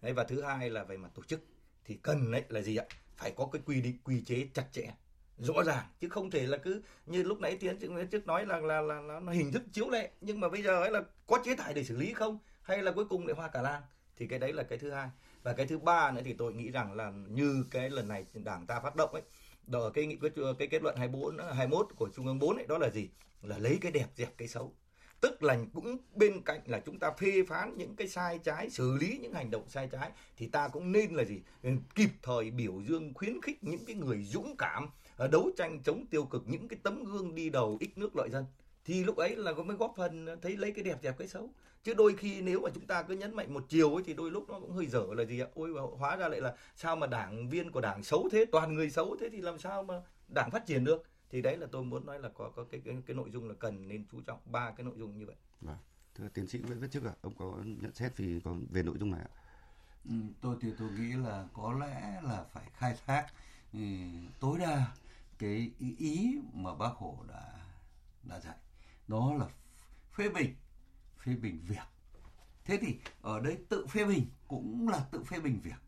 Đấy 0.02 0.14
và 0.14 0.24
thứ 0.24 0.42
hai 0.42 0.70
là 0.70 0.84
về 0.84 0.98
mặt 0.98 1.10
tổ 1.16 1.24
chức 1.24 1.42
thì 1.86 2.00
cần 2.02 2.32
đấy 2.32 2.44
là 2.50 2.62
gì 2.62 2.76
ạ? 2.76 2.86
Phải 3.16 3.32
có 3.32 3.50
cái 3.52 3.62
quy 3.66 3.82
định 3.82 3.98
quy 4.04 4.22
chế 4.22 4.48
chặt 4.54 4.66
chẽ 4.72 4.92
rõ 5.40 5.64
ràng 5.64 5.86
chứ 6.00 6.10
không 6.10 6.32
thể 6.32 6.48
là 6.48 6.58
cứ 6.58 6.82
như 7.06 7.24
lúc 7.24 7.40
nãy 7.40 7.58
tiến 7.60 7.78
trước 8.12 8.28
nói 8.28 8.46
là 8.46 8.60
là 8.60 8.82
là, 8.82 9.02
là 9.02 9.20
nó 9.20 9.32
hình 9.32 9.52
thức 9.52 9.64
chiếu 9.72 9.90
lệ 9.90 10.12
nhưng 10.22 10.40
mà 10.40 10.50
bây 10.50 10.64
giờ 10.64 10.82
ấy 10.82 10.92
là 10.92 11.04
có 11.28 11.40
chế 11.46 11.56
tài 11.56 11.74
để 11.74 11.84
xử 11.84 11.98
lý 11.98 12.14
không? 12.14 12.40
Hay 12.62 12.84
là 12.84 12.92
cuối 12.92 13.06
cùng 13.06 13.28
lại 13.28 13.36
hoa 13.36 13.48
cả 13.48 13.62
lan? 13.62 13.82
Thì 14.16 14.28
cái 14.28 14.40
đấy 14.40 14.54
là 14.54 14.64
cái 14.64 14.78
thứ 14.78 14.92
hai 14.92 15.10
và 15.44 15.54
cái 15.54 15.66
thứ 15.66 15.78
ba 15.78 16.12
nữa 16.12 16.22
thì 16.26 16.34
tôi 16.34 16.54
nghĩ 16.54 16.72
rằng 16.72 16.94
là 16.94 17.12
như 17.30 17.66
cái 17.72 17.90
lần 17.90 18.08
này 18.08 18.26
đảng 18.34 18.66
ta 18.66 18.80
phát 18.80 18.96
động 18.96 19.14
ấy, 19.14 19.24
đó, 19.68 19.90
cái 19.94 20.06
nghị 20.06 20.16
quyết, 20.16 20.34
cái 20.60 20.68
kết 20.68 20.84
luận 20.84 20.96
24 20.98 21.38
21 21.38 21.88
của 21.96 22.10
trung 22.16 22.28
ương 22.28 22.40
4 22.40 22.56
ấy, 22.56 22.66
đó 22.68 22.78
là 22.78 22.90
gì? 22.90 23.10
Là 23.42 23.58
lấy 23.58 23.78
cái 23.82 23.92
đẹp 23.92 24.08
dẹp 24.16 24.38
cái 24.38 24.48
xấu. 24.48 24.74
Tức 25.22 25.44
là 25.44 25.58
cũng 25.74 25.98
bên 26.16 26.42
cạnh 26.42 26.62
là 26.66 26.80
chúng 26.86 27.00
ta 27.00 27.12
phê 27.12 27.44
phán 27.48 27.78
những 27.78 27.96
cái 27.96 28.08
sai 28.08 28.40
trái, 28.44 28.70
xử 28.70 28.98
lý 29.00 29.20
những 29.22 29.34
hành 29.34 29.52
động 29.52 29.64
sai 29.68 29.90
trái, 29.92 30.12
thì 30.38 30.48
ta 30.48 30.68
cũng 30.68 30.92
nên 30.92 31.14
là 31.14 31.24
gì? 31.24 31.42
Kịp 31.96 32.10
thời 32.22 32.52
biểu 32.52 32.82
dương, 32.88 33.14
khuyến 33.14 33.42
khích 33.42 33.64
những 33.64 33.86
cái 33.86 33.96
người 33.96 34.24
dũng 34.24 34.56
cảm, 34.58 34.90
đấu 35.32 35.52
tranh 35.58 35.84
chống 35.84 36.06
tiêu 36.06 36.26
cực, 36.26 36.44
những 36.48 36.68
cái 36.68 36.80
tấm 36.84 37.04
gương 37.04 37.36
đi 37.36 37.50
đầu, 37.50 37.78
ích 37.80 37.98
nước 37.98 38.16
lợi 38.16 38.30
dân 38.30 38.46
thì 38.90 39.04
lúc 39.04 39.18
ấy 39.18 39.36
là 39.36 39.54
có 39.54 39.64
mới 39.64 39.78
góp 39.78 39.94
phần 39.98 40.28
thấy 40.42 40.58
lấy 40.58 40.72
cái 40.72 40.84
đẹp 40.84 40.98
dẹp 41.04 41.18
cái 41.18 41.28
xấu 41.28 41.50
chứ 41.84 41.94
đôi 41.94 42.16
khi 42.16 42.42
nếu 42.42 42.62
mà 42.62 42.70
chúng 42.74 42.88
ta 42.88 43.04
cứ 43.04 43.16
nhấn 43.16 43.36
mạnh 43.36 43.54
một 43.54 43.66
chiều 43.70 43.96
ấy 43.96 44.04
thì 44.06 44.14
đôi 44.14 44.32
lúc 44.32 44.50
nó 44.50 44.60
cũng 44.60 44.72
hơi 44.72 44.86
dở 44.88 45.06
là 45.12 45.26
gì 45.26 45.40
ạ 45.40 45.48
ôi 45.56 45.72
hóa 45.98 46.16
ra 46.16 46.28
lại 46.28 46.42
là 46.42 46.56
sao 46.76 46.96
mà 46.96 47.08
đảng 47.08 47.50
viên 47.50 47.72
của 47.72 47.82
đảng 47.82 48.04
xấu 48.04 48.30
thế 48.32 48.46
toàn 48.52 48.74
người 48.74 48.90
xấu 48.90 49.18
thế 49.20 49.30
thì 49.32 49.42
làm 49.42 49.60
sao 49.60 49.84
mà 49.84 50.02
đảng 50.28 50.52
phát 50.52 50.66
triển 50.66 50.84
được 50.84 51.04
thì 51.30 51.42
đấy 51.42 51.58
là 51.58 51.68
tôi 51.72 51.84
muốn 51.84 52.06
nói 52.06 52.20
là 52.20 52.30
có 52.30 52.52
có 52.56 52.64
cái 52.64 52.82
cái, 52.86 52.96
cái 53.06 53.16
nội 53.16 53.30
dung 53.32 53.48
là 53.48 53.56
cần 53.60 53.88
nên 53.88 54.06
chú 54.12 54.22
trọng 54.22 54.40
ba 54.46 54.72
cái 54.72 54.84
nội 54.84 54.96
dung 54.98 55.18
như 55.18 55.26
vậy. 55.26 55.36
Vâng. 55.62 55.78
Thưa 56.16 56.28
tiến 56.34 56.48
sĩ 56.48 56.60
Nguyễn 56.60 56.80
Viết 56.80 56.92
Chức 56.92 57.04
ạ, 57.04 57.12
à, 57.16 57.20
ông 57.22 57.34
có 57.38 57.58
nhận 57.82 57.94
xét 57.94 58.18
vì 58.18 58.40
có 58.46 58.56
về 58.70 58.84
nội 58.84 58.96
dung 59.00 59.12
này 59.12 59.22
ạ? 59.22 59.32
Ừ, 60.06 60.16
tôi 60.42 60.56
thì 60.62 60.70
tôi 60.80 60.90
nghĩ 60.92 61.14
là 61.14 61.48
có 61.54 61.74
lẽ 61.80 62.22
là 62.24 62.44
phải 62.54 62.64
khai 62.74 62.96
thác 63.06 63.28
ừ, 63.74 63.80
tối 64.40 64.60
đa 64.60 64.86
cái 65.40 65.72
ý, 65.80 65.96
ý 65.98 66.40
mà 66.54 66.76
bác 66.76 66.92
Hồ 66.96 67.18
đã 67.28 67.54
đã 68.24 68.40
dạy 68.40 68.56
đó 69.10 69.34
là 69.40 69.46
phê 70.14 70.30
bình 70.30 70.56
phê 71.24 71.36
bình 71.36 71.66
việc. 71.68 71.88
Thế 72.66 72.78
thì 72.82 73.00
ở 73.22 73.40
đây 73.40 73.58
tự 73.70 73.88
phê 73.88 74.06
bình 74.06 74.26
cũng 74.48 74.90
là 74.90 75.00
tự 75.12 75.24
phê 75.24 75.40
bình 75.40 75.60
việc. 75.64 75.82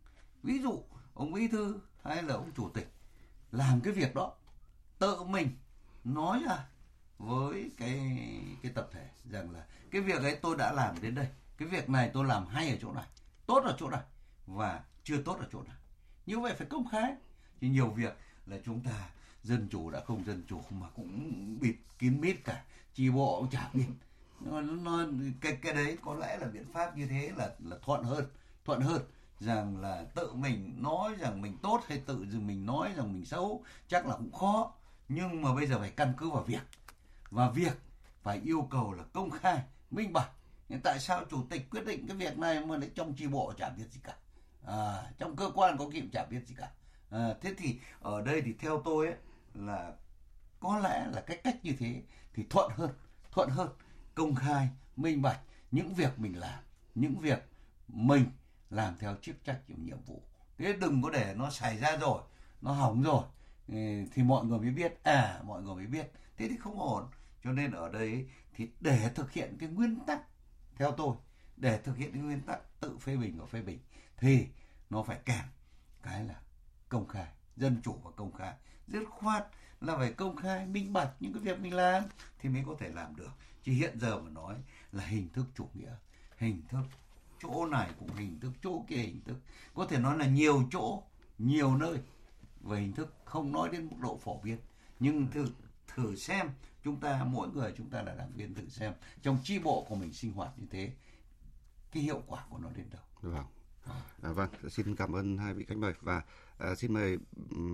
Ví 0.43 0.59
dụ, 0.59 0.83
ông 1.13 1.31
bí 1.31 1.47
thư 1.47 1.79
hay 2.03 2.23
là 2.23 2.33
ông 2.33 2.51
chủ 2.57 2.69
tịch 2.69 2.93
làm 3.51 3.81
cái 3.81 3.93
việc 3.93 4.15
đó, 4.15 4.35
tự 4.99 5.23
mình 5.23 5.47
nói 6.03 6.41
ra 6.47 6.65
với 7.17 7.71
cái 7.77 8.17
cái 8.61 8.71
tập 8.75 8.89
thể 8.91 9.09
rằng 9.31 9.51
là 9.51 9.65
cái 9.91 10.01
việc 10.01 10.21
ấy 10.21 10.35
tôi 10.35 10.55
đã 10.57 10.73
làm 10.73 11.01
đến 11.01 11.15
đây, 11.15 11.27
cái 11.57 11.67
việc 11.67 11.89
này 11.89 12.11
tôi 12.13 12.25
làm 12.25 12.47
hay 12.47 12.69
ở 12.69 12.77
chỗ 12.81 12.93
này, 12.93 13.07
tốt 13.45 13.63
ở 13.65 13.75
chỗ 13.79 13.89
này 13.89 14.03
và 14.45 14.83
chưa 15.03 15.21
tốt 15.21 15.37
ở 15.39 15.47
chỗ 15.51 15.63
này. 15.63 15.75
Như 16.25 16.39
vậy 16.39 16.55
phải 16.57 16.67
công 16.67 16.89
khai. 16.89 17.15
Thì 17.59 17.69
nhiều 17.69 17.89
việc 17.89 18.17
là 18.45 18.57
chúng 18.65 18.83
ta 18.83 19.09
dân 19.43 19.67
chủ 19.71 19.89
đã 19.89 20.01
không 20.01 20.25
dân 20.25 20.43
chủ 20.47 20.61
mà 20.69 20.87
cũng 20.95 21.57
bịt 21.61 21.75
kín 21.99 22.21
mít 22.21 22.35
cả 22.43 22.63
chi 22.93 23.09
bộ 23.09 23.39
cũng 23.39 23.49
chả 23.49 23.69
biết. 23.73 23.85
Nó, 24.39 24.61
nó 24.61 25.05
cái 25.41 25.57
cái 25.61 25.73
đấy 25.73 25.97
có 26.05 26.13
lẽ 26.13 26.37
là 26.37 26.47
biện 26.47 26.65
pháp 26.73 26.97
như 26.97 27.07
thế 27.07 27.31
là 27.35 27.55
là 27.59 27.77
thuận 27.81 28.03
hơn 28.03 28.25
thuận 28.65 28.81
hơn 28.81 29.01
rằng 29.39 29.81
là 29.81 30.05
tự 30.15 30.33
mình 30.33 30.75
nói 30.77 31.15
rằng 31.19 31.41
mình 31.41 31.57
tốt 31.61 31.81
hay 31.87 32.01
tự 32.05 32.25
dừng 32.29 32.47
mình 32.47 32.65
nói 32.65 32.89
rằng 32.95 33.13
mình 33.13 33.25
xấu 33.25 33.63
chắc 33.87 34.05
là 34.05 34.15
cũng 34.15 34.31
khó. 34.31 34.73
Nhưng 35.09 35.41
mà 35.41 35.55
bây 35.55 35.67
giờ 35.67 35.79
phải 35.79 35.89
căn 35.89 36.13
cứ 36.17 36.29
vào 36.29 36.43
việc 36.43 36.61
và 37.29 37.49
việc 37.49 37.73
phải 38.23 38.41
yêu 38.43 38.67
cầu 38.71 38.93
là 38.93 39.03
công 39.13 39.29
khai 39.29 39.61
minh 39.91 40.13
bạch. 40.13 40.31
Tại 40.83 40.99
sao 40.99 41.25
chủ 41.29 41.43
tịch 41.49 41.69
quyết 41.69 41.85
định 41.85 42.07
cái 42.07 42.17
việc 42.17 42.37
này 42.37 42.65
mà 42.65 42.77
lại 42.77 42.89
trong 42.95 43.13
chi 43.13 43.27
bộ 43.27 43.53
chả 43.57 43.69
biết 43.69 43.85
gì 43.91 43.99
cả? 44.03 44.15
À, 44.65 45.03
trong 45.19 45.35
cơ 45.35 45.51
quan 45.55 45.77
có 45.77 45.89
kiểm 45.93 46.09
chả 46.13 46.25
biết 46.25 46.47
gì 46.47 46.55
cả. 46.57 46.71
À, 47.09 47.33
thế 47.41 47.53
thì 47.57 47.79
ở 48.01 48.21
đây 48.21 48.41
thì 48.41 48.53
theo 48.59 48.81
tôi 48.85 49.07
ấy 49.07 49.15
là 49.53 49.93
có 50.59 50.79
lẽ 50.79 51.07
là 51.11 51.21
cái 51.21 51.37
cách 51.43 51.57
như 51.63 51.75
thế 51.79 52.03
thì 52.33 52.45
thuận 52.49 52.71
hơn 52.75 52.91
thuận 53.31 53.49
hơn 53.49 53.69
công 54.15 54.35
khai, 54.35 54.69
minh 54.95 55.21
bạch 55.21 55.39
những 55.71 55.93
việc 55.93 56.19
mình 56.19 56.39
làm, 56.39 56.63
những 56.95 57.19
việc 57.19 57.39
mình 57.87 58.25
làm 58.69 58.97
theo 58.99 59.15
chức 59.21 59.43
trách 59.43 59.59
nhiệm 59.67 60.01
vụ. 60.01 60.23
Thế 60.57 60.73
đừng 60.73 61.01
có 61.01 61.09
để 61.09 61.33
nó 61.37 61.49
xảy 61.49 61.77
ra 61.77 61.97
rồi, 61.97 62.21
nó 62.61 62.71
hỏng 62.71 63.03
rồi. 63.03 63.23
Thì 64.13 64.23
mọi 64.23 64.45
người 64.45 64.59
mới 64.59 64.71
biết. 64.71 65.03
À 65.03 65.41
mọi 65.43 65.61
người 65.61 65.75
mới 65.75 65.87
biết. 65.87 66.11
Thế 66.37 66.47
thì 66.49 66.57
không 66.57 66.79
ổn. 66.79 67.09
Cho 67.43 67.51
nên 67.51 67.71
ở 67.71 67.89
đây 67.89 68.29
thì 68.55 68.69
để 68.79 69.11
thực 69.15 69.31
hiện 69.31 69.57
cái 69.59 69.69
nguyên 69.69 69.99
tắc, 70.07 70.21
theo 70.75 70.91
tôi, 70.91 71.15
để 71.57 71.81
thực 71.81 71.97
hiện 71.97 72.11
cái 72.13 72.21
nguyên 72.21 72.41
tắc 72.41 72.79
tự 72.79 72.97
phê 72.97 73.17
bình 73.17 73.37
và 73.39 73.45
phê 73.45 73.61
bình 73.61 73.79
thì 74.17 74.47
nó 74.89 75.03
phải 75.03 75.19
kèm 75.25 75.43
cái 76.03 76.23
là 76.23 76.35
công 76.89 77.07
khai, 77.07 77.27
dân 77.55 77.81
chủ 77.83 77.99
và 78.03 78.11
công 78.15 78.31
khai 78.31 78.53
dứt 78.91 79.03
khoát 79.09 79.47
là 79.81 79.97
phải 79.97 80.13
công 80.13 80.35
khai 80.35 80.65
minh 80.65 80.93
bạch 80.93 81.09
những 81.19 81.33
cái 81.33 81.43
việc 81.43 81.59
mình 81.59 81.73
làm 81.73 82.03
thì 82.39 82.49
mới 82.49 82.63
có 82.67 82.75
thể 82.79 82.89
làm 82.89 83.15
được. 83.15 83.31
Chứ 83.63 83.71
hiện 83.71 83.99
giờ 83.99 84.21
mà 84.21 84.29
nói 84.29 84.55
là 84.91 85.05
hình 85.05 85.29
thức 85.29 85.45
chủ 85.55 85.69
nghĩa 85.73 85.95
hình 86.37 86.61
thức 86.69 86.83
chỗ 87.41 87.65
này 87.65 87.89
cũng 87.99 88.09
hình 88.15 88.39
thức 88.39 88.51
chỗ 88.63 88.85
kia 88.87 88.95
hình 88.95 89.21
thức. 89.25 89.35
Có 89.73 89.85
thể 89.85 89.99
nói 89.99 90.17
là 90.17 90.25
nhiều 90.25 90.63
chỗ 90.71 91.03
nhiều 91.37 91.77
nơi 91.77 91.97
về 92.61 92.79
hình 92.79 92.93
thức 92.93 93.15
không 93.25 93.51
nói 93.51 93.69
đến 93.71 93.87
mức 93.87 93.97
độ 94.01 94.17
phổ 94.17 94.39
biến. 94.41 94.57
Nhưng 94.99 95.27
thử 95.31 95.47
thử 95.87 96.15
xem 96.15 96.49
chúng 96.83 96.99
ta 96.99 97.23
mỗi 97.23 97.49
người 97.49 97.73
chúng 97.77 97.89
ta 97.89 98.01
là 98.01 98.15
đảng 98.15 98.31
viên 98.35 98.53
thử 98.55 98.69
xem 98.69 98.93
trong 99.21 99.37
chi 99.43 99.59
bộ 99.59 99.85
của 99.89 99.95
mình 99.95 100.13
sinh 100.13 100.33
hoạt 100.33 100.59
như 100.59 100.67
thế 100.71 100.91
cái 101.91 102.03
hiệu 102.03 102.23
quả 102.27 102.45
của 102.49 102.57
nó 102.57 102.69
đến 102.75 102.85
đâu. 102.89 103.01
Vâng. 103.21 103.45
À, 104.23 104.31
vâng, 104.31 104.49
xin 104.69 104.95
cảm 104.95 105.15
ơn 105.15 105.37
hai 105.37 105.53
vị 105.53 105.65
khách 105.67 105.77
mời. 105.77 105.93
Và 106.01 106.21
à, 106.61 106.75
xin 106.75 106.93
mời 106.93 107.17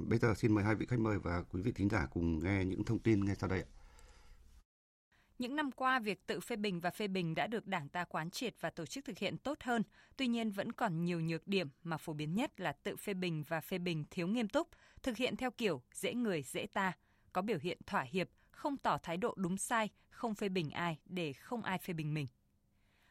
bây 0.07 0.19
giờ 0.19 0.33
xin 0.35 0.55
mời 0.55 0.63
hai 0.63 0.75
vị 0.75 0.85
khách 0.89 0.99
mời 0.99 1.19
và 1.19 1.43
quý 1.49 1.61
vị 1.61 1.71
thính 1.71 1.89
giả 1.89 2.05
cùng 2.05 2.43
nghe 2.43 2.65
những 2.65 2.83
thông 2.83 2.99
tin 2.99 3.25
ngay 3.25 3.35
sau 3.35 3.49
đây. 3.49 3.63
Những 5.39 5.55
năm 5.55 5.71
qua, 5.71 5.99
việc 5.99 6.27
tự 6.27 6.39
phê 6.39 6.55
bình 6.55 6.79
và 6.79 6.89
phê 6.89 7.07
bình 7.07 7.35
đã 7.35 7.47
được 7.47 7.67
Đảng 7.67 7.89
ta 7.89 8.03
quán 8.03 8.29
triệt 8.29 8.55
và 8.59 8.69
tổ 8.69 8.85
chức 8.85 9.05
thực 9.05 9.17
hiện 9.17 9.37
tốt 9.37 9.57
hơn. 9.63 9.83
Tuy 10.17 10.27
nhiên, 10.27 10.51
vẫn 10.51 10.71
còn 10.71 11.05
nhiều 11.05 11.19
nhược 11.21 11.47
điểm 11.47 11.69
mà 11.83 11.97
phổ 11.97 12.13
biến 12.13 12.35
nhất 12.35 12.59
là 12.59 12.71
tự 12.71 12.95
phê 12.95 13.13
bình 13.13 13.43
và 13.47 13.61
phê 13.61 13.77
bình 13.77 14.05
thiếu 14.11 14.27
nghiêm 14.27 14.47
túc, 14.47 14.69
thực 15.03 15.17
hiện 15.17 15.35
theo 15.35 15.51
kiểu 15.51 15.81
dễ 15.93 16.13
người 16.13 16.43
dễ 16.43 16.65
ta, 16.65 16.93
có 17.33 17.41
biểu 17.41 17.57
hiện 17.61 17.77
thỏa 17.85 18.01
hiệp, 18.01 18.29
không 18.51 18.77
tỏ 18.77 18.97
thái 19.03 19.17
độ 19.17 19.33
đúng 19.37 19.57
sai, 19.57 19.89
không 20.09 20.35
phê 20.35 20.49
bình 20.49 20.71
ai 20.71 20.99
để 21.05 21.33
không 21.33 21.63
ai 21.63 21.77
phê 21.77 21.93
bình 21.93 22.13
mình. 22.13 22.27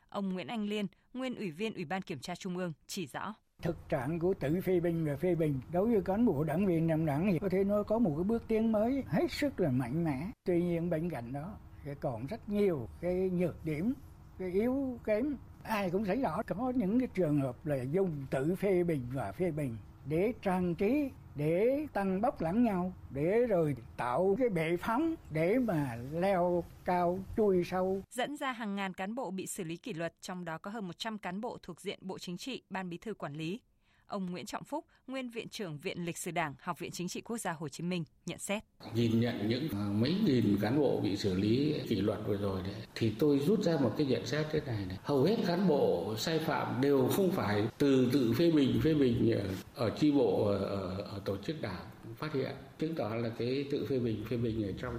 Ông 0.08 0.32
Nguyễn 0.32 0.46
Anh 0.46 0.68
Liên, 0.68 0.86
nguyên 1.14 1.34
ủy 1.34 1.50
viên 1.50 1.74
Ủy 1.74 1.84
ban 1.84 2.02
Kiểm 2.02 2.20
tra 2.20 2.34
Trung 2.34 2.56
ương 2.56 2.72
chỉ 2.86 3.06
rõ. 3.06 3.34
Thực 3.62 3.88
trạng 3.88 4.18
của 4.18 4.34
tự 4.34 4.60
phê 4.60 4.80
bình 4.80 5.04
và 5.04 5.16
phê 5.16 5.34
bình 5.34 5.60
đối 5.72 5.90
với 5.92 6.02
cán 6.02 6.26
bộ 6.26 6.44
đảng 6.44 6.66
viên 6.66 6.88
trong 6.88 7.06
đảng 7.06 7.28
thì 7.32 7.38
có 7.38 7.48
thể 7.48 7.64
nói 7.64 7.84
có 7.84 7.98
một 7.98 8.12
cái 8.16 8.24
bước 8.24 8.42
tiến 8.48 8.72
mới 8.72 9.04
hết 9.06 9.30
sức 9.30 9.60
là 9.60 9.70
mạnh 9.70 10.04
mẽ. 10.04 10.30
Tuy 10.44 10.62
nhiên 10.62 10.90
bên 10.90 11.10
cạnh 11.10 11.32
đó 11.32 11.56
còn 12.00 12.26
rất 12.26 12.48
nhiều 12.48 12.88
cái 13.00 13.30
nhược 13.30 13.64
điểm, 13.64 13.92
cái 14.38 14.50
yếu 14.50 14.98
kém. 15.04 15.36
Ai 15.62 15.90
cũng 15.90 16.04
thấy 16.04 16.20
rõ 16.20 16.42
có 16.42 16.72
những 16.76 16.98
cái 16.98 17.08
trường 17.14 17.40
hợp 17.40 17.66
là 17.66 17.82
dùng 17.82 18.26
tự 18.30 18.54
phê 18.54 18.84
bình 18.84 19.02
và 19.12 19.32
phê 19.32 19.50
bình 19.50 19.76
để 20.06 20.32
trang 20.42 20.74
trí 20.74 21.10
để 21.36 21.86
tăng 21.92 22.20
bốc 22.20 22.40
lẫn 22.40 22.64
nhau 22.64 22.92
để 23.10 23.46
rồi 23.48 23.76
tạo 23.96 24.36
cái 24.38 24.48
bệ 24.48 24.76
phóng 24.76 25.14
để 25.30 25.58
mà 25.58 25.96
leo 26.12 26.64
cao 26.84 27.18
chui 27.36 27.64
sâu. 27.64 28.02
Dẫn 28.10 28.36
ra 28.36 28.52
hàng 28.52 28.76
ngàn 28.76 28.94
cán 28.94 29.14
bộ 29.14 29.30
bị 29.30 29.46
xử 29.46 29.64
lý 29.64 29.76
kỷ 29.76 29.92
luật, 29.92 30.14
trong 30.20 30.44
đó 30.44 30.58
có 30.58 30.70
hơn 30.70 30.86
100 30.86 31.18
cán 31.18 31.40
bộ 31.40 31.58
thuộc 31.62 31.80
diện 31.80 31.98
Bộ 32.02 32.18
Chính 32.18 32.36
trị, 32.36 32.62
Ban 32.70 32.90
Bí 32.90 32.98
thư 32.98 33.14
quản 33.14 33.34
lý. 33.34 33.60
Ông 34.06 34.30
Nguyễn 34.30 34.46
Trọng 34.46 34.64
Phúc, 34.64 34.84
nguyên 35.06 35.30
viện 35.30 35.48
trưởng 35.48 35.78
Viện 35.78 36.04
Lịch 36.04 36.18
sử 36.18 36.30
Đảng, 36.30 36.54
Học 36.60 36.78
viện 36.78 36.90
Chính 36.90 37.08
trị 37.08 37.20
Quốc 37.20 37.38
gia 37.38 37.52
Hồ 37.52 37.68
Chí 37.68 37.84
Minh 37.84 38.04
nhận 38.26 38.38
xét. 38.38 38.62
Nhìn 38.94 39.20
nhận 39.20 39.48
những 39.48 39.68
à, 39.72 39.84
mấy 39.92 40.16
nghìn 40.24 40.58
cán 40.60 40.78
bộ 40.78 41.00
bị 41.00 41.16
xử 41.16 41.34
lý 41.34 41.74
kỷ 41.88 41.96
luật 41.96 42.18
vừa 42.26 42.36
rồi 42.36 42.62
đấy, 42.62 42.74
thì 42.94 43.12
tôi 43.18 43.38
rút 43.38 43.62
ra 43.62 43.76
một 43.80 43.94
cái 43.96 44.06
nhận 44.06 44.26
xét 44.26 44.46
thế 44.50 44.60
này 44.66 44.86
này. 44.86 44.98
Hầu 45.02 45.22
hết 45.22 45.36
cán 45.46 45.68
bộ 45.68 46.14
sai 46.18 46.38
phạm 46.38 46.80
đều 46.80 47.08
không 47.08 47.30
phải 47.30 47.68
từ 47.78 48.10
tự 48.12 48.32
phê 48.32 48.50
bình 48.50 48.80
phê 48.84 48.94
bình 48.94 49.40
ở 49.74 49.90
chi 49.90 50.12
bộ 50.12 50.44
ở, 50.46 50.58
ở, 50.58 51.02
ở 51.02 51.20
tổ 51.24 51.36
chức 51.36 51.62
đảng 51.62 51.86
phát 52.16 52.34
hiện, 52.34 52.50
chứng 52.78 52.94
tỏ 52.94 53.14
là 53.14 53.28
cái 53.38 53.64
tự 53.70 53.86
phê 53.88 53.98
bình 53.98 54.24
phê 54.30 54.36
bình 54.36 54.66
ở 54.66 54.72
trong 54.82 54.98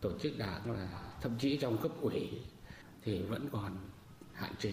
tổ 0.00 0.18
chức 0.18 0.38
đảng 0.38 0.70
là 0.70 0.88
thậm 1.20 1.38
chí 1.38 1.56
trong 1.56 1.78
cấp 1.78 1.92
ủy 2.00 2.30
thì 3.02 3.22
vẫn 3.22 3.48
còn 3.52 3.76
hạn 4.32 4.52
chế. 4.58 4.72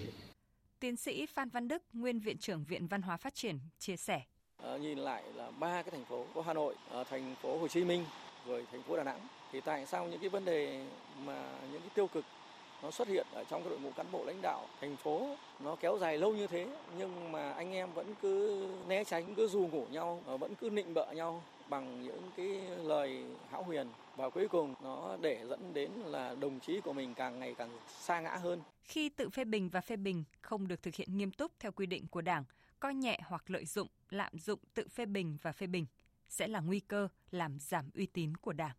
Tiến 0.82 0.96
sĩ 0.96 1.26
Phan 1.26 1.50
Văn 1.50 1.68
Đức, 1.68 1.84
nguyên 1.94 2.20
viện 2.20 2.38
trưởng 2.38 2.64
Viện 2.64 2.88
Văn 2.88 3.02
hóa 3.02 3.18
Phát 3.18 3.36
triển 3.36 3.60
chia 3.80 3.98
sẻ. 3.98 4.22
Ờ, 4.58 4.78
nhìn 4.78 4.98
lại 4.98 5.24
là 5.36 5.52
ba 5.52 5.82
cái 5.82 5.92
thành 5.92 6.06
phố 6.06 6.26
có 6.36 6.42
Hà 6.42 6.54
Nội, 6.54 6.76
ờ, 6.90 7.04
thành 7.04 7.36
phố 7.42 7.58
Hồ 7.58 7.68
Chí 7.68 7.84
Minh 7.84 8.06
rồi 8.48 8.66
thành 8.72 8.84
phố 8.84 8.98
Đà 8.98 9.04
Nẵng 9.04 9.20
thì 9.52 9.62
tại 9.62 9.86
sao 9.86 10.08
những 10.08 10.20
cái 10.20 10.30
vấn 10.30 10.46
đề 10.46 10.86
mà 11.26 11.60
những 11.72 11.82
cái 11.82 11.90
tiêu 11.96 12.08
cực 12.08 12.26
nó 12.84 12.92
xuất 12.92 13.08
hiện 13.08 13.28
ở 13.34 13.44
trong 13.44 13.62
cái 13.62 13.70
đội 13.70 13.80
ngũ 13.80 13.92
cán 13.92 14.06
bộ 14.12 14.24
lãnh 14.26 14.42
đạo 14.42 14.68
thành 14.82 14.98
phố 14.98 15.36
nó 15.60 15.76
kéo 15.76 15.98
dài 15.98 16.18
lâu 16.18 16.34
như 16.34 16.48
thế 16.48 16.68
nhưng 16.98 17.32
mà 17.32 17.52
anh 17.52 17.72
em 17.72 17.94
vẫn 17.94 18.16
cứ 18.22 18.68
né 18.88 19.04
tránh 19.04 19.36
cứ 19.36 19.48
dù 19.48 19.68
ngủ 19.72 19.86
nhau 19.92 20.24
vẫn 20.26 20.56
cứ 20.56 20.70
nịnh 20.70 20.94
bợ 20.94 21.12
nhau 21.12 21.44
bằng 21.70 22.04
những 22.04 22.32
cái 22.38 22.48
lời 22.84 23.24
hão 23.50 23.64
huyền 23.64 23.88
và 24.16 24.30
cuối 24.30 24.48
cùng 24.48 24.76
nó 24.84 25.18
để 25.22 25.46
dẫn 25.50 25.74
đến 25.74 25.92
là 26.06 26.36
đồng 26.40 26.60
chí 26.60 26.82
của 26.82 26.94
mình 26.94 27.14
càng 27.14 27.40
ngày 27.40 27.56
càng 27.58 27.70
xa 27.88 28.22
ngã 28.22 28.36
hơn. 28.36 28.62
Khi 28.84 29.10
tự 29.10 29.30
phê 29.30 29.44
bình 29.44 29.70
và 29.70 29.82
phê 29.82 29.96
bình 29.96 30.24
không 30.42 30.68
được 30.68 30.82
thực 30.84 30.96
hiện 30.96 31.18
nghiêm 31.18 31.32
túc 31.32 31.52
theo 31.60 31.72
quy 31.72 31.86
định 31.86 32.08
của 32.08 32.22
Đảng, 32.22 32.44
coi 32.80 32.94
nhẹ 32.94 33.20
hoặc 33.24 33.50
lợi 33.50 33.66
dụng, 33.66 33.88
lạm 34.10 34.40
dụng 34.40 34.60
tự 34.74 34.88
phê 34.88 35.06
bình 35.06 35.38
và 35.42 35.52
phê 35.52 35.68
bình 35.68 35.86
sẽ 36.30 36.48
là 36.48 36.60
nguy 36.60 36.80
cơ 36.80 37.08
làm 37.32 37.58
giảm 37.60 37.90
uy 37.96 38.06
tín 38.06 38.38
của 38.38 38.54
Đảng. 38.54 38.76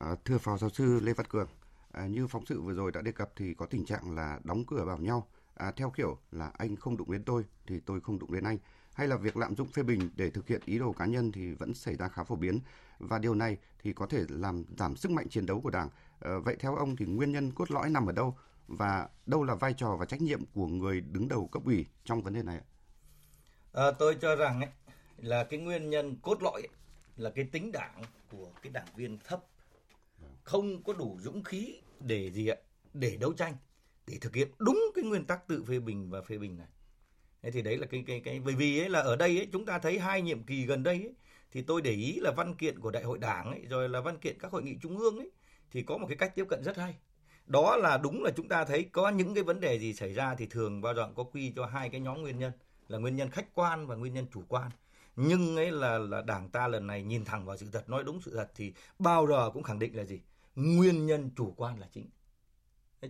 À, 0.00 0.14
thưa 0.24 0.38
Phó 0.38 0.58
Giáo 0.58 0.70
sư 0.70 1.00
Lê 1.00 1.12
Văn 1.12 1.26
Cường, 1.26 1.48
à, 1.92 2.06
như 2.06 2.26
phóng 2.26 2.46
sự 2.46 2.60
vừa 2.60 2.72
rồi 2.72 2.92
đã 2.92 3.02
đề 3.02 3.12
cập 3.12 3.32
thì 3.36 3.54
có 3.54 3.66
tình 3.66 3.84
trạng 3.84 4.14
là 4.14 4.40
đóng 4.44 4.64
cửa 4.64 4.84
vào 4.84 4.98
nhau, 4.98 5.28
à, 5.54 5.72
theo 5.76 5.90
kiểu 5.90 6.18
là 6.30 6.50
anh 6.58 6.76
không 6.76 6.96
đụng 6.96 7.12
đến 7.12 7.24
tôi 7.24 7.44
thì 7.66 7.80
tôi 7.80 8.00
không 8.00 8.18
đụng 8.18 8.32
đến 8.32 8.44
anh, 8.44 8.58
hay 8.94 9.08
là 9.08 9.16
việc 9.16 9.36
lạm 9.36 9.56
dụng 9.56 9.68
phê 9.68 9.82
bình 9.82 10.10
để 10.16 10.30
thực 10.30 10.48
hiện 10.48 10.60
ý 10.64 10.78
đồ 10.78 10.92
cá 10.92 11.06
nhân 11.06 11.32
thì 11.32 11.54
vẫn 11.54 11.74
xảy 11.74 11.96
ra 11.96 12.08
khá 12.08 12.24
phổ 12.24 12.36
biến. 12.36 12.60
Và 12.98 13.18
điều 13.18 13.34
này 13.34 13.58
thì 13.82 13.92
có 13.92 14.06
thể 14.06 14.24
làm 14.28 14.64
giảm 14.78 14.96
sức 14.96 15.10
mạnh 15.10 15.28
chiến 15.28 15.46
đấu 15.46 15.60
của 15.60 15.70
Đảng. 15.70 15.88
À, 16.20 16.30
vậy 16.44 16.56
theo 16.60 16.76
ông 16.76 16.96
thì 16.96 17.06
nguyên 17.06 17.32
nhân 17.32 17.52
cốt 17.52 17.70
lõi 17.70 17.90
nằm 17.90 18.06
ở 18.06 18.12
đâu? 18.12 18.38
Và 18.68 19.08
đâu 19.26 19.44
là 19.44 19.54
vai 19.54 19.74
trò 19.74 19.96
và 19.96 20.06
trách 20.06 20.22
nhiệm 20.22 20.40
của 20.54 20.66
người 20.66 21.00
đứng 21.00 21.28
đầu 21.28 21.48
cấp 21.52 21.62
ủy 21.64 21.86
trong 22.04 22.22
vấn 22.22 22.34
đề 22.34 22.42
này? 22.42 22.60
À, 23.72 23.90
tôi 23.98 24.16
cho 24.20 24.36
rằng 24.36 24.60
ấy, 24.60 24.70
là 25.16 25.44
cái 25.44 25.60
nguyên 25.60 25.90
nhân 25.90 26.16
cốt 26.22 26.42
lõi 26.42 26.62
ấy, 26.62 26.68
là 27.16 27.30
cái 27.30 27.44
tính 27.52 27.72
đảng 27.72 28.02
của 28.30 28.50
cái 28.62 28.72
đảng 28.72 28.86
viên 28.96 29.18
thấp 29.18 29.44
không 30.46 30.82
có 30.82 30.92
đủ 30.92 31.18
dũng 31.20 31.44
khí 31.44 31.76
để 32.00 32.30
gì 32.30 32.48
ạ, 32.48 32.56
để 32.94 33.16
đấu 33.16 33.32
tranh, 33.32 33.54
để 34.06 34.18
thực 34.20 34.34
hiện 34.34 34.48
đúng 34.58 34.80
cái 34.94 35.04
nguyên 35.04 35.24
tắc 35.24 35.48
tự 35.48 35.64
phê 35.64 35.78
bình 35.78 36.10
và 36.10 36.22
phê 36.22 36.38
bình 36.38 36.56
này. 36.56 36.66
Thế 37.42 37.50
thì 37.50 37.62
đấy 37.62 37.76
là 37.78 37.86
cái 37.86 38.04
cái 38.06 38.20
cái, 38.20 38.40
bởi 38.40 38.54
vì 38.54 38.78
ấy 38.78 38.88
là 38.88 39.00
ở 39.00 39.16
đây 39.16 39.38
ấy, 39.38 39.48
chúng 39.52 39.66
ta 39.66 39.78
thấy 39.78 39.98
hai 39.98 40.22
nhiệm 40.22 40.42
kỳ 40.42 40.66
gần 40.66 40.82
đây 40.82 40.96
ấy, 40.96 41.14
thì 41.52 41.62
tôi 41.62 41.82
để 41.82 41.90
ý 41.90 42.18
là 42.20 42.32
văn 42.36 42.54
kiện 42.54 42.80
của 42.80 42.90
đại 42.90 43.02
hội 43.02 43.18
đảng 43.18 43.50
ấy, 43.50 43.60
rồi 43.68 43.88
là 43.88 44.00
văn 44.00 44.18
kiện 44.18 44.38
các 44.38 44.52
hội 44.52 44.62
nghị 44.62 44.76
trung 44.82 44.98
ương 44.98 45.18
ấy, 45.18 45.30
thì 45.70 45.82
có 45.82 45.98
một 45.98 46.06
cái 46.08 46.16
cách 46.16 46.34
tiếp 46.34 46.44
cận 46.48 46.62
rất 46.64 46.76
hay. 46.76 46.94
Đó 47.46 47.76
là 47.76 47.98
đúng 47.98 48.22
là 48.22 48.30
chúng 48.36 48.48
ta 48.48 48.64
thấy 48.64 48.84
có 48.84 49.08
những 49.08 49.34
cái 49.34 49.44
vấn 49.44 49.60
đề 49.60 49.78
gì 49.78 49.94
xảy 49.94 50.12
ra 50.12 50.34
thì 50.34 50.46
thường 50.46 50.80
bao 50.80 50.94
giờ 50.94 51.08
có 51.14 51.22
quy 51.22 51.52
cho 51.56 51.66
hai 51.66 51.88
cái 51.88 52.00
nhóm 52.00 52.22
nguyên 52.22 52.38
nhân, 52.38 52.52
là 52.88 52.98
nguyên 52.98 53.16
nhân 53.16 53.30
khách 53.30 53.54
quan 53.54 53.86
và 53.86 53.94
nguyên 53.94 54.14
nhân 54.14 54.26
chủ 54.32 54.42
quan. 54.48 54.70
Nhưng 55.16 55.56
ấy 55.56 55.70
là 55.70 55.98
là 55.98 56.22
đảng 56.22 56.48
ta 56.48 56.68
lần 56.68 56.86
này 56.86 57.02
nhìn 57.02 57.24
thẳng 57.24 57.46
vào 57.46 57.56
sự 57.56 57.66
thật, 57.72 57.88
nói 57.88 58.04
đúng 58.04 58.20
sự 58.20 58.36
thật 58.36 58.50
thì 58.54 58.72
bao 58.98 59.26
giờ 59.26 59.50
cũng 59.50 59.62
khẳng 59.62 59.78
định 59.78 59.96
là 59.96 60.04
gì? 60.04 60.20
Nguyên 60.56 61.06
nhân 61.06 61.30
chủ 61.36 61.54
quan 61.56 61.80
là 61.80 61.88
chính. 61.92 62.10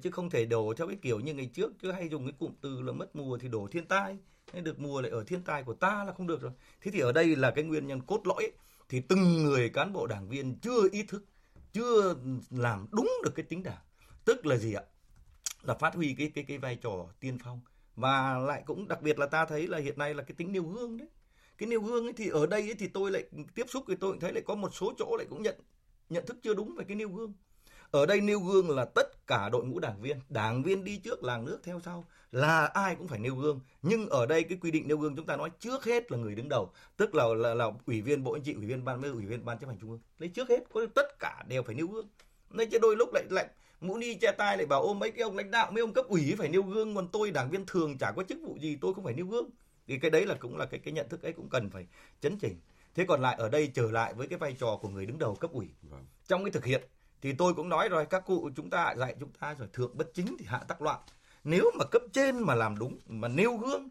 Chứ 0.03 0.11
không 0.11 0.31
thể 0.31 0.45
đổ 0.45 0.75
theo 0.77 0.87
cái 0.87 0.97
kiểu 1.03 1.21
như 1.21 1.35
ngày 1.35 1.51
trước, 1.55 1.73
cứ 1.79 1.93
hay 1.93 2.09
dùng 2.09 2.25
cái 2.25 2.33
cụm 2.39 2.53
từ 2.61 2.83
là 2.83 2.93
mất 2.93 3.17
mùa 3.17 3.39
thì 3.39 3.49
đổ 3.49 3.69
thiên 3.71 3.87
tai. 3.87 4.19
Hay 4.53 4.63
được 4.63 4.79
mùa 4.79 5.01
lại 5.01 5.11
ở 5.11 5.25
thiên 5.25 5.43
tai 5.43 5.63
của 5.63 5.75
ta 5.75 6.05
là 6.05 6.13
không 6.13 6.27
được 6.27 6.41
rồi. 6.41 6.53
Thế 6.81 6.91
thì 6.91 7.01
ở 7.01 7.13
đây 7.13 7.37
là 7.37 7.51
cái 7.51 7.65
nguyên 7.65 7.87
nhân 7.87 8.01
cốt 8.01 8.21
lõi 8.27 8.51
thì 8.89 9.01
từng 9.01 9.45
người 9.45 9.69
cán 9.69 9.93
bộ 9.93 10.07
đảng 10.07 10.29
viên 10.29 10.59
chưa 10.61 10.89
ý 10.93 11.03
thức, 11.03 11.25
chưa 11.73 12.15
làm 12.51 12.87
đúng 12.93 13.11
được 13.25 13.33
cái 13.35 13.47
tính 13.49 13.63
đảng. 13.63 13.83
Tức 14.25 14.47
là 14.47 14.57
gì 14.57 14.73
ạ? 14.73 14.83
Là 15.63 15.75
phát 15.75 15.95
huy 15.95 16.15
cái 16.19 16.31
cái 16.35 16.45
cái 16.45 16.59
vai 16.59 16.77
trò 16.77 17.07
tiên 17.21 17.39
phong. 17.45 17.61
Và 17.97 18.39
lại 18.39 18.63
cũng 18.67 18.89
đặc 18.89 19.03
biệt 19.03 19.19
là 19.19 19.27
ta 19.27 19.47
thấy 19.47 19.69
là 19.69 19.79
hiện 19.79 19.99
nay 19.99 20.15
là 20.15 20.23
cái 20.23 20.35
tính 20.37 20.53
nêu 20.53 20.63
gương 20.63 20.97
đấy. 20.97 21.09
Cái 21.59 21.69
nêu 21.69 21.81
gương 21.81 22.07
ấy 22.07 22.13
thì 22.13 22.29
ở 22.29 22.47
đây 22.47 22.61
ấy 22.63 22.75
thì 22.75 22.89
tôi 22.89 23.11
lại 23.11 23.25
tiếp 23.55 23.67
xúc 23.69 23.85
thì 23.89 23.95
tôi 24.01 24.17
thấy 24.21 24.33
lại 24.33 24.43
có 24.47 24.55
một 24.55 24.75
số 24.75 24.93
chỗ 24.99 25.17
lại 25.17 25.27
cũng 25.31 25.43
nhận 25.43 25.55
nhận 26.11 26.27
thức 26.27 26.37
chưa 26.42 26.55
đúng 26.55 26.75
về 26.77 26.85
cái 26.88 26.97
nêu 26.97 27.09
gương. 27.09 27.33
Ở 27.90 28.07
đây 28.07 28.21
nêu 28.21 28.40
gương 28.40 28.71
là 28.71 28.85
tất 28.85 29.27
cả 29.27 29.49
đội 29.49 29.64
ngũ 29.64 29.79
đảng 29.79 30.01
viên 30.01 30.16
đảng 30.29 30.62
viên 30.62 30.85
đi 30.85 30.97
trước 30.97 31.25
làng 31.25 31.45
nước 31.45 31.59
theo 31.62 31.81
sau 31.85 32.05
là 32.33 32.66
ai 32.66 32.97
cũng 32.97 33.09
phải 33.09 33.19
nêu 33.19 33.35
gương. 33.35 33.61
Nhưng 33.83 34.09
ở 34.09 34.27
đây 34.27 34.42
cái 34.42 34.59
quy 34.61 34.71
định 34.71 34.88
nêu 34.88 34.99
gương 34.99 35.16
chúng 35.16 35.27
ta 35.27 35.37
nói 35.37 35.51
trước 35.59 35.85
hết 35.85 36.12
là 36.12 36.19
người 36.19 36.35
đứng 36.35 36.49
đầu 36.49 36.73
tức 36.97 37.14
là 37.14 37.25
là, 37.37 37.55
là 37.55 37.71
ủy 37.87 38.01
viên 38.03 38.25
bộ 38.25 38.33
anh 38.33 38.42
chị 38.42 38.55
ủy 38.55 38.66
viên 38.66 38.85
ban 38.85 39.03
ủy 39.03 39.27
viên 39.27 39.45
ban 39.45 39.59
chấp 39.59 39.66
hành 39.66 39.79
trung 39.81 39.90
ương. 39.90 40.01
Lấy 40.19 40.29
trước 40.29 40.49
hết 40.49 40.61
có 40.73 40.87
tất 40.95 41.19
cả 41.19 41.45
đều 41.49 41.62
phải 41.62 41.75
nêu 41.75 41.87
gương. 41.87 42.09
Nên 42.51 42.71
chứ 42.71 42.79
đôi 42.83 42.97
lúc 42.97 43.09
lại 43.14 43.25
lại 43.31 43.49
mũ 43.81 43.99
ni 43.99 44.14
che 44.14 44.33
tai 44.33 44.57
lại 44.57 44.66
bảo 44.66 44.83
ôm 44.83 44.99
mấy 44.99 45.11
cái 45.11 45.23
ông 45.23 45.37
lãnh 45.37 45.51
đạo 45.51 45.71
mấy 45.71 45.81
ông 45.81 45.92
cấp 45.92 46.07
ủy 46.09 46.35
phải 46.38 46.49
nêu 46.49 46.62
gương. 46.62 46.95
Còn 46.95 47.09
tôi 47.09 47.31
đảng 47.31 47.51
viên 47.51 47.66
thường 47.66 47.99
chả 47.99 48.12
có 48.16 48.23
chức 48.23 48.38
vụ 48.42 48.57
gì 48.61 48.79
tôi 48.81 48.95
không 48.95 49.05
phải 49.05 49.14
nêu 49.14 49.27
gương. 49.27 49.51
Thì 49.87 49.99
cái 49.99 50.11
đấy 50.11 50.27
là 50.27 50.35
cũng 50.35 50.57
là 50.57 50.66
cái 50.66 50.81
cái 50.81 50.92
nhận 50.92 51.09
thức 51.09 51.23
ấy 51.23 51.33
cũng 51.33 51.49
cần 51.49 51.71
phải 51.71 51.87
chấn 52.21 52.38
chỉnh 52.38 52.57
thế 52.97 53.05
còn 53.09 53.21
lại 53.21 53.37
ở 53.39 53.49
đây 53.49 53.71
trở 53.75 53.91
lại 53.91 54.15
với 54.15 54.27
cái 54.27 54.39
vai 54.39 54.57
trò 54.61 54.79
của 54.83 54.89
người 54.89 55.07
đứng 55.07 55.19
đầu 55.19 55.35
cấp 55.35 55.51
ủy. 55.53 55.69
Vâng. 55.83 56.07
trong 56.29 56.45
cái 56.45 56.51
thực 56.51 56.65
hiện 56.65 56.83
thì 57.23 57.33
tôi 57.33 57.55
cũng 57.55 57.69
nói 57.69 57.89
rồi 57.89 58.07
các 58.07 58.23
cụ 58.27 58.51
chúng 58.57 58.71
ta 58.71 58.95
dạy 58.99 59.15
chúng 59.21 59.31
ta 59.41 59.55
rồi 59.59 59.69
thượng 59.73 59.97
bất 59.97 60.15
chính 60.15 60.37
thì 60.39 60.47
hạ 60.49 60.59
tắc 60.69 60.83
loạn. 60.83 61.01
Nếu 61.45 61.71
mà 61.79 61.85
cấp 61.91 62.03
trên 62.13 62.39
mà 62.39 62.55
làm 62.55 62.79
đúng 62.79 62.99
mà 63.07 63.29
nêu 63.29 63.57
gương 63.57 63.89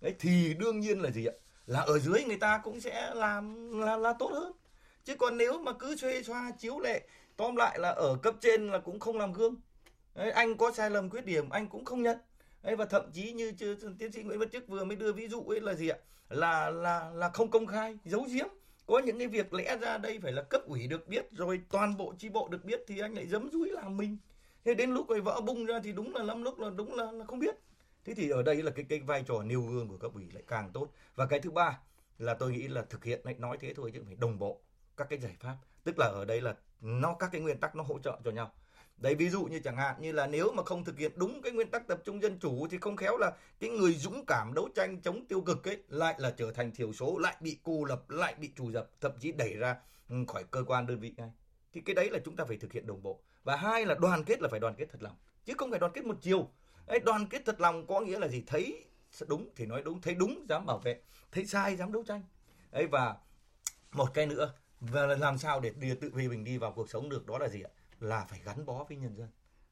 đấy 0.00 0.14
thì 0.18 0.54
đương 0.54 0.80
nhiên 0.80 1.00
là 1.00 1.10
gì 1.10 1.26
ạ? 1.26 1.32
Là 1.66 1.80
ở 1.80 1.98
dưới 1.98 2.24
người 2.24 2.38
ta 2.38 2.60
cũng 2.64 2.80
sẽ 2.80 3.14
làm 3.14 3.70
là 3.80 3.96
là 3.96 4.12
tốt 4.18 4.30
hơn. 4.32 4.52
Chứ 5.04 5.16
còn 5.16 5.36
nếu 5.36 5.58
mà 5.58 5.72
cứ 5.72 5.96
xuê 5.96 6.22
xoa 6.22 6.50
chiếu 6.58 6.78
lệ 6.80 7.06
tóm 7.36 7.56
lại 7.56 7.78
là 7.78 7.88
ở 7.88 8.16
cấp 8.22 8.34
trên 8.40 8.68
là 8.68 8.78
cũng 8.78 9.00
không 9.00 9.18
làm 9.18 9.32
gương. 9.32 9.54
Đấy, 10.14 10.30
anh 10.30 10.56
có 10.56 10.72
sai 10.72 10.90
lầm 10.90 11.10
khuyết 11.10 11.24
điểm 11.24 11.50
anh 11.50 11.68
cũng 11.68 11.84
không 11.84 12.02
nhận 12.02 12.18
ấy 12.66 12.76
và 12.76 12.84
thậm 12.84 13.12
chí 13.12 13.32
như 13.32 13.52
tiến 13.98 14.12
sĩ 14.12 14.22
Nguyễn 14.22 14.38
Văn 14.38 14.50
Chức 14.50 14.68
vừa 14.68 14.84
mới 14.84 14.96
đưa 14.96 15.12
ví 15.12 15.28
dụ 15.28 15.42
ấy 15.42 15.60
là 15.60 15.74
gì 15.74 15.88
ạ? 15.88 15.98
Là 16.28 16.70
là 16.70 17.10
là 17.14 17.30
không 17.30 17.50
công 17.50 17.66
khai 17.66 17.98
giấu 18.04 18.26
giếm. 18.32 18.46
Có 18.86 18.98
những 18.98 19.18
cái 19.18 19.28
việc 19.28 19.54
lẽ 19.54 19.76
ra 19.76 19.98
đây 19.98 20.18
phải 20.22 20.32
là 20.32 20.42
cấp 20.42 20.62
ủy 20.66 20.86
được 20.86 21.08
biết 21.08 21.26
rồi 21.32 21.60
toàn 21.70 21.96
bộ 21.96 22.14
chi 22.18 22.28
bộ 22.28 22.48
được 22.48 22.64
biết 22.64 22.80
thì 22.86 23.00
anh 23.00 23.14
lại 23.14 23.26
dấm 23.26 23.50
dúi 23.52 23.70
làm 23.70 23.96
mình. 23.96 24.16
Thế 24.64 24.74
đến 24.74 24.90
lúc 24.90 25.08
rồi 25.08 25.20
vỡ 25.20 25.40
bung 25.46 25.66
ra 25.66 25.80
thì 25.84 25.92
đúng 25.92 26.14
là 26.14 26.22
lắm 26.22 26.42
lúc 26.42 26.58
là 26.58 26.70
đúng 26.70 26.94
là, 26.94 27.12
là 27.12 27.24
không 27.24 27.38
biết. 27.38 27.56
Thế 28.04 28.14
thì 28.14 28.30
ở 28.30 28.42
đây 28.42 28.62
là 28.62 28.70
cái 28.70 28.84
cái 28.88 29.00
vai 29.00 29.24
trò 29.26 29.42
nêu 29.42 29.60
gương 29.60 29.88
của 29.88 29.96
cấp 29.96 30.10
ủy 30.14 30.24
lại 30.32 30.42
càng 30.46 30.70
tốt. 30.72 30.88
Và 31.14 31.26
cái 31.26 31.40
thứ 31.40 31.50
ba 31.50 31.78
là 32.18 32.34
tôi 32.34 32.52
nghĩ 32.52 32.68
là 32.68 32.82
thực 32.82 33.04
hiện 33.04 33.20
lại 33.24 33.34
nói 33.38 33.56
thế 33.60 33.74
thôi 33.74 33.90
chứ 33.94 34.02
phải 34.06 34.14
đồng 34.14 34.38
bộ 34.38 34.60
các 34.96 35.06
cái 35.10 35.18
giải 35.18 35.36
pháp. 35.40 35.56
Tức 35.84 35.98
là 35.98 36.06
ở 36.06 36.24
đây 36.24 36.40
là 36.40 36.54
nó 36.80 37.16
các 37.18 37.28
cái 37.32 37.40
nguyên 37.40 37.60
tắc 37.60 37.76
nó 37.76 37.82
hỗ 37.82 37.98
trợ 37.98 38.20
cho 38.24 38.30
nhau. 38.30 38.52
Đấy 38.96 39.14
ví 39.14 39.30
dụ 39.30 39.44
như 39.44 39.58
chẳng 39.58 39.76
hạn 39.76 39.96
như 40.00 40.12
là 40.12 40.26
nếu 40.26 40.52
mà 40.52 40.62
không 40.62 40.84
thực 40.84 40.98
hiện 40.98 41.12
đúng 41.16 41.42
cái 41.42 41.52
nguyên 41.52 41.70
tắc 41.70 41.86
tập 41.86 42.02
trung 42.04 42.22
dân 42.22 42.38
chủ 42.38 42.66
thì 42.70 42.78
không 42.78 42.96
khéo 42.96 43.16
là 43.16 43.32
cái 43.60 43.70
người 43.70 43.94
dũng 43.94 44.24
cảm 44.26 44.54
đấu 44.54 44.68
tranh 44.74 45.00
chống 45.02 45.26
tiêu 45.26 45.40
cực 45.40 45.68
ấy 45.68 45.82
lại 45.88 46.14
là 46.18 46.30
trở 46.30 46.52
thành 46.52 46.72
thiểu 46.72 46.92
số, 46.92 47.18
lại 47.18 47.36
bị 47.40 47.58
cô 47.62 47.84
lập, 47.84 48.10
lại 48.10 48.34
bị 48.34 48.50
trù 48.56 48.70
dập, 48.70 48.90
thậm 49.00 49.12
chí 49.20 49.32
đẩy 49.32 49.54
ra 49.54 49.76
ừ, 50.08 50.16
khỏi 50.28 50.44
cơ 50.50 50.64
quan 50.66 50.86
đơn 50.86 51.00
vị 51.00 51.12
ngay. 51.16 51.30
Thì 51.72 51.80
cái 51.80 51.94
đấy 51.94 52.10
là 52.10 52.18
chúng 52.24 52.36
ta 52.36 52.44
phải 52.44 52.56
thực 52.56 52.72
hiện 52.72 52.86
đồng 52.86 53.02
bộ. 53.02 53.20
Và 53.44 53.56
hai 53.56 53.86
là 53.86 53.94
đoàn 53.94 54.24
kết 54.24 54.42
là 54.42 54.48
phải 54.48 54.60
đoàn 54.60 54.74
kết 54.78 54.86
thật 54.92 55.02
lòng, 55.02 55.16
chứ 55.44 55.52
không 55.58 55.70
phải 55.70 55.80
đoàn 55.80 55.92
kết 55.92 56.04
một 56.04 56.16
chiều. 56.20 56.48
Đấy, 56.86 57.00
đoàn 57.00 57.26
kết 57.26 57.42
thật 57.44 57.60
lòng 57.60 57.86
có 57.86 58.00
nghĩa 58.00 58.18
là 58.18 58.28
gì? 58.28 58.42
Thấy 58.46 58.84
đúng 59.28 59.48
thì 59.56 59.66
nói 59.66 59.82
đúng, 59.82 60.00
thấy 60.00 60.14
đúng 60.14 60.46
dám 60.48 60.66
bảo 60.66 60.78
vệ, 60.78 61.00
thấy 61.32 61.46
sai 61.46 61.76
dám 61.76 61.92
đấu 61.92 62.04
tranh. 62.06 62.22
Đấy 62.72 62.86
và 62.86 63.16
một 63.92 64.14
cái 64.14 64.26
nữa 64.26 64.52
và 64.80 65.06
làm 65.06 65.38
sao 65.38 65.60
để 65.60 65.70
đưa 65.70 65.94
tự 65.94 66.10
vì 66.14 66.28
mình 66.28 66.44
đi 66.44 66.58
vào 66.58 66.72
cuộc 66.72 66.90
sống 66.90 67.08
được 67.08 67.26
đó 67.26 67.38
là 67.38 67.48
gì 67.48 67.62
ạ? 67.62 67.70
Là 68.00 68.24
phải 68.24 68.40
gắn 68.44 68.66
bó 68.66 68.84
với 68.84 68.96
nhân 68.96 69.16
dân. 69.16 69.28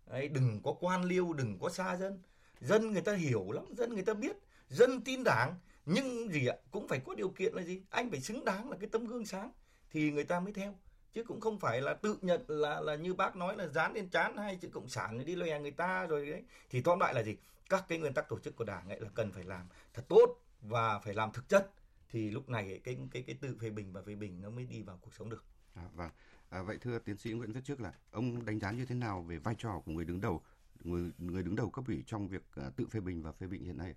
Đấy, 0.07 0.29
đừng 0.29 0.61
có 0.65 0.75
quan 0.81 1.05
liêu 1.05 1.33
đừng 1.33 1.59
có 1.59 1.71
xa 1.71 1.97
dân. 1.97 2.23
Dân 2.61 2.93
người 2.93 3.03
ta 3.03 3.15
hiểu 3.15 3.51
lắm 3.51 3.65
dân 3.77 3.95
người 3.95 4.05
ta 4.05 4.15
biết 4.15 4.37
dân 4.69 5.01
tin 5.01 5.25
đảng. 5.25 5.55
Nhưng 5.87 6.33
gì 6.33 6.47
ạ 6.47 6.57
cũng 6.71 6.89
phải 6.89 7.01
có 7.07 7.15
điều 7.15 7.29
kiện 7.29 7.55
là 7.55 7.63
gì? 7.63 7.83
Anh 7.91 8.11
phải 8.11 8.21
xứng 8.21 8.45
đáng 8.45 8.71
là 8.71 8.77
cái 8.81 8.89
tấm 8.93 9.07
gương 9.07 9.27
sáng 9.27 9.53
thì 9.91 10.11
người 10.11 10.25
ta 10.25 10.41
mới 10.41 10.53
theo. 10.53 10.75
Chứ 11.13 11.25
cũng 11.25 11.41
không 11.41 11.59
phải 11.59 11.81
là 11.81 11.95
tự 11.95 12.19
nhận 12.21 12.45
là 12.49 12.81
là 12.81 12.95
như 12.95 13.15
bác 13.15 13.37
nói 13.37 13.57
là 13.57 13.67
dán 13.67 13.95
lên 13.95 14.09
chán 14.09 14.37
hay 14.37 14.57
chữ 14.57 14.69
cộng 14.73 14.89
sản 14.89 15.25
đi 15.25 15.37
lòe 15.37 15.61
người 15.61 15.71
ta 15.71 16.07
rồi 16.07 16.27
đấy. 16.27 16.43
Thì 16.71 16.81
tóm 16.81 17.01
lại 17.01 17.15
là 17.15 17.23
gì? 17.23 17.37
Các 17.69 17.85
cái 17.89 17.99
nguyên 17.99 18.15
tắc 18.15 18.29
tổ 18.29 18.39
chức 18.39 18.57
của 18.57 18.65
đảng 18.65 18.89
ấy 18.89 19.01
là 19.01 19.09
cần 19.15 19.33
phải 19.33 19.45
làm 19.45 19.69
thật 19.95 20.03
tốt 20.09 20.37
và 20.61 20.99
phải 20.99 21.15
làm 21.15 21.33
thực 21.33 21.49
chất 21.49 21.71
thì 22.15 22.31
lúc 22.31 22.49
này 22.49 22.81
cái 22.85 22.99
cái 23.11 23.23
cái 23.23 23.37
tự 23.41 23.57
phê 23.61 23.71
bình 23.71 23.93
và 23.93 24.03
phê 24.07 24.15
bình 24.15 24.41
nó 24.41 24.51
mới 24.51 24.65
đi 24.65 24.83
vào 24.83 24.99
cuộc 25.01 25.15
sống 25.15 25.31
được. 25.31 25.45
À, 25.75 25.83
vâng. 25.95 26.11
À, 26.51 26.63
vậy 26.63 26.79
thưa 26.81 26.99
tiến 26.99 27.17
sĩ 27.17 27.33
Nguyễn 27.33 27.53
Viết 27.53 27.61
Trước 27.65 27.81
là 27.81 27.93
ông 28.11 28.45
đánh 28.45 28.59
giá 28.59 28.71
như 28.71 28.85
thế 28.85 28.95
nào 28.95 29.23
về 29.23 29.39
vai 29.39 29.55
trò 29.59 29.83
của 29.85 29.93
người 29.93 30.05
đứng 30.05 30.21
đầu 30.21 30.43
người 30.85 31.11
người 31.19 31.43
đứng 31.43 31.57
đầu 31.57 31.71
cấp 31.71 31.85
ủy 31.89 32.03
trong 32.07 32.29
việc 32.29 32.43
uh, 32.67 32.77
tự 32.77 32.87
phê 32.87 33.01
bình 33.01 33.23
và 33.23 33.33
phê 33.33 33.47
bình 33.47 33.65
hiện 33.65 33.79
nay? 33.79 33.95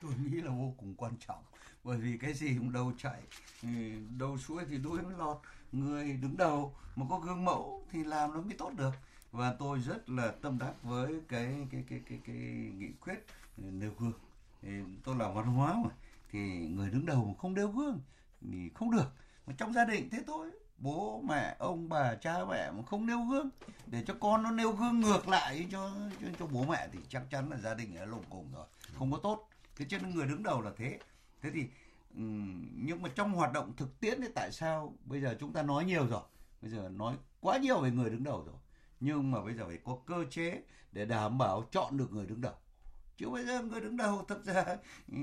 Tôi 0.00 0.12
nghĩ 0.24 0.40
là 0.40 0.50
vô 0.50 0.74
cùng 0.76 0.94
quan 0.94 1.12
trọng 1.26 1.44
bởi 1.84 1.98
vì 1.98 2.18
cái 2.18 2.34
gì 2.34 2.54
cũng 2.58 2.72
đâu 2.72 2.92
chạy 2.98 3.22
đầu 4.18 4.38
suối 4.38 4.64
thì 4.68 4.78
đuôi 4.78 5.02
mới 5.02 5.14
lọt. 5.18 5.36
Người 5.72 6.12
đứng 6.12 6.36
đầu 6.36 6.74
mà 6.96 7.06
có 7.10 7.18
gương 7.18 7.44
mẫu 7.44 7.86
thì 7.90 8.04
làm 8.04 8.32
nó 8.32 8.40
mới 8.40 8.54
tốt 8.58 8.72
được. 8.78 8.92
Và 9.32 9.56
tôi 9.58 9.80
rất 9.80 10.10
là 10.10 10.32
tâm 10.42 10.58
đắc 10.58 10.74
với 10.82 11.20
cái 11.28 11.66
cái 11.70 11.84
cái 11.88 12.00
cái 12.08 12.20
cái 12.24 12.36
nghị 12.78 12.88
quyết 13.00 13.24
nêu 13.56 13.92
gương. 13.98 14.12
Tôi 15.04 15.16
là 15.16 15.30
văn 15.30 15.46
hóa 15.46 15.74
mà 15.84 15.90
thì 16.34 16.68
người 16.68 16.90
đứng 16.90 17.06
đầu 17.06 17.24
mà 17.24 17.34
không 17.38 17.54
nêu 17.54 17.68
gương 17.68 18.00
thì 18.40 18.70
không 18.74 18.90
được. 18.90 19.12
Mà 19.46 19.54
trong 19.58 19.72
gia 19.72 19.84
đình 19.84 20.10
thế 20.10 20.18
thôi. 20.26 20.50
Bố 20.78 21.20
mẹ 21.28 21.56
ông 21.58 21.88
bà 21.88 22.14
cha 22.14 22.44
mẹ 22.50 22.70
mà 22.70 22.82
không 22.82 23.06
nêu 23.06 23.20
gương 23.30 23.50
để 23.86 24.04
cho 24.06 24.14
con 24.20 24.42
nó 24.42 24.50
nêu 24.50 24.72
gương 24.72 25.00
ngược 25.00 25.28
lại 25.28 25.66
cho 25.70 25.90
cho, 26.20 26.26
cho 26.38 26.46
bố 26.46 26.64
mẹ 26.64 26.88
thì 26.92 26.98
chắc 27.08 27.22
chắn 27.30 27.50
là 27.50 27.56
gia 27.56 27.74
đình 27.74 27.96
ở 27.96 28.04
lồng 28.04 28.24
cùng 28.30 28.52
rồi. 28.54 28.66
Không 28.98 29.12
có 29.12 29.18
tốt. 29.22 29.48
Thế 29.76 29.84
chứ 29.88 29.98
người 30.14 30.26
đứng 30.26 30.42
đầu 30.42 30.60
là 30.60 30.70
thế. 30.76 30.98
Thế 31.42 31.50
thì 31.54 31.66
nhưng 32.84 33.02
mà 33.02 33.08
trong 33.14 33.32
hoạt 33.32 33.52
động 33.52 33.72
thực 33.76 34.00
tiễn 34.00 34.20
thì 34.20 34.28
tại 34.34 34.52
sao 34.52 34.94
bây 35.04 35.20
giờ 35.20 35.36
chúng 35.40 35.52
ta 35.52 35.62
nói 35.62 35.84
nhiều 35.84 36.06
rồi? 36.06 36.22
Bây 36.62 36.70
giờ 36.70 36.88
nói 36.88 37.16
quá 37.40 37.58
nhiều 37.58 37.80
về 37.80 37.90
người 37.90 38.10
đứng 38.10 38.24
đầu 38.24 38.44
rồi. 38.46 38.56
Nhưng 39.00 39.30
mà 39.30 39.40
bây 39.40 39.54
giờ 39.54 39.66
phải 39.66 39.78
có 39.84 39.98
cơ 40.06 40.24
chế 40.30 40.62
để 40.92 41.04
đảm 41.04 41.38
bảo 41.38 41.64
chọn 41.70 41.96
được 41.96 42.12
người 42.12 42.26
đứng 42.26 42.40
đầu 42.40 42.54
chứ 43.16 43.30
bây 43.30 43.46
giờ 43.46 43.62
người 43.62 43.80
đứng 43.80 43.96
đầu 43.96 44.24
thật 44.28 44.44
ra 44.44 44.64
ừ, 45.12 45.18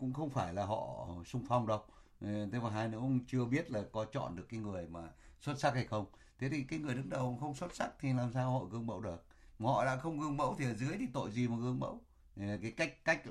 cũng 0.00 0.12
không 0.12 0.30
phải 0.30 0.54
là 0.54 0.64
họ 0.66 1.08
sung 1.26 1.44
phong 1.48 1.66
đâu. 1.66 1.80
Ừ, 2.20 2.26
thế 2.52 2.58
và 2.58 2.70
hai 2.70 2.88
nữa 2.88 2.98
ông 2.98 3.20
chưa 3.26 3.44
biết 3.44 3.70
là 3.70 3.82
có 3.92 4.04
chọn 4.12 4.36
được 4.36 4.46
cái 4.48 4.60
người 4.60 4.86
mà 4.88 5.00
xuất 5.40 5.58
sắc 5.60 5.74
hay 5.74 5.84
không. 5.84 6.06
Thế 6.38 6.48
thì 6.48 6.62
cái 6.62 6.78
người 6.78 6.94
đứng 6.94 7.08
đầu 7.10 7.38
không 7.40 7.54
xuất 7.54 7.74
sắc 7.74 7.90
thì 8.00 8.12
làm 8.12 8.32
sao 8.32 8.52
họ 8.52 8.64
gương 8.64 8.86
mẫu 8.86 9.00
được? 9.00 9.24
Mà 9.58 9.68
họ 9.70 9.84
đã 9.84 9.96
không 9.96 10.20
gương 10.20 10.36
mẫu 10.36 10.54
thì 10.58 10.64
ở 10.64 10.74
dưới 10.74 10.96
thì 10.98 11.06
tội 11.12 11.30
gì 11.30 11.48
mà 11.48 11.56
gương 11.56 11.80
mẫu? 11.80 12.00
Ừ, 12.36 12.42
cái 12.62 12.70
cách 12.70 13.04
cách 13.04 13.22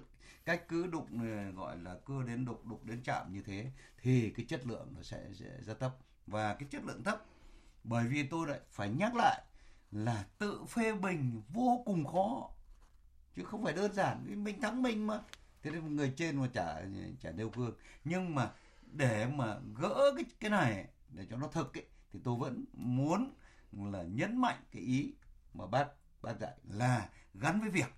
cách 0.46 0.68
cứ 0.68 0.88
đụng 0.88 1.08
gọi 1.56 1.78
là 1.78 1.96
cứ 2.06 2.24
đến 2.24 2.46
đục 2.46 2.66
đục 2.66 2.86
đến 2.86 3.02
chạm 3.04 3.34
như 3.34 3.42
thế 3.46 3.72
thì 4.02 4.30
cái 4.30 4.46
chất 4.50 4.68
lượng 4.68 4.94
nó 4.96 5.02
sẽ, 5.04 5.20
sẽ 5.34 5.46
rất 5.66 5.80
thấp. 5.80 5.96
Và 6.28 6.54
cái 6.56 6.70
chất 6.72 6.84
lượng 6.86 7.04
thấp 7.04 7.26
bởi 7.84 8.08
vì 8.08 8.28
tôi 8.28 8.48
lại 8.48 8.60
phải 8.70 8.90
nhắc 8.90 9.16
lại 9.16 9.42
là 9.92 10.26
tự 10.38 10.66
phê 10.70 10.94
bình 10.94 11.42
vô 11.50 11.84
cùng 11.86 12.06
khó 12.06 12.50
chứ 13.38 13.44
không 13.44 13.64
phải 13.64 13.74
đơn 13.74 13.94
giản 13.94 14.44
mình 14.44 14.62
thắng 14.62 14.82
mình 14.82 15.08
mà. 15.08 15.20
Thế 15.64 15.72
nên 15.72 15.96
người 15.96 16.14
trên 16.18 16.38
mà 16.38 16.48
chả 16.54 16.82
chả 17.22 17.32
nêu 17.32 17.50
gương. 17.50 17.76
Nhưng 18.04 18.36
mà 18.36 18.52
để 18.92 19.28
mà 19.28 19.58
gỡ 19.76 20.14
cái 20.16 20.26
cái 20.40 20.50
này 20.52 20.88
để 21.10 21.26
cho 21.30 21.38
nó 21.38 21.48
thực 21.48 21.78
ấy, 21.78 21.86
thì 22.14 22.20
tôi 22.24 22.36
vẫn 22.40 22.66
muốn 22.74 23.34
là 23.72 24.04
nhấn 24.04 24.38
mạnh 24.38 24.58
cái 24.72 24.82
ý 24.82 25.14
mà 25.54 25.66
bác 25.66 25.88
bác 26.22 26.40
dạy 26.40 26.54
là 26.64 27.10
gắn 27.34 27.62
với 27.62 27.70
việc. 27.70 27.94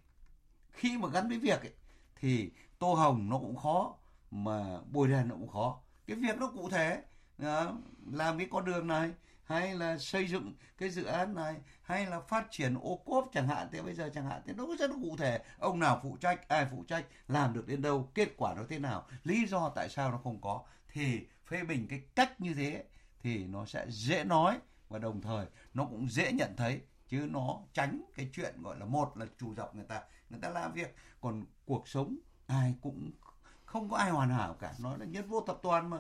Khi 0.72 0.98
mà 0.98 1.10
gắn 1.10 1.30
với 1.30 1.40
việc 1.40 1.62
ấy, 1.62 1.74
thì 2.16 2.52
tô 2.80 2.94
hồng 2.94 3.30
nó 3.30 3.38
cũng 3.40 3.56
khó 3.56 3.96
mà 4.32 4.82
bồi 4.92 5.08
đèn 5.08 5.28
nó 5.28 5.36
cũng 5.36 5.48
khó. 5.48 5.82
Cái 6.08 6.18
việc 6.18 6.38
nó 6.38 6.48
cụ 6.48 6.70
thể 6.70 7.04
đó, 7.38 7.78
làm 8.12 8.38
cái 8.38 8.48
con 8.52 8.66
đường 8.66 8.88
này 8.88 9.12
hay 9.50 9.76
là 9.76 9.98
xây 9.98 10.28
dựng 10.28 10.54
cái 10.78 10.90
dự 10.90 11.04
án 11.04 11.36
này, 11.36 11.56
hay 11.82 12.06
là 12.06 12.20
phát 12.20 12.48
triển 12.52 12.76
ô 12.82 12.96
cốp 13.06 13.30
chẳng 13.34 13.48
hạn, 13.48 13.68
thế 13.72 13.82
bây 13.82 13.94
giờ 13.94 14.10
chẳng 14.14 14.26
hạn, 14.26 14.42
thế 14.46 14.54
nó 14.58 14.66
rất 14.80 14.92
cụ 15.02 15.16
thể. 15.18 15.42
Ông 15.60 15.80
nào 15.80 16.00
phụ 16.04 16.18
trách, 16.22 16.48
ai 16.48 16.68
phụ 16.72 16.84
trách, 16.88 17.06
làm 17.28 17.54
được 17.54 17.68
đến 17.68 17.82
đâu, 17.82 18.12
kết 18.14 18.30
quả 18.38 18.54
nó 18.54 18.64
thế 18.70 18.80
nào, 18.80 19.08
lý 19.24 19.48
do 19.48 19.70
tại 19.76 19.90
sao 19.90 20.12
nó 20.12 20.18
không 20.18 20.42
có, 20.42 20.64
thì 20.94 21.28
phê 21.46 21.64
bình 21.64 21.88
cái 21.90 22.02
cách 22.16 22.42
như 22.42 22.54
thế 22.54 22.84
thì 23.20 23.48
nó 23.48 23.66
sẽ 23.66 23.86
dễ 23.90 24.24
nói 24.24 24.58
và 24.90 25.00
đồng 25.00 25.22
thời 25.22 25.46
nó 25.74 25.86
cũng 25.86 26.10
dễ 26.10 26.32
nhận 26.32 26.56
thấy, 26.58 26.82
chứ 27.08 27.28
nó 27.32 27.60
tránh 27.74 28.02
cái 28.16 28.30
chuyện 28.34 28.62
gọi 28.64 28.80
là 28.80 28.86
một 28.86 29.18
là 29.18 29.26
chủ 29.40 29.56
dọc 29.56 29.76
người 29.76 29.86
ta 29.86 30.02
người 30.30 30.40
ta 30.42 30.50
làm 30.50 30.74
việc. 30.74 30.96
Còn 31.22 31.46
cuộc 31.66 31.88
sống 31.88 32.18
ai 32.48 32.76
cũng, 32.82 33.12
không 33.66 33.90
có 33.90 33.98
ai 33.98 34.10
hoàn 34.10 34.30
hảo 34.30 34.54
cả 34.54 34.74
nói 34.80 35.00
là 35.00 35.06
nhất 35.06 35.26
vô 35.28 35.42
tập 35.42 35.60
toàn 35.64 35.90
mà 35.90 35.98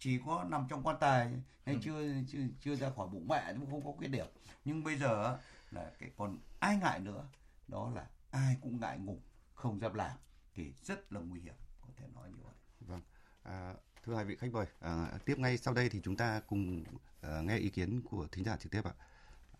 chỉ 0.00 0.20
có 0.26 0.44
nằm 0.48 0.66
trong 0.70 0.82
quan 0.82 0.96
tài 1.00 1.28
hay 1.64 1.74
ừ. 1.74 1.80
chưa, 1.82 2.00
chưa 2.28 2.38
chưa 2.60 2.74
ra 2.76 2.90
khỏi 2.96 3.08
bụng 3.08 3.28
mẹ 3.28 3.54
cũng 3.58 3.70
không 3.70 3.84
có 3.84 3.92
khuyết 3.92 4.08
điểm. 4.08 4.26
Nhưng 4.64 4.84
bây 4.84 4.98
giờ 4.98 5.38
là 5.70 5.90
cái 5.98 6.10
còn 6.16 6.38
ai 6.60 6.76
ngại 6.76 7.00
nữa 7.00 7.24
đó 7.68 7.92
là 7.94 8.06
ai 8.30 8.56
cũng 8.62 8.80
ngại 8.80 8.98
ngùng 8.98 9.20
không 9.54 9.80
dám 9.80 9.94
làm 9.94 10.16
thì 10.54 10.72
rất 10.82 11.12
là 11.12 11.20
nguy 11.20 11.40
hiểm 11.40 11.54
có 11.80 11.88
thể 11.96 12.06
nói 12.14 12.28
như 12.28 12.42
vậy. 12.44 12.54
Vâng. 12.80 13.00
À, 13.42 13.74
thưa 14.04 14.14
hai 14.14 14.24
vị 14.24 14.36
khách 14.36 14.52
mời 14.52 14.66
à, 14.80 15.12
tiếp 15.24 15.38
ngay 15.38 15.58
sau 15.58 15.74
đây 15.74 15.88
thì 15.88 16.00
chúng 16.04 16.16
ta 16.16 16.40
cùng 16.46 16.84
à, 17.20 17.40
nghe 17.40 17.56
ý 17.56 17.70
kiến 17.70 18.02
của 18.10 18.26
thính 18.32 18.44
giả 18.44 18.56
trực 18.56 18.72
tiếp 18.72 18.84
ạ. 18.84 18.92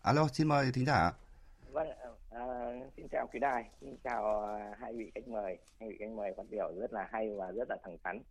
Alo 0.01 0.27
xin 0.27 0.47
mời 0.47 0.71
thính 0.71 0.85
giả 0.85 1.11
vâng 1.71 1.87
à, 2.31 2.43
xin 2.97 3.07
chào 3.11 3.27
quý 3.33 3.39
đài 3.39 3.69
xin 3.81 3.97
chào 4.03 4.45
à, 4.45 4.75
hai 4.79 4.93
vị 4.93 5.11
khách 5.15 5.27
mời. 5.27 5.57
Hai 5.79 5.89
vị 5.89 5.95
khách 5.99 6.09
mời 6.15 6.33
phát 6.37 6.43
biểu 6.49 6.73
rất 6.79 6.93
là 6.93 7.09
hay 7.11 7.29
và 7.37 7.51
rất 7.51 7.69
là 7.69 7.77
thẳng 7.83 7.97
thắn 8.03 8.21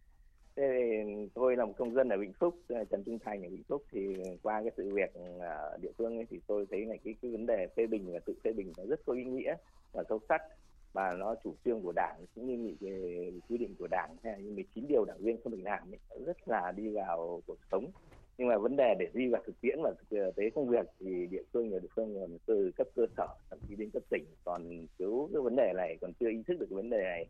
thế 0.56 0.62
thì 0.72 1.12
tôi 1.34 1.56
là 1.56 1.64
một 1.64 1.72
công 1.78 1.94
dân 1.94 2.08
ở 2.08 2.18
Vĩnh 2.18 2.32
Phúc 2.32 2.54
Trần 2.68 3.04
Trung 3.04 3.18
Thành 3.24 3.42
ở 3.42 3.48
Vĩnh 3.50 3.62
Phúc 3.68 3.84
thì 3.92 4.16
qua 4.42 4.62
cái 4.62 4.72
sự 4.76 4.94
việc 4.94 5.14
ở 5.40 5.78
địa 5.80 5.92
phương 5.98 6.16
ấy, 6.16 6.26
thì 6.30 6.40
tôi 6.46 6.66
thấy 6.70 6.86
là 6.86 6.94
cái 7.04 7.14
cái 7.22 7.30
vấn 7.30 7.46
đề 7.46 7.66
phê 7.76 7.86
bình 7.86 8.12
và 8.12 8.18
tự 8.18 8.34
phê 8.44 8.52
bình 8.52 8.72
nó 8.76 8.84
rất 8.88 9.00
có 9.06 9.12
ý 9.12 9.24
nghĩa 9.24 9.54
và 9.92 10.04
sâu 10.08 10.20
sắc 10.28 10.42
và 10.92 11.12
nó 11.12 11.34
chủ 11.44 11.54
trương 11.64 11.82
của 11.82 11.92
đảng 11.92 12.24
cũng 12.34 12.46
như 12.46 12.56
nghị 12.56 12.90
quy 13.48 13.58
định 13.58 13.74
của 13.78 13.88
đảng 13.90 14.16
hay 14.22 14.42
như 14.42 14.52
19 14.52 14.86
điều 14.88 15.04
đảng 15.04 15.18
viên 15.18 15.40
không 15.42 15.52
được 15.52 15.62
làm 15.62 15.92
ấy, 15.92 16.24
rất 16.26 16.48
là 16.48 16.72
đi 16.76 16.88
vào 16.88 17.42
cuộc 17.46 17.58
sống. 17.70 17.90
Nhưng 18.38 18.48
mà 18.48 18.58
vấn 18.58 18.76
đề 18.76 18.94
để 18.98 19.08
đi 19.14 19.28
vào 19.28 19.42
thực 19.46 19.60
tiễn 19.60 19.78
và 19.82 19.92
thực 19.98 20.18
à, 20.18 20.30
tế 20.36 20.50
công 20.50 20.68
việc 20.68 20.86
thì 21.00 21.26
địa 21.30 21.42
phương 21.52 21.68
nhiều 21.68 21.78
địa 21.78 21.88
phương 21.94 22.14
còn 22.20 22.38
từ 22.46 22.70
cấp 22.76 22.86
cơ 22.96 23.06
sở 23.16 23.28
thậm 23.50 23.58
chí 23.68 23.76
đến 23.76 23.90
cấp 23.90 24.02
tỉnh 24.10 24.24
còn 24.44 24.86
thiếu 24.98 25.28
cái 25.32 25.42
vấn 25.42 25.56
đề 25.56 25.72
này 25.76 25.96
còn 26.00 26.12
chưa 26.20 26.28
ý 26.28 26.42
thức 26.46 26.54
được 26.60 26.66
cái 26.70 26.76
vấn 26.76 26.90
đề 26.90 27.02
này. 27.02 27.26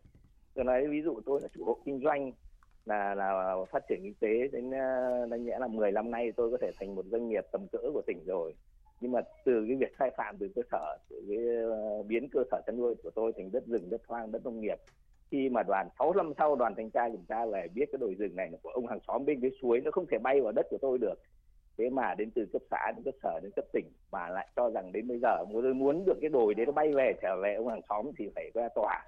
Tôi 0.53 0.65
nói 0.65 0.87
ví 0.87 1.01
dụ 1.01 1.21
tôi 1.25 1.41
là 1.41 1.47
chủ 1.53 1.65
hộ 1.65 1.77
kinh 1.85 2.01
doanh 2.03 2.31
là 2.85 3.15
là 3.15 3.55
phát 3.71 3.83
triển 3.89 3.99
kinh 4.03 4.13
tế 4.19 4.47
đến 4.51 4.71
ờ, 4.71 5.25
đáng 5.29 5.45
nhẽ 5.45 5.57
là 5.59 5.67
10 5.67 5.91
năm 5.91 6.11
nay 6.11 6.31
tôi 6.35 6.51
có 6.51 6.57
thể 6.61 6.71
thành 6.79 6.95
một 6.95 7.05
doanh 7.05 7.29
nghiệp 7.29 7.45
tầm 7.51 7.67
cỡ 7.71 7.79
của 7.93 8.01
tỉnh 8.07 8.19
rồi. 8.25 8.53
Nhưng 9.01 9.11
mà 9.11 9.21
từ 9.45 9.65
cái 9.67 9.75
việc 9.75 9.95
sai 9.99 10.11
phạm 10.17 10.37
từ 10.39 10.49
cơ 10.55 10.61
sở, 10.71 10.97
từ 11.09 11.25
cái 11.29 11.37
ờ, 11.63 12.03
biến 12.03 12.29
cơ 12.31 12.43
sở 12.51 12.61
chăn 12.65 12.77
nuôi 12.77 12.95
của 13.03 13.09
tôi 13.09 13.33
thành 13.37 13.51
đất 13.51 13.63
rừng, 13.67 13.89
đất 13.89 14.01
hoang, 14.07 14.31
đất 14.31 14.45
nông 14.45 14.61
nghiệp, 14.61 14.77
khi 15.31 15.49
mà 15.49 15.63
đoàn 15.67 15.89
6 15.99 16.13
năm 16.13 16.33
sau 16.37 16.55
đoàn 16.55 16.73
thanh 16.77 16.89
tra 16.89 17.09
kiểm 17.09 17.25
tra 17.29 17.45
về 17.45 17.67
biết 17.75 17.85
cái 17.91 17.99
đồi 17.99 18.15
rừng 18.19 18.35
này 18.35 18.49
là 18.51 18.57
của 18.63 18.69
ông 18.69 18.87
hàng 18.87 18.99
xóm 19.07 19.25
bên 19.25 19.41
cái 19.41 19.51
suối, 19.61 19.81
nó 19.81 19.91
không 19.91 20.05
thể 20.11 20.17
bay 20.17 20.41
vào 20.41 20.51
đất 20.51 20.65
của 20.69 20.77
tôi 20.81 20.97
được. 20.97 21.15
Thế 21.77 21.89
mà 21.89 22.15
đến 22.17 22.31
từ 22.35 22.45
cấp 22.53 22.61
xã, 22.71 22.91
đến 22.95 23.03
cấp 23.03 23.13
sở, 23.23 23.39
đến 23.43 23.51
cấp 23.55 23.65
tỉnh 23.73 23.85
mà 24.11 24.29
lại 24.29 24.47
cho 24.55 24.69
rằng 24.69 24.91
đến 24.91 25.07
bây 25.07 25.19
giờ, 25.19 25.45
muốn 25.45 25.79
muốn 25.79 26.05
được 26.05 26.17
cái 26.21 26.29
đồi 26.29 26.53
đấy 26.53 26.65
nó 26.65 26.71
bay 26.71 26.91
về 26.93 27.13
trở 27.21 27.35
về 27.43 27.55
ông 27.55 27.67
hàng 27.67 27.81
xóm 27.89 28.05
thì 28.17 28.29
phải 28.35 28.51
ra 28.53 28.69
tòa 28.75 29.03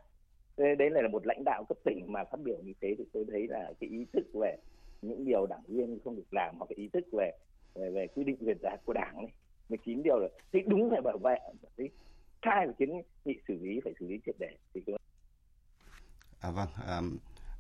thế 0.57 0.75
đấy 0.79 0.89
là 0.89 1.07
một 1.11 1.27
lãnh 1.27 1.43
đạo 1.45 1.65
cấp 1.69 1.77
tỉnh 1.85 2.05
mà 2.11 2.23
phát 2.31 2.37
biểu 2.43 2.57
như 2.63 2.73
thế 2.81 2.95
thì 2.97 3.03
tôi 3.13 3.25
thấy 3.31 3.47
là 3.49 3.73
cái 3.79 3.89
ý 3.89 4.05
thức 4.13 4.23
về 4.41 4.57
những 5.01 5.25
điều 5.25 5.45
đảng 5.45 5.63
viên 5.67 5.99
không 6.03 6.15
được 6.15 6.33
làm 6.33 6.55
hoặc 6.59 6.65
cái 6.69 6.75
ý 6.77 6.89
thức 6.93 7.05
về 7.17 7.31
về, 7.75 7.89
về 7.95 8.07
quy 8.15 8.23
định 8.23 8.37
quyền 8.39 8.57
giá 8.63 8.75
của 8.85 8.93
đảng 8.93 9.15
này 9.17 9.33
19 9.69 10.03
điều 10.03 10.19
là 10.19 10.27
thế 10.53 10.59
đúng 10.67 10.89
phải 10.89 11.01
bảo 11.01 11.17
vệ 11.23 11.35
thế 11.77 11.89
sai 12.45 12.65
phải 12.65 12.75
kiến 12.79 12.89
nghị 13.25 13.33
xử 13.47 13.53
lý 13.61 13.79
phải 13.83 13.93
xử 13.99 14.07
lý 14.07 14.15
triệt 14.25 14.35
để. 14.39 14.57
Thì 14.73 14.81
tôi 14.85 14.97
À 16.39 16.51
vâng, 16.51 16.67
à, 16.87 17.01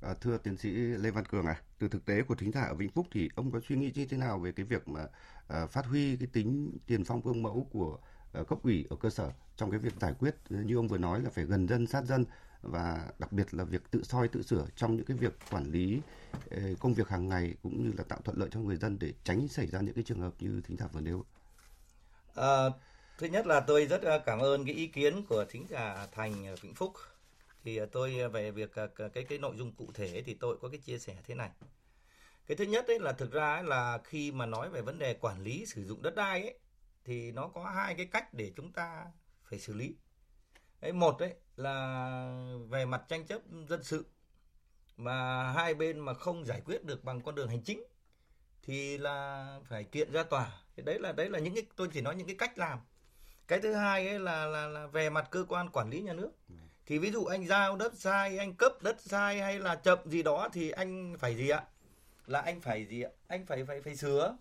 à, 0.01 0.13
thưa 0.21 0.37
tiến 0.37 0.57
sĩ 0.57 0.69
Lê 0.71 1.11
Văn 1.11 1.25
Cường 1.25 1.45
à, 1.45 1.61
từ 1.79 1.87
thực 1.89 2.05
tế 2.05 2.21
của 2.23 2.35
thính 2.35 2.51
giả 2.51 2.61
ở 2.61 2.75
Vĩnh 2.75 2.91
Phúc 2.91 3.07
thì 3.11 3.29
ông 3.35 3.51
có 3.51 3.59
suy 3.59 3.75
nghĩ 3.75 3.91
như 3.95 4.05
thế 4.05 4.17
nào 4.17 4.39
về 4.39 4.51
cái 4.51 4.65
việc 4.65 4.87
mà 4.87 5.07
à, 5.47 5.65
phát 5.67 5.85
huy 5.85 6.17
cái 6.17 6.27
tính 6.33 6.77
tiền 6.87 7.03
phong 7.05 7.21
gương 7.21 7.43
mẫu 7.43 7.67
của 7.71 7.97
Ờ, 8.33 8.43
cấp 8.43 8.59
ủy 8.63 8.85
ở 8.89 8.95
cơ 8.95 9.09
sở 9.09 9.31
trong 9.57 9.71
cái 9.71 9.79
việc 9.79 9.93
giải 10.01 10.13
quyết 10.19 10.35
như 10.49 10.75
ông 10.75 10.87
vừa 10.87 10.97
nói 10.97 11.21
là 11.21 11.29
phải 11.29 11.45
gần 11.45 11.67
dân 11.67 11.87
sát 11.87 12.05
dân 12.05 12.25
và 12.61 13.07
đặc 13.19 13.31
biệt 13.31 13.53
là 13.53 13.63
việc 13.63 13.91
tự 13.91 14.03
soi 14.03 14.27
tự 14.27 14.41
sửa 14.41 14.65
trong 14.75 14.95
những 14.95 15.05
cái 15.05 15.17
việc 15.17 15.33
quản 15.51 15.71
lý 15.71 16.01
ờ, 16.51 16.61
công 16.79 16.93
việc 16.93 17.07
hàng 17.07 17.29
ngày 17.29 17.55
cũng 17.63 17.83
như 17.83 17.91
là 17.97 18.03
tạo 18.03 18.19
thuận 18.23 18.37
lợi 18.37 18.49
cho 18.51 18.59
người 18.59 18.75
dân 18.75 18.99
để 18.99 19.13
tránh 19.23 19.47
xảy 19.47 19.67
ra 19.67 19.81
những 19.81 19.95
cái 19.95 20.03
trường 20.03 20.21
hợp 20.21 20.33
như 20.39 20.61
thính 20.67 20.77
giả 20.77 20.87
vừa 20.93 21.01
nêu. 21.01 21.25
À, 22.35 22.69
thứ 23.17 23.27
nhất 23.27 23.47
là 23.47 23.59
tôi 23.59 23.85
rất 23.85 24.01
cảm 24.25 24.39
ơn 24.39 24.65
cái 24.65 24.75
ý 24.75 24.87
kiến 24.87 25.25
của 25.29 25.45
thính 25.49 25.65
giả 25.69 26.07
Thành 26.11 26.55
Vĩnh 26.61 26.75
Phúc 26.75 26.93
thì 27.63 27.79
tôi 27.91 28.29
về 28.29 28.51
việc 28.51 28.71
cái 28.97 29.25
cái 29.29 29.37
nội 29.39 29.55
dung 29.57 29.71
cụ 29.71 29.87
thể 29.93 30.23
thì 30.25 30.33
tôi 30.33 30.57
có 30.61 30.69
cái 30.69 30.79
chia 30.79 30.99
sẻ 30.99 31.15
thế 31.27 31.35
này 31.35 31.49
cái 32.47 32.57
thứ 32.57 32.65
nhất 32.65 32.87
ấy 32.87 32.99
là 32.99 33.13
thực 33.13 33.31
ra 33.31 33.53
ấy 33.53 33.63
là 33.63 33.99
khi 34.03 34.31
mà 34.31 34.45
nói 34.45 34.69
về 34.69 34.81
vấn 34.81 34.99
đề 34.99 35.13
quản 35.13 35.43
lý 35.43 35.65
sử 35.65 35.85
dụng 35.85 36.01
đất 36.01 36.15
đai 36.15 36.41
ấy 36.41 36.59
thì 37.05 37.31
nó 37.31 37.47
có 37.47 37.65
hai 37.65 37.95
cái 37.95 38.05
cách 38.05 38.33
để 38.33 38.53
chúng 38.55 38.71
ta 38.71 39.05
phải 39.43 39.59
xử 39.59 39.73
lý. 39.73 39.95
Đấy 40.81 40.93
một 40.93 41.19
đấy 41.19 41.35
là 41.55 42.47
về 42.69 42.85
mặt 42.85 43.01
tranh 43.07 43.25
chấp 43.25 43.41
dân 43.69 43.83
sự 43.83 44.05
mà 44.97 45.43
hai 45.51 45.73
bên 45.73 45.99
mà 45.99 46.13
không 46.13 46.45
giải 46.45 46.61
quyết 46.65 46.83
được 46.83 47.03
bằng 47.03 47.21
con 47.21 47.35
đường 47.35 47.49
hành 47.49 47.61
chính 47.63 47.83
thì 48.63 48.97
là 48.97 49.59
phải 49.65 49.83
kiện 49.83 50.11
ra 50.11 50.23
tòa. 50.23 50.61
Thì 50.75 50.83
đấy 50.83 50.99
là 50.99 51.11
đấy 51.11 51.29
là 51.29 51.39
những 51.39 51.55
cái 51.55 51.65
tôi 51.75 51.89
chỉ 51.93 52.01
nói 52.01 52.15
những 52.15 52.27
cái 52.27 52.35
cách 52.39 52.57
làm. 52.57 52.79
Cái 53.47 53.59
thứ 53.59 53.73
hai 53.73 54.07
ấy 54.07 54.19
là 54.19 54.45
là, 54.45 54.67
là 54.67 54.87
về 54.87 55.09
mặt 55.09 55.27
cơ 55.31 55.45
quan 55.49 55.69
quản 55.69 55.89
lý 55.89 56.01
nhà 56.01 56.13
nước. 56.13 56.31
Thì 56.85 56.97
ví 56.97 57.11
dụ 57.11 57.25
anh 57.25 57.47
giao 57.47 57.75
đất 57.75 57.93
sai 57.95 58.37
anh 58.37 58.53
cấp 58.53 58.71
đất 58.81 59.01
sai 59.01 59.41
hay 59.41 59.59
là 59.59 59.75
chậm 59.75 59.99
gì 60.05 60.23
đó 60.23 60.49
thì 60.53 60.71
anh 60.71 61.15
phải 61.19 61.35
gì 61.35 61.49
ạ? 61.49 61.63
Là 62.25 62.41
anh 62.41 62.61
phải 62.61 62.85
gì 62.85 63.01
ạ? 63.01 63.09
Anh 63.27 63.45
phải 63.45 63.65
phải 63.65 63.81
phải 63.81 63.95
sửa 63.95 64.37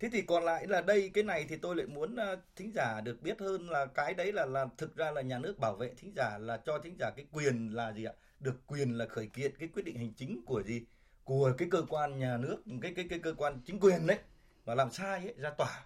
thế 0.00 0.08
thì 0.12 0.22
còn 0.22 0.44
lại 0.44 0.66
là 0.66 0.80
đây 0.80 1.10
cái 1.14 1.24
này 1.24 1.46
thì 1.48 1.56
tôi 1.56 1.76
lại 1.76 1.86
muốn 1.86 2.16
ờ, 2.16 2.36
thính 2.56 2.72
giả 2.74 3.00
được 3.00 3.22
biết 3.22 3.40
hơn 3.40 3.70
là 3.70 3.86
cái 3.86 4.14
đấy 4.14 4.32
là 4.32 4.46
là 4.46 4.66
thực 4.78 4.96
ra 4.96 5.10
là 5.10 5.20
nhà 5.22 5.38
nước 5.38 5.58
bảo 5.58 5.76
vệ 5.76 5.94
thính 5.94 6.12
giả 6.16 6.38
là 6.38 6.56
cho 6.66 6.78
thính 6.78 6.96
giả 6.98 7.10
cái 7.16 7.26
quyền 7.32 7.74
là 7.74 7.92
gì 7.92 8.04
ạ? 8.04 8.12
Được 8.40 8.66
quyền 8.66 8.98
là 8.98 9.06
khởi 9.06 9.26
kiện 9.26 9.52
cái 9.58 9.68
quyết 9.68 9.84
định 9.84 9.96
hành 9.96 10.12
chính 10.14 10.44
của 10.46 10.62
gì? 10.62 10.82
Của 11.24 11.52
cái 11.58 11.68
cơ 11.70 11.82
quan 11.88 12.18
nhà 12.18 12.36
nước 12.36 12.62
cái 12.82 12.92
cái 12.96 13.06
cái 13.10 13.18
cơ 13.18 13.34
quan 13.36 13.60
chính 13.66 13.80
quyền 13.80 14.06
đấy 14.06 14.18
mà 14.66 14.74
làm 14.74 14.90
sai 14.90 15.20
ấy 15.20 15.34
ra 15.38 15.50
tòa. 15.50 15.84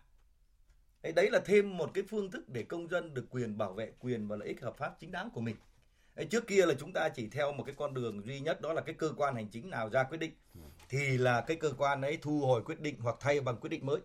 Đấy, 1.02 1.12
đấy 1.12 1.30
là 1.30 1.40
thêm 1.44 1.76
một 1.76 1.90
cái 1.94 2.04
phương 2.08 2.30
thức 2.30 2.48
để 2.48 2.62
công 2.62 2.88
dân 2.88 3.14
được 3.14 3.26
quyền 3.30 3.58
bảo 3.58 3.72
vệ 3.72 3.92
quyền 4.00 4.28
và 4.28 4.36
lợi 4.36 4.48
ích 4.48 4.60
hợp 4.62 4.76
pháp 4.76 4.96
chính 5.00 5.12
đáng 5.12 5.30
của 5.30 5.40
mình. 5.40 5.56
Trước 6.30 6.46
kia 6.46 6.66
là 6.66 6.74
chúng 6.78 6.92
ta 6.92 7.08
chỉ 7.08 7.28
theo 7.28 7.52
một 7.52 7.62
cái 7.66 7.74
con 7.78 7.94
đường 7.94 8.22
duy 8.26 8.40
nhất 8.40 8.60
đó 8.60 8.72
là 8.72 8.82
cái 8.82 8.94
cơ 8.94 9.12
quan 9.16 9.34
hành 9.34 9.48
chính 9.48 9.70
nào 9.70 9.90
ra 9.90 10.04
quyết 10.04 10.18
định 10.18 10.32
thì 10.89 11.18
là 11.18 11.41
cái 11.41 11.57
cơ 11.57 11.72
quan 11.78 12.03
ấy 12.03 12.18
thu 12.22 12.41
hồi 12.41 12.62
quyết 12.62 12.80
định 12.80 12.97
hoặc 13.01 13.16
thay 13.20 13.41
bằng 13.41 13.57
quyết 13.57 13.70
định 13.70 13.87
mới 13.87 14.01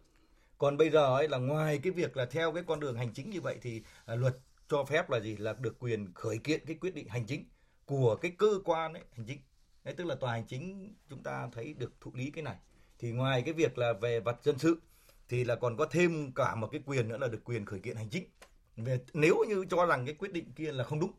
còn 0.58 0.78
bây 0.78 0.90
giờ 0.90 1.16
ấy 1.16 1.28
là 1.28 1.38
ngoài 1.38 1.80
cái 1.84 1.92
việc 1.92 2.18
là 2.18 2.26
theo 2.26 2.52
cái 2.52 2.64
con 2.68 2.80
đường 2.80 2.98
hành 2.98 3.14
chính 3.14 3.30
như 3.30 3.42
vậy 3.42 3.58
thì 3.62 3.82
à, 4.06 4.16
luật 4.16 4.38
cho 4.70 4.84
phép 4.84 5.10
là 5.10 5.20
gì 5.20 5.38
là 5.38 5.54
được 5.54 5.80
quyền 5.80 6.14
khởi 6.14 6.38
kiện 6.38 6.66
cái 6.66 6.76
quyết 6.82 6.96
định 6.96 7.08
hành 7.08 7.26
chính 7.26 7.46
của 7.86 8.16
cái 8.16 8.32
cơ 8.38 8.60
quan 8.66 8.94
ấy 8.94 9.04
hành 9.12 9.26
chính 9.26 9.40
Đấy, 9.84 9.94
tức 9.98 10.04
là 10.06 10.16
tòa 10.16 10.32
hành 10.32 10.48
chính 10.48 10.94
chúng 11.10 11.24
ta 11.24 11.50
thấy 11.54 11.74
được 11.74 11.94
thụ 12.02 12.12
lý 12.16 12.32
cái 12.32 12.44
này. 12.44 12.56
Thì 13.00 13.12
ngoài 13.12 13.42
cái 13.42 13.54
việc 13.54 13.78
là 13.78 13.94
về 13.94 14.20
vật 14.20 14.38
dân 14.44 14.60
sự 14.60 14.82
thì 15.30 15.44
là 15.44 15.56
còn 15.56 15.78
có 15.78 15.86
thêm 15.86 16.32
cả 16.32 16.56
một 16.56 16.70
cái 16.72 16.82
quyền 16.86 17.08
nữa 17.08 17.18
là 17.18 17.28
được 17.28 17.44
quyền 17.44 17.66
khởi 17.66 17.80
kiện 17.80 17.96
hành 17.96 18.10
chính. 18.10 18.24
Về 18.78 19.00
nếu 19.14 19.36
như 19.48 19.66
cho 19.70 19.86
rằng 19.86 20.06
cái 20.06 20.16
quyết 20.16 20.34
định 20.34 20.52
kia 20.56 20.72
là 20.72 20.84
không 20.84 21.00
đúng 21.00 21.12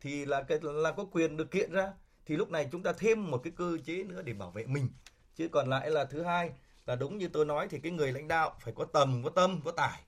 thì 0.00 0.24
là 0.24 0.42
cái 0.42 0.58
là 0.62 0.92
có 0.92 1.04
quyền 1.04 1.36
được 1.36 1.50
kiện 1.50 1.72
ra 1.72 1.92
thì 2.28 2.36
lúc 2.36 2.50
này 2.50 2.68
chúng 2.72 2.82
ta 2.82 2.92
thêm 2.92 3.30
một 3.30 3.40
cái 3.44 3.52
cơ 3.56 3.78
chế 3.84 4.04
nữa 4.04 4.22
để 4.22 4.32
bảo 4.32 4.50
vệ 4.50 4.66
mình. 4.66 4.88
Chứ 5.36 5.48
còn 5.48 5.68
lại 5.68 5.90
là 5.90 6.04
thứ 6.04 6.22
hai 6.22 6.52
là 6.86 6.96
đúng 6.96 7.18
như 7.18 7.28
tôi 7.28 7.44
nói 7.44 7.68
thì 7.70 7.80
cái 7.80 7.92
người 7.92 8.12
lãnh 8.12 8.28
đạo 8.28 8.56
phải 8.60 8.74
có 8.76 8.84
tầm 8.84 9.22
có 9.24 9.30
tâm 9.30 9.60
có 9.64 9.70
tài. 9.70 10.00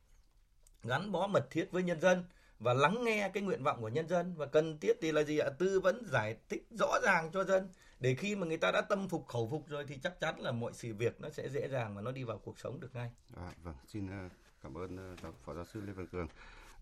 Gắn 0.83 1.13
bó 1.13 1.27
mật 1.27 1.51
thiết 1.51 1.69
với 1.73 1.83
nhân 1.83 2.01
dân 2.01 2.25
và 2.59 2.75
lắng 2.75 3.05
nghe 3.05 3.31
cái 3.35 3.43
nguyện 3.43 3.63
vọng 3.63 3.81
của 3.81 3.89
nhân 3.89 4.09
dân. 4.09 4.35
Và 4.37 4.47
cần 4.47 4.79
thiết 4.79 4.93
thì 5.01 5.13
là 5.13 5.23
gì 5.23 5.39
ạ? 5.39 5.49
Tư 5.59 5.81
vấn 5.81 6.07
giải 6.07 6.37
thích 6.49 6.67
rõ 6.79 6.99
ràng 7.03 7.31
cho 7.33 7.45
dân. 7.45 7.69
Để 8.01 8.15
khi 8.15 8.37
mà 8.37 8.47
người 8.47 8.57
ta 8.57 8.71
đã 8.71 8.81
tâm 8.81 9.09
phục 9.09 9.29
khẩu 9.29 9.49
phục 9.51 9.69
rồi 9.69 9.85
thì 9.89 9.99
chắc 10.03 10.21
chắn 10.21 10.41
là 10.41 10.53
mọi 10.53 10.73
sự 10.75 10.95
việc 10.95 11.21
nó 11.21 11.31
sẽ 11.31 11.49
dễ 11.49 11.69
dàng 11.69 11.97
và 11.97 12.03
nó 12.03 12.13
đi 12.13 12.25
vào 12.25 12.39
cuộc 12.39 12.59
sống 12.59 12.81
được 12.81 12.95
ngay. 12.95 13.11
À, 13.37 13.53
vâng, 13.63 13.75
xin 13.87 14.07
ờ, 14.11 14.29
cảm 14.63 14.79
ơn 14.79 15.17
ờ, 15.23 15.31
phó 15.45 15.55
giáo 15.55 15.65
sư 15.65 15.81
Lê 15.87 15.93
Văn 15.93 16.07
Cường. 16.07 16.29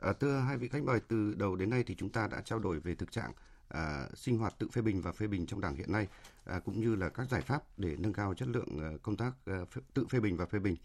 À, 0.01 0.12
thưa 0.12 0.39
hai 0.39 0.57
vị 0.57 0.68
khách 0.68 0.82
mời, 0.82 1.01
từ 1.09 1.34
đầu 1.36 1.57
đến 1.57 1.70
nay 1.70 1.84
thì 1.86 1.95
chúng 1.95 2.11
ta 2.11 2.28
đã 2.30 2.41
trao 2.41 2.59
đổi 2.59 2.80
về 2.80 2.95
thực 2.95 3.12
trạng 3.12 3.32
à, 3.69 4.09
sinh 4.14 4.39
hoạt 4.39 4.59
tự 4.59 4.69
phê 4.73 4.83
bình 4.83 5.01
và 5.01 5.12
phê 5.12 5.27
bình 5.27 5.47
trong 5.47 5.61
đảng 5.61 5.75
hiện 5.75 5.93
nay, 5.93 6.09
à, 6.45 6.61
cũng 6.64 6.81
như 6.81 6.95
là 6.95 7.09
các 7.09 7.31
giải 7.31 7.41
pháp 7.41 7.79
để 7.79 7.97
nâng 7.99 8.12
cao 8.12 8.35
chất 8.35 8.49
lượng 8.49 8.79
à, 8.81 8.91
công 9.03 9.16
tác 9.16 9.33
à, 9.47 9.59
tự 9.95 10.07
phê 10.11 10.21
bình 10.21 10.37
và 10.37 10.47
phê 10.47 10.59
bình. 10.59 10.77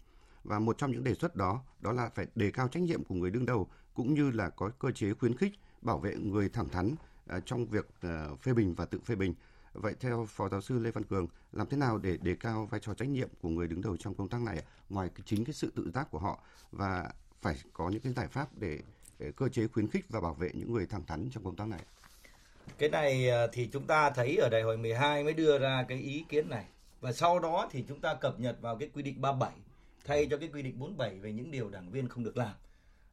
Và 0.44 0.58
một 0.58 0.78
trong 0.78 0.92
những 0.92 1.04
đề 1.04 1.14
xuất 1.14 1.36
đó, 1.36 1.62
đó 1.80 1.92
là 1.92 2.10
phải 2.14 2.26
đề 2.34 2.50
cao 2.50 2.68
trách 2.68 2.82
nhiệm 2.82 3.04
của 3.04 3.14
người 3.14 3.30
đứng 3.30 3.46
đầu, 3.46 3.68
cũng 3.94 4.14
như 4.14 4.30
là 4.30 4.50
có 4.50 4.70
cơ 4.78 4.90
chế 4.90 5.14
khuyến 5.14 5.36
khích 5.36 5.52
bảo 5.82 5.98
vệ 5.98 6.16
người 6.16 6.48
thẳng 6.48 6.68
thắn 6.68 6.94
à, 7.26 7.40
trong 7.40 7.66
việc 7.66 7.88
à, 8.00 8.28
phê 8.42 8.54
bình 8.54 8.74
và 8.74 8.84
tự 8.84 9.00
phê 9.04 9.14
bình. 9.14 9.34
Vậy 9.72 9.94
theo 10.00 10.26
Phó 10.30 10.48
Giáo 10.48 10.60
sư 10.60 10.78
Lê 10.78 10.90
Văn 10.90 11.04
Cường, 11.04 11.26
làm 11.52 11.66
thế 11.66 11.76
nào 11.76 11.98
để 11.98 12.16
đề 12.16 12.34
cao 12.34 12.66
vai 12.66 12.80
trò 12.80 12.94
trách 12.94 13.08
nhiệm 13.08 13.28
của 13.40 13.48
người 13.48 13.68
đứng 13.68 13.82
đầu 13.82 13.96
trong 13.96 14.14
công 14.14 14.28
tác 14.28 14.40
này 14.40 14.64
ngoài 14.88 15.10
chính 15.24 15.44
cái 15.44 15.54
sự 15.54 15.72
tự 15.74 15.90
giác 15.90 16.10
của 16.10 16.18
họ 16.18 16.42
và 16.72 17.10
phải 17.40 17.56
có 17.72 17.88
những 17.88 18.00
cái 18.00 18.12
giải 18.12 18.28
pháp 18.28 18.48
để, 18.58 18.80
để 19.18 19.32
cơ 19.32 19.48
chế 19.48 19.68
khuyến 19.68 19.88
khích 19.88 20.04
và 20.08 20.20
bảo 20.20 20.34
vệ 20.34 20.50
những 20.54 20.72
người 20.72 20.86
thẳng 20.86 21.06
thắn 21.06 21.28
trong 21.30 21.44
công 21.44 21.56
tác 21.56 21.68
này? 21.68 21.84
Cái 22.78 22.88
này 22.88 23.30
à, 23.30 23.46
thì 23.52 23.68
chúng 23.72 23.86
ta 23.86 24.10
thấy 24.10 24.36
ở 24.36 24.48
đại 24.48 24.62
hội 24.62 24.76
12 24.76 25.24
mới 25.24 25.32
đưa 25.32 25.58
ra 25.58 25.84
cái 25.88 25.98
ý 25.98 26.24
kiến 26.28 26.48
này. 26.48 26.64
Và 27.00 27.12
sau 27.12 27.38
đó 27.38 27.68
thì 27.70 27.84
chúng 27.88 28.00
ta 28.00 28.14
cập 28.14 28.40
nhật 28.40 28.56
vào 28.60 28.76
cái 28.76 28.88
quy 28.94 29.02
định 29.02 29.20
37 29.20 29.52
thay 30.04 30.26
cho 30.30 30.36
cái 30.36 30.48
quy 30.52 30.62
định 30.62 30.78
47 30.78 31.18
về 31.18 31.32
những 31.32 31.50
điều 31.50 31.70
đảng 31.70 31.90
viên 31.90 32.08
không 32.08 32.24
được 32.24 32.36
làm. 32.36 32.52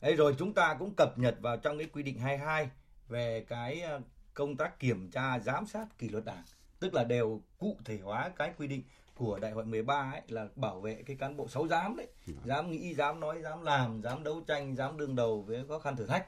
Đấy 0.02 0.16
rồi 0.16 0.36
chúng 0.40 0.54
ta 0.54 0.76
cũng 0.80 0.94
cập 0.98 1.18
nhật 1.18 1.36
vào 1.42 1.58
trong 1.58 1.78
cái 1.78 1.88
quy 1.94 2.04
định 2.04 2.20
22 2.20 2.70
về 3.10 3.46
cái 3.48 3.82
à, 3.82 4.00
công 4.34 4.58
tác 4.58 4.80
kiểm 4.80 5.12
tra 5.12 5.40
giám 5.40 5.66
sát 5.66 5.98
kỷ 5.98 6.10
luật 6.10 6.26
đảng, 6.26 6.44
tức 6.80 6.94
là 6.94 7.04
đều 7.04 7.42
cụ 7.58 7.78
thể 7.86 8.00
hóa 8.04 8.32
cái 8.36 8.54
quy 8.58 8.68
định 8.68 8.84
của 9.16 9.40
đại 9.40 9.52
hội 9.52 9.66
13 9.66 10.12
ấy 10.12 10.22
là 10.28 10.48
bảo 10.56 10.82
vệ 10.82 11.04
cái 11.06 11.16
cán 11.16 11.38
bộ 11.38 11.48
sáu 11.48 11.68
dám 11.68 11.98
đấy, 11.98 12.08
dám 12.46 12.72
nghĩ, 12.72 12.94
dám 12.94 13.20
nói, 13.20 13.42
dám 13.42 13.62
làm, 13.62 14.02
dám 14.02 14.24
đấu 14.24 14.42
tranh, 14.48 14.76
dám 14.76 14.98
đương 14.98 15.16
đầu 15.16 15.42
với 15.42 15.64
khó 15.68 15.80
khăn 15.80 15.96
thử 15.96 16.06
thách. 16.06 16.28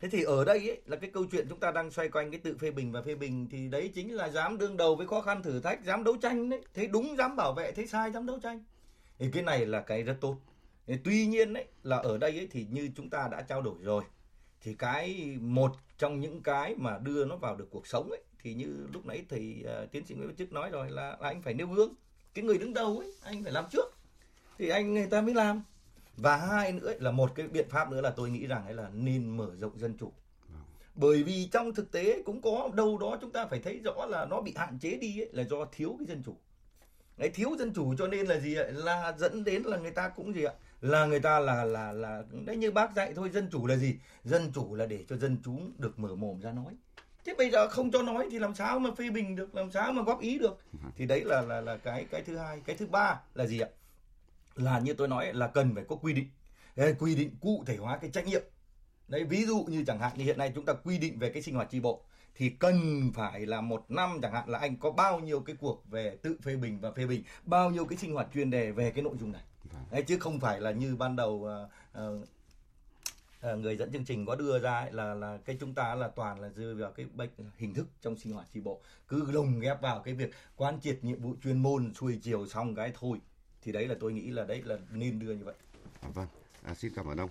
Thế 0.00 0.08
thì 0.08 0.22
ở 0.22 0.44
đây 0.44 0.68
ấy, 0.68 0.80
là 0.86 0.96
cái 0.96 1.10
câu 1.10 1.24
chuyện 1.32 1.46
chúng 1.48 1.60
ta 1.60 1.70
đang 1.70 1.90
xoay 1.90 2.08
quanh 2.08 2.30
cái 2.30 2.40
tự 2.40 2.56
phê 2.58 2.70
bình 2.70 2.92
và 2.92 3.02
phê 3.02 3.14
bình 3.14 3.46
thì 3.50 3.68
đấy 3.68 3.90
chính 3.94 4.14
là 4.14 4.28
dám 4.28 4.58
đương 4.58 4.76
đầu 4.76 4.96
với 4.96 5.06
khó 5.06 5.20
khăn 5.20 5.42
thử 5.42 5.60
thách, 5.60 5.84
dám 5.84 6.04
đấu 6.04 6.16
tranh 6.22 6.50
đấy. 6.50 6.60
Thấy 6.74 6.86
đúng 6.86 7.16
dám 7.16 7.36
bảo 7.36 7.52
vệ, 7.52 7.72
thấy 7.72 7.86
sai 7.86 8.10
dám 8.10 8.26
đấu 8.26 8.38
tranh. 8.42 8.64
Thì 9.18 9.30
cái 9.32 9.42
này 9.42 9.66
là 9.66 9.80
cái 9.80 10.02
rất 10.02 10.16
tốt. 10.20 10.36
Tuy 11.04 11.26
nhiên 11.26 11.54
ấy, 11.54 11.66
là 11.82 11.96
ở 11.96 12.18
đây 12.18 12.30
ấy, 12.30 12.48
thì 12.50 12.66
như 12.70 12.90
chúng 12.96 13.10
ta 13.10 13.28
đã 13.32 13.42
trao 13.42 13.62
đổi 13.62 13.76
rồi 13.80 14.04
thì 14.64 14.74
cái 14.74 15.36
một 15.40 15.72
trong 15.98 16.20
những 16.20 16.42
cái 16.42 16.74
mà 16.78 16.98
đưa 16.98 17.24
nó 17.24 17.36
vào 17.36 17.56
được 17.56 17.68
cuộc 17.70 17.86
sống 17.86 18.10
ấy 18.10 18.22
thì 18.42 18.54
như 18.54 18.86
lúc 18.92 19.06
nãy 19.06 19.24
thì 19.28 19.56
uh, 19.60 19.66
ờ, 19.66 19.86
tiến 19.86 20.06
sĩ 20.06 20.14
Nguyễn 20.14 20.26
Văn 20.26 20.36
Chức 20.36 20.52
nói 20.52 20.70
rồi 20.70 20.90
là, 20.90 21.16
là 21.20 21.28
anh 21.28 21.42
phải 21.42 21.54
nêu 21.54 21.66
gương 21.66 21.94
cái 22.34 22.44
người 22.44 22.58
đứng 22.58 22.74
đầu 22.74 22.98
ấy 22.98 23.14
anh 23.22 23.42
phải 23.42 23.52
làm 23.52 23.64
trước 23.72 23.94
thì 24.58 24.68
anh 24.68 24.94
người 24.94 25.06
ta 25.06 25.20
mới 25.20 25.34
làm 25.34 25.62
và 26.16 26.36
hai 26.36 26.72
nữa 26.72 26.92
là 26.98 27.10
một 27.10 27.34
cái 27.34 27.48
biện 27.48 27.68
pháp 27.70 27.90
nữa 27.90 28.00
là 28.00 28.10
tôi 28.10 28.30
nghĩ 28.30 28.46
rằng 28.46 28.64
ấy 28.64 28.74
là 28.74 28.90
nên 28.94 29.36
mở 29.36 29.50
rộng 29.56 29.78
dân 29.78 29.94
chủ. 30.00 30.12
Bởi 30.94 31.22
vì 31.22 31.48
trong 31.52 31.74
thực 31.74 31.92
tế 31.92 32.22
cũng 32.22 32.42
có 32.42 32.70
đâu 32.74 32.98
đó 32.98 33.18
chúng 33.20 33.30
ta 33.30 33.46
phải 33.46 33.58
thấy 33.58 33.80
rõ 33.84 34.06
là 34.06 34.26
nó 34.26 34.40
bị 34.40 34.54
hạn 34.56 34.78
chế 34.78 34.96
đi 34.96 35.20
ấy, 35.20 35.28
là 35.32 35.42
do 35.42 35.64
thiếu 35.64 35.96
cái 35.98 36.06
dân 36.06 36.22
chủ. 36.22 36.36
Đấy, 37.16 37.30
thiếu 37.34 37.50
dân 37.58 37.72
chủ 37.74 37.94
cho 37.98 38.06
nên 38.06 38.26
là 38.26 38.38
gì 38.38 38.56
ạ? 38.56 38.64
Là 38.70 39.14
dẫn 39.18 39.44
đến 39.44 39.62
là 39.62 39.76
người 39.76 39.90
ta 39.90 40.08
cũng 40.08 40.34
gì 40.34 40.44
ạ? 40.44 40.52
Là 40.80 41.06
người 41.06 41.20
ta 41.20 41.40
là 41.40 41.64
là 41.64 41.92
là 41.92 42.22
đấy 42.44 42.56
như 42.56 42.70
bác 42.70 42.94
dạy 42.94 43.12
thôi 43.14 43.30
dân 43.30 43.48
chủ 43.52 43.66
là 43.66 43.76
gì? 43.76 43.94
Dân 44.24 44.52
chủ 44.54 44.74
là 44.74 44.86
để 44.86 45.04
cho 45.08 45.16
dân 45.16 45.36
chúng 45.44 45.72
được 45.78 45.98
mở 45.98 46.14
mồm 46.14 46.40
ra 46.40 46.52
nói. 46.52 46.76
Thế 47.24 47.34
bây 47.38 47.50
giờ 47.50 47.68
không 47.68 47.90
cho 47.90 48.02
nói 48.02 48.28
thì 48.30 48.38
làm 48.38 48.54
sao 48.54 48.78
mà 48.78 48.90
phê 48.98 49.10
bình 49.10 49.36
được 49.36 49.54
làm 49.54 49.70
sao 49.70 49.92
mà 49.92 50.02
góp 50.02 50.20
ý 50.20 50.38
được? 50.38 50.58
Thì 50.96 51.06
đấy 51.06 51.24
là 51.24 51.42
là 51.42 51.60
là 51.60 51.76
cái 51.76 52.06
cái 52.10 52.22
thứ 52.22 52.36
hai. 52.36 52.60
Cái 52.64 52.76
thứ 52.76 52.86
ba 52.86 53.20
là 53.34 53.46
gì 53.46 53.60
ạ 53.60 53.68
là 54.56 54.78
như 54.78 54.94
tôi 54.94 55.08
nói 55.08 55.32
là 55.32 55.46
cần 55.46 55.74
phải 55.74 55.84
có 55.88 55.96
quy 55.96 56.12
định. 56.12 56.28
Đấy, 56.76 56.94
quy 56.98 57.14
định 57.14 57.36
cụ 57.40 57.64
thể 57.66 57.76
hóa 57.76 57.98
cái 57.98 58.10
trách 58.10 58.26
nhiệm. 58.26 58.42
Đấy 59.08 59.24
ví 59.24 59.46
dụ 59.46 59.64
như 59.68 59.84
chẳng 59.86 59.98
hạn 59.98 60.12
như 60.16 60.24
hiện 60.24 60.38
nay 60.38 60.52
chúng 60.54 60.64
ta 60.64 60.72
quy 60.72 60.98
định 60.98 61.18
về 61.18 61.30
cái 61.30 61.42
sinh 61.42 61.54
hoạt 61.54 61.70
tri 61.70 61.80
bộ 61.80 62.02
thì 62.34 62.48
cần 62.48 63.10
phải 63.14 63.46
là 63.46 63.60
một 63.60 63.84
năm 63.88 64.18
chẳng 64.22 64.32
hạn 64.32 64.48
là 64.48 64.58
anh 64.58 64.76
có 64.76 64.90
bao 64.90 65.20
nhiêu 65.20 65.40
cái 65.40 65.56
cuộc 65.56 65.82
về 65.90 66.16
tự 66.22 66.36
phê 66.42 66.56
bình 66.56 66.80
và 66.80 66.92
phê 66.92 67.06
bình 67.06 67.22
bao 67.44 67.70
nhiêu 67.70 67.84
cái 67.84 67.98
sinh 67.98 68.14
hoạt 68.14 68.28
chuyên 68.34 68.50
đề 68.50 68.72
về 68.72 68.90
cái 68.90 69.02
nội 69.02 69.16
dung 69.20 69.32
này. 69.32 69.42
Đấy, 69.90 70.02
chứ 70.02 70.18
không 70.18 70.40
phải 70.40 70.60
là 70.60 70.70
như 70.70 70.96
ban 70.96 71.16
đầu 71.16 71.48
uh, 71.94 72.02
uh, 72.04 73.58
người 73.58 73.76
dẫn 73.76 73.92
chương 73.92 74.04
trình 74.04 74.26
có 74.26 74.36
đưa 74.36 74.58
ra 74.58 74.78
ấy, 74.78 74.92
là 74.92 75.14
là 75.14 75.38
cái 75.44 75.56
chúng 75.60 75.74
ta 75.74 75.94
là 75.94 76.08
toàn 76.08 76.40
là 76.40 76.48
dư 76.48 76.74
vào 76.74 76.92
cái 76.92 77.06
bệnh 77.14 77.30
hình 77.58 77.74
thức 77.74 77.86
trong 78.02 78.18
sinh 78.18 78.32
hoạt 78.32 78.46
tri 78.54 78.60
bộ. 78.60 78.80
Cứ 79.08 79.30
lồng 79.30 79.60
ghép 79.60 79.82
vào 79.82 80.02
cái 80.04 80.14
việc 80.14 80.30
quan 80.56 80.80
triệt 80.80 80.98
nhiệm 81.02 81.20
vụ 81.20 81.34
chuyên 81.42 81.58
môn 81.58 81.94
xuôi 81.94 82.18
chiều 82.22 82.46
xong 82.46 82.74
cái 82.74 82.92
thôi 83.00 83.18
thì 83.64 83.72
đấy 83.72 83.88
là 83.88 83.94
tôi 84.00 84.12
nghĩ 84.12 84.30
là 84.30 84.44
đấy 84.44 84.62
là 84.64 84.78
nên 84.92 85.18
đưa 85.18 85.32
như 85.32 85.44
vậy. 85.44 85.54
À, 86.00 86.08
vâng, 86.14 86.28
à, 86.62 86.74
xin 86.74 86.92
cảm 86.96 87.06
ơn 87.06 87.20
ông. 87.20 87.30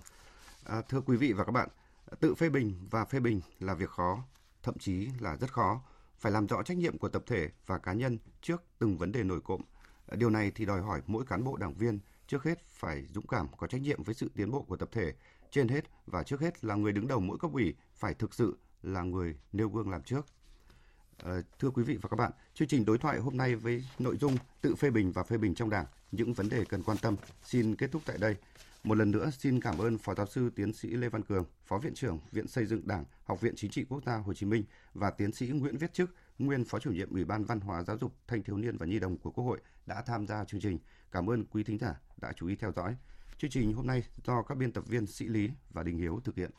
À, 0.64 0.82
thưa 0.88 1.00
quý 1.00 1.16
vị 1.16 1.32
và 1.32 1.44
các 1.44 1.52
bạn, 1.52 1.68
tự 2.20 2.34
phê 2.34 2.48
bình 2.48 2.74
và 2.90 3.04
phê 3.04 3.20
bình 3.20 3.40
là 3.60 3.74
việc 3.74 3.90
khó, 3.90 4.24
thậm 4.62 4.78
chí 4.78 5.08
là 5.20 5.36
rất 5.36 5.52
khó. 5.52 5.82
Phải 6.18 6.32
làm 6.32 6.46
rõ 6.46 6.62
trách 6.62 6.76
nhiệm 6.76 6.98
của 6.98 7.08
tập 7.08 7.22
thể 7.26 7.50
và 7.66 7.78
cá 7.78 7.92
nhân 7.92 8.18
trước 8.40 8.62
từng 8.78 8.98
vấn 8.98 9.12
đề 9.12 9.22
nổi 9.22 9.40
cộm. 9.44 9.60
À, 10.06 10.16
điều 10.16 10.30
này 10.30 10.52
thì 10.54 10.64
đòi 10.64 10.80
hỏi 10.80 11.02
mỗi 11.06 11.24
cán 11.24 11.44
bộ 11.44 11.56
đảng 11.56 11.74
viên 11.74 11.98
trước 12.26 12.44
hết 12.44 12.64
phải 12.64 13.06
dũng 13.14 13.26
cảm 13.26 13.46
có 13.58 13.66
trách 13.66 13.80
nhiệm 13.80 14.02
với 14.02 14.14
sự 14.14 14.30
tiến 14.34 14.50
bộ 14.50 14.62
của 14.62 14.76
tập 14.76 14.88
thể. 14.92 15.12
Trên 15.50 15.68
hết 15.68 15.84
và 16.06 16.22
trước 16.22 16.40
hết 16.40 16.64
là 16.64 16.74
người 16.74 16.92
đứng 16.92 17.08
đầu 17.08 17.20
mỗi 17.20 17.38
cấp 17.38 17.50
ủy 17.52 17.74
phải 17.94 18.14
thực 18.14 18.34
sự 18.34 18.58
là 18.82 19.02
người 19.02 19.36
nêu 19.52 19.68
gương 19.68 19.90
làm 19.90 20.02
trước. 20.02 20.26
Ờ, 21.24 21.42
thưa 21.58 21.70
quý 21.70 21.82
vị 21.82 21.98
và 22.02 22.08
các 22.08 22.16
bạn, 22.16 22.32
chương 22.54 22.68
trình 22.68 22.84
đối 22.84 22.98
thoại 22.98 23.18
hôm 23.18 23.36
nay 23.36 23.54
với 23.54 23.84
nội 23.98 24.16
dung 24.16 24.36
tự 24.60 24.74
phê 24.74 24.90
bình 24.90 25.12
và 25.12 25.22
phê 25.22 25.38
bình 25.38 25.54
trong 25.54 25.70
Đảng, 25.70 25.86
những 26.12 26.34
vấn 26.34 26.48
đề 26.48 26.64
cần 26.68 26.82
quan 26.82 26.98
tâm 26.98 27.16
xin 27.44 27.76
kết 27.76 27.92
thúc 27.92 28.02
tại 28.06 28.18
đây. 28.18 28.36
Một 28.82 28.94
lần 28.94 29.10
nữa 29.10 29.30
xin 29.38 29.60
cảm 29.60 29.78
ơn 29.78 29.98
Phó 29.98 30.14
giáo 30.14 30.26
sư 30.26 30.50
tiến 30.56 30.72
sĩ 30.72 30.88
Lê 30.88 31.08
Văn 31.08 31.22
Cường, 31.22 31.44
Phó 31.64 31.78
viện 31.78 31.94
trưởng 31.94 32.18
Viện 32.32 32.48
Xây 32.48 32.66
dựng 32.66 32.86
Đảng, 32.86 33.04
Học 33.24 33.40
viện 33.40 33.54
Chính 33.56 33.70
trị 33.70 33.84
Quốc 33.88 34.04
gia 34.06 34.16
Hồ 34.16 34.34
Chí 34.34 34.46
Minh 34.46 34.64
và 34.94 35.10
tiến 35.10 35.32
sĩ 35.32 35.48
Nguyễn 35.48 35.78
Viết 35.78 35.92
Chức, 35.92 36.14
nguyên 36.38 36.64
Phó 36.64 36.78
chủ 36.78 36.90
nhiệm 36.90 37.10
Ủy 37.12 37.24
ban 37.24 37.44
Văn 37.44 37.60
hóa 37.60 37.82
Giáo 37.82 37.98
dục 37.98 38.12
Thanh 38.26 38.42
thiếu 38.42 38.56
niên 38.56 38.76
và 38.76 38.86
Nhi 38.86 38.98
đồng 38.98 39.18
của 39.18 39.30
Quốc 39.30 39.44
hội 39.44 39.60
đã 39.86 40.02
tham 40.06 40.26
gia 40.26 40.44
chương 40.44 40.60
trình. 40.60 40.78
Cảm 41.12 41.30
ơn 41.30 41.44
quý 41.44 41.64
thính 41.64 41.78
giả 41.78 42.00
đã 42.20 42.32
chú 42.36 42.46
ý 42.46 42.56
theo 42.56 42.72
dõi. 42.76 42.96
Chương 43.38 43.50
trình 43.50 43.72
hôm 43.72 43.86
nay 43.86 44.04
do 44.26 44.42
các 44.42 44.58
biên 44.58 44.72
tập 44.72 44.84
viên 44.86 45.06
Sĩ 45.06 45.28
Lý 45.28 45.50
và 45.70 45.82
Đình 45.82 45.98
Hiếu 45.98 46.20
thực 46.24 46.36
hiện. 46.36 46.50